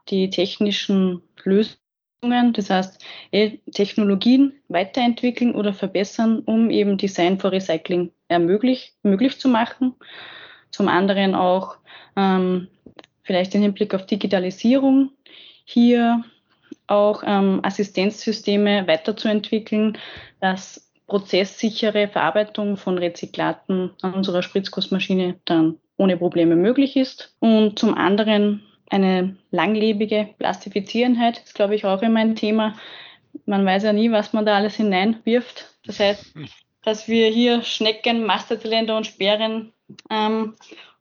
die 0.09 0.29
technischen 0.29 1.21
Lösungen, 1.43 2.53
das 2.53 2.69
heißt 2.69 3.03
eh, 3.31 3.57
Technologien 3.71 4.53
weiterentwickeln 4.67 5.53
oder 5.55 5.73
verbessern, 5.73 6.39
um 6.45 6.69
eben 6.69 6.97
Design 6.97 7.39
for 7.39 7.51
Recycling 7.51 8.11
ermöglich, 8.27 8.93
möglich 9.03 9.39
zu 9.39 9.47
machen. 9.47 9.95
Zum 10.71 10.87
anderen 10.87 11.35
auch 11.35 11.77
ähm, 12.15 12.67
vielleicht 13.23 13.55
im 13.55 13.61
Hinblick 13.61 13.93
auf 13.93 14.05
Digitalisierung 14.05 15.11
hier 15.63 16.23
auch 16.87 17.23
ähm, 17.25 17.59
Assistenzsysteme 17.63 18.87
weiterzuentwickeln, 18.87 19.97
dass 20.39 20.91
prozesssichere 21.07 22.07
Verarbeitung 22.07 22.77
von 22.77 22.97
Rezyklaten 22.97 23.91
an 24.01 24.13
unserer 24.13 24.41
Spritzgussmaschine 24.41 25.39
dann 25.45 25.77
ohne 25.97 26.17
Probleme 26.17 26.55
möglich 26.55 26.95
ist. 26.95 27.35
Und 27.39 27.79
zum 27.79 27.93
anderen 27.93 28.63
eine 28.89 29.35
langlebige 29.51 30.29
Plastifizierenheit 30.37 31.39
ist, 31.43 31.55
glaube 31.55 31.75
ich, 31.75 31.85
auch 31.85 32.01
immer 32.01 32.19
ein 32.19 32.35
Thema. 32.35 32.75
Man 33.45 33.65
weiß 33.65 33.83
ja 33.83 33.93
nie, 33.93 34.11
was 34.11 34.33
man 34.33 34.45
da 34.45 34.55
alles 34.55 34.75
hineinwirft. 34.75 35.75
Das 35.85 35.99
heißt, 35.99 36.33
dass 36.83 37.07
wir 37.07 37.29
hier 37.29 37.63
Schnecken, 37.63 38.25
Masterzylinder 38.25 38.95
und 38.95 39.07
Sperren 39.07 39.73
ähm, 40.09 40.55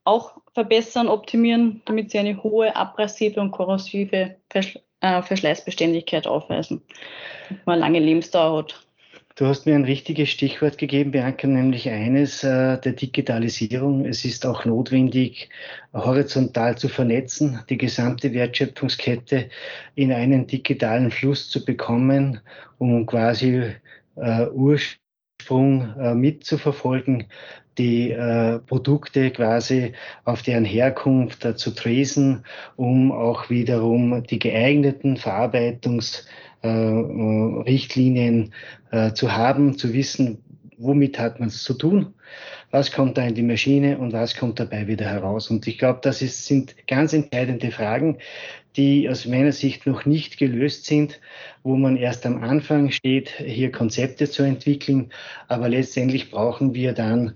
auch 0.05 0.33
verbessern, 0.53 1.09
optimieren, 1.09 1.83
damit 1.85 2.11
sie 2.11 2.19
eine 2.19 2.43
hohe 2.43 2.75
abrasive 2.75 3.41
und 3.41 3.51
korrosive 3.51 4.37
äh, 4.51 5.23
Verschleißbeständigkeit 5.23 6.27
aufweisen, 6.27 6.83
man 7.65 7.81
lange 7.81 7.99
Lebensdauer 7.99 8.59
hat. 8.59 8.87
Du 9.37 9.47
hast 9.47 9.67
mir 9.67 9.75
ein 9.75 9.85
richtiges 9.85 10.29
Stichwort 10.29 10.79
gegeben, 10.79 11.11
Bianca, 11.11 11.49
nämlich 11.49 11.91
eines 11.91 12.45
äh, 12.45 12.79
der 12.79 12.93
Digitalisierung. 12.93 14.05
Es 14.05 14.25
ist 14.25 14.47
auch 14.47 14.65
notwendig, 14.65 15.49
horizontal 15.93 16.79
zu 16.79 16.89
vernetzen, 16.89 17.59
die 17.69 17.77
gesamte 17.77 18.33
Wertschöpfungskette 18.33 19.49
in 19.97 20.13
einen 20.13 20.47
digitalen 20.47 21.11
Fluss 21.11 21.51
zu 21.51 21.65
bekommen, 21.65 22.39
um 22.79 23.07
quasi 23.07 23.73
äh, 24.15 24.47
Ursprung 24.51 25.93
äh, 25.99 26.15
mitzuverfolgen, 26.15 27.25
die 27.77 28.13
äh, 28.13 28.61
Produkte 28.61 29.33
quasi 29.33 29.95
auf 30.25 30.43
deren 30.43 30.65
Herkunft 30.65 31.45
äh, 31.45 31.57
zu 31.57 31.73
tresen, 31.73 32.45
um 32.77 33.11
auch 33.11 33.51
wiederum 33.51 34.23
die 34.23 34.39
geeigneten 34.39 35.17
Verarbeitungs- 35.17 36.25
Richtlinien 36.69 38.53
äh, 38.91 39.13
zu 39.13 39.33
haben, 39.33 39.77
zu 39.77 39.93
wissen, 39.93 40.39
womit 40.79 41.19
hat 41.19 41.41
man 41.41 41.49
es 41.49 41.63
zu 41.63 41.75
tun, 41.75 42.15
was 42.71 42.93
kommt 42.93 43.17
da 43.17 43.27
in 43.27 43.35
die 43.35 43.43
Maschine 43.43 43.99
und 43.99 44.13
was 44.13 44.37
kommt 44.37 44.59
dabei 44.59 44.87
wieder 44.87 45.07
heraus. 45.07 45.51
Und 45.51 45.67
ich 45.67 45.79
glaube, 45.79 46.01
das 46.03 46.23
ist, 46.23 46.47
sind 46.47 46.75
ganz 46.87 47.13
entscheidende 47.13 47.71
Fragen, 47.71 48.19
die 48.77 49.09
aus 49.09 49.27
meiner 49.27 49.53
Sicht 49.53 49.87
noch 49.87 50.05
nicht 50.05 50.39
gelöst 50.39 50.87
sind, 50.87 51.21
wo 51.63 51.77
man 51.77 51.97
erst 51.97 52.27
am 52.27 52.43
Anfang 52.43 52.91
steht, 52.91 53.31
hier 53.39 53.71
Konzepte 53.71 54.29
zu 54.29 54.43
entwickeln. 54.43 55.11
Aber 55.47 55.69
letztendlich 55.69 56.31
brauchen 56.31 56.75
wir 56.75 56.93
dann 56.93 57.35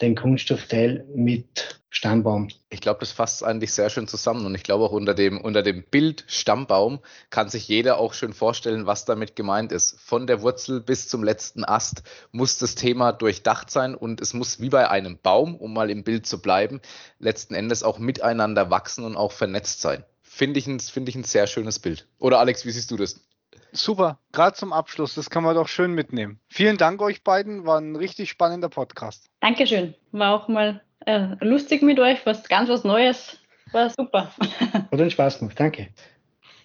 den 0.00 0.14
Kunststoffteil 0.14 1.04
mit 1.14 1.77
Stammbaum. 1.90 2.48
Ich 2.68 2.80
glaube, 2.80 3.00
das 3.00 3.12
fasst 3.12 3.42
eigentlich 3.42 3.72
sehr 3.72 3.88
schön 3.88 4.06
zusammen 4.06 4.44
und 4.44 4.54
ich 4.54 4.62
glaube 4.62 4.84
auch 4.84 4.92
unter 4.92 5.14
dem, 5.14 5.40
unter 5.40 5.62
dem 5.62 5.84
Bild 5.84 6.24
Stammbaum 6.28 7.00
kann 7.30 7.48
sich 7.48 7.66
jeder 7.66 7.98
auch 7.98 8.12
schön 8.12 8.34
vorstellen, 8.34 8.86
was 8.86 9.06
damit 9.06 9.36
gemeint 9.36 9.72
ist. 9.72 9.98
Von 10.00 10.26
der 10.26 10.42
Wurzel 10.42 10.80
bis 10.80 11.08
zum 11.08 11.24
letzten 11.24 11.64
Ast 11.64 12.02
muss 12.30 12.58
das 12.58 12.74
Thema 12.74 13.12
durchdacht 13.12 13.70
sein 13.70 13.94
und 13.94 14.20
es 14.20 14.34
muss 14.34 14.60
wie 14.60 14.68
bei 14.68 14.90
einem 14.90 15.18
Baum, 15.18 15.56
um 15.56 15.72
mal 15.72 15.90
im 15.90 16.04
Bild 16.04 16.26
zu 16.26 16.42
bleiben, 16.42 16.80
letzten 17.18 17.54
Endes 17.54 17.82
auch 17.82 17.98
miteinander 17.98 18.70
wachsen 18.70 19.04
und 19.04 19.16
auch 19.16 19.32
vernetzt 19.32 19.80
sein. 19.80 20.04
Finde 20.22 20.58
ich, 20.58 20.66
ein, 20.66 20.80
find 20.80 21.08
ich 21.08 21.16
ein 21.16 21.24
sehr 21.24 21.46
schönes 21.46 21.78
Bild. 21.78 22.06
Oder 22.18 22.38
Alex, 22.38 22.66
wie 22.66 22.70
siehst 22.70 22.90
du 22.90 22.96
das? 22.96 23.24
Super, 23.72 24.18
gerade 24.32 24.56
zum 24.56 24.72
Abschluss, 24.72 25.14
das 25.14 25.30
kann 25.30 25.42
man 25.42 25.54
doch 25.54 25.68
schön 25.68 25.92
mitnehmen. 25.92 26.38
Vielen 26.48 26.78
Dank 26.78 27.02
euch 27.02 27.22
beiden, 27.22 27.66
war 27.66 27.78
ein 27.78 27.96
richtig 27.96 28.30
spannender 28.30 28.68
Podcast. 28.68 29.26
Dankeschön, 29.40 29.94
war 30.12 30.34
auch 30.34 30.48
mal 30.48 30.82
äh, 31.08 31.36
lustig 31.40 31.82
mit 31.82 31.98
euch, 31.98 32.24
was 32.26 32.46
ganz 32.48 32.68
was 32.68 32.84
Neues, 32.84 33.38
war 33.72 33.88
super. 33.88 34.30
Hat 34.72 34.92
einen 34.92 35.10
Spaß 35.10 35.38
gemacht, 35.38 35.58
danke. 35.58 35.88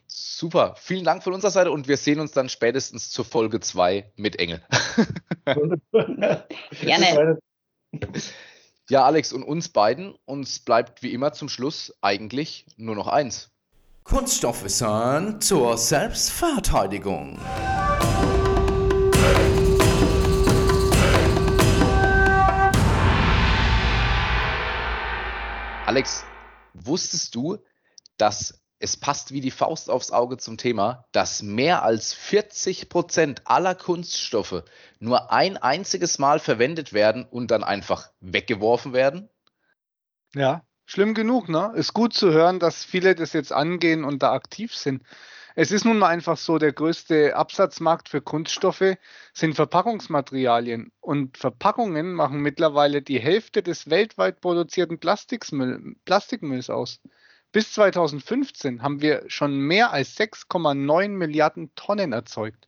Super, 0.06 0.76
vielen 0.78 1.06
Dank 1.06 1.24
von 1.24 1.34
unserer 1.34 1.52
Seite 1.52 1.72
und 1.72 1.88
wir 1.88 1.96
sehen 1.96 2.20
uns 2.20 2.34
dann 2.34 2.50
spätestens 2.50 3.10
zur 3.10 3.24
Folge 3.24 3.62
2 3.62 4.12
mit 4.18 4.38
Engel. 4.40 4.62
Gerne. 6.82 7.40
Ja, 8.90 9.06
Alex, 9.06 9.32
und 9.32 9.44
uns 9.44 9.70
beiden, 9.70 10.16
uns 10.26 10.60
bleibt 10.60 11.02
wie 11.04 11.14
immer 11.14 11.32
zum 11.32 11.48
Schluss 11.48 11.94
eigentlich 12.02 12.66
nur 12.76 12.96
noch 12.96 13.08
eins. 13.08 13.50
Kunststoffwissen 14.04 15.40
zur 15.40 15.78
Selbstverteidigung. 15.78 17.40
Alex, 25.94 26.26
wusstest 26.74 27.36
du, 27.36 27.60
dass 28.18 28.64
es 28.80 28.98
passt 28.98 29.32
wie 29.32 29.42
die 29.42 29.52
Faust 29.52 29.92
aufs 29.92 30.10
Auge 30.10 30.38
zum 30.38 30.58
Thema, 30.58 31.06
dass 31.12 31.44
mehr 31.44 31.84
als 31.84 32.16
40 32.16 32.90
Prozent 32.90 33.44
aller 33.46 33.76
Kunststoffe 33.76 34.64
nur 34.98 35.32
ein 35.32 35.56
einziges 35.56 36.18
Mal 36.18 36.40
verwendet 36.40 36.94
werden 36.94 37.26
und 37.30 37.52
dann 37.52 37.64
einfach 37.64 38.10
weggeworfen 38.22 38.94
werden? 38.94 39.30
Ja, 40.34 40.64
schlimm 40.88 41.14
genug, 41.14 41.48
ne? 41.48 41.72
Ist 41.76 41.94
gut 41.94 42.16
zu 42.16 42.32
hören, 42.32 42.58
dass 42.60 42.84
viele 42.84 43.14
das 43.14 43.34
jetzt 43.34 43.54
angehen 43.54 44.04
und 44.04 44.24
da 44.24 44.34
aktiv 44.34 44.76
sind. 44.76 45.04
Es 45.56 45.72
ist 45.72 45.86
nun 45.86 46.00
mal 46.00 46.08
einfach 46.08 46.38
so, 46.38 46.58
der 46.58 46.74
größte 46.74 47.36
Absatzmarkt 47.36 48.10
für 48.10 48.22
Kunststoffe 48.22 48.98
sind 49.34 49.54
Verpackungsmaterialien. 49.54 50.92
Und 51.00 51.38
Verpackungen 51.38 52.14
machen 52.14 52.40
mittlerweile 52.40 53.04
die 53.04 53.20
Hälfte 53.20 53.62
des 53.62 53.90
weltweit 53.90 54.42
produzierten 54.42 55.00
Plastikmüll, 55.00 55.96
Plastikmülls 56.06 56.72
aus. 56.72 57.02
Bis 57.52 57.72
2015 57.74 58.82
haben 58.82 59.02
wir 59.02 59.26
schon 59.28 59.60
mehr 59.60 59.92
als 59.92 60.18
6,9 60.18 61.10
Milliarden 61.10 61.76
Tonnen 61.76 62.14
erzeugt. 62.14 62.68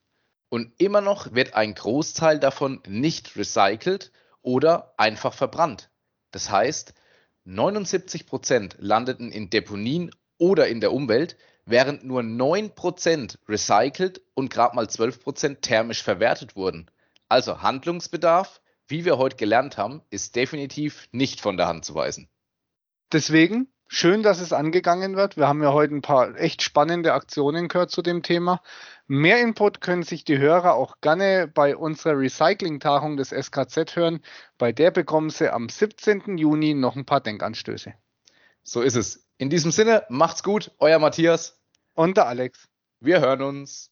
Und 0.49 0.71
immer 0.79 1.01
noch 1.01 1.33
wird 1.33 1.55
ein 1.55 1.73
Großteil 1.73 2.39
davon 2.39 2.83
nicht 2.88 3.36
recycelt 3.36 4.11
oder 4.43 4.93
einfach 4.97 5.33
verbrannt. 5.33 5.89
Das 6.29 6.51
heißt, 6.51 6.93
79 7.45 8.27
Prozent 8.27 8.75
landeten 8.77 9.31
in 9.31 9.49
Deponien 9.49 10.11
oder 10.38 10.67
in 10.67 10.81
der 10.81 10.93
Umwelt, 10.93 11.36
während 11.66 12.03
nur 12.03 12.22
9% 12.22 13.38
recycelt 13.47 14.22
und 14.34 14.49
gerade 14.49 14.76
mal 14.76 14.86
12% 14.86 15.61
thermisch 15.61 16.03
verwertet 16.03 16.55
wurden. 16.55 16.89
Also 17.28 17.61
Handlungsbedarf, 17.61 18.61
wie 18.88 19.03
wir 19.03 19.18
heute 19.18 19.36
gelernt 19.36 19.78
haben, 19.78 20.01
ist 20.09 20.36
definitiv 20.36 21.07
nicht 21.11 21.41
von 21.41 21.57
der 21.57 21.68
Hand 21.68 21.86
zu 21.86 21.95
weisen. 21.95 22.30
Deswegen 23.11 23.68
schön, 23.88 24.24
dass 24.24 24.39
es 24.39 24.53
angegangen 24.53 25.16
wird. 25.16 25.38
Wir 25.38 25.47
haben 25.47 25.63
ja 25.63 25.74
heute 25.74 25.95
ein 25.95 26.01
paar 26.01 26.36
echt 26.36 26.61
spannende 26.61 27.13
Aktionen 27.13 27.68
gehört 27.68 27.91
zu 27.91 28.01
dem 28.01 28.22
Thema. 28.22 28.61
Mehr 29.07 29.41
Input 29.41 29.82
können 29.82 30.03
sich 30.03 30.24
die 30.24 30.38
Hörer 30.38 30.76
auch 30.76 31.01
gerne 31.01 31.47
bei 31.47 31.76
unserer 31.76 32.18
Recycling-Tagung 32.18 33.18
des 33.18 33.30
SKZ 33.30 33.95
hören. 33.95 34.22
Bei 34.57 34.72
der 34.72 34.91
bekommen 34.91 35.30
sie 35.30 35.51
am 35.51 35.70
17. 35.70 36.38
Juni 36.38 36.74
noch 36.74 36.95
ein 36.95 37.05
paar 37.05 37.22
Denkanstöße. 37.22 37.93
So 38.68 38.82
ist 38.82 38.95
es. 38.95 39.30
In 39.38 39.51
diesem 39.51 39.72
Sinne, 39.72 40.05
macht's 40.09 40.41
gut, 40.41 40.72
euer 40.80 40.97
Matthias 40.97 41.61
und 41.93 42.18
der 42.18 42.26
Alex. 42.28 42.68
Wir 42.99 43.22
hören 43.22 43.43
uns. 43.43 43.91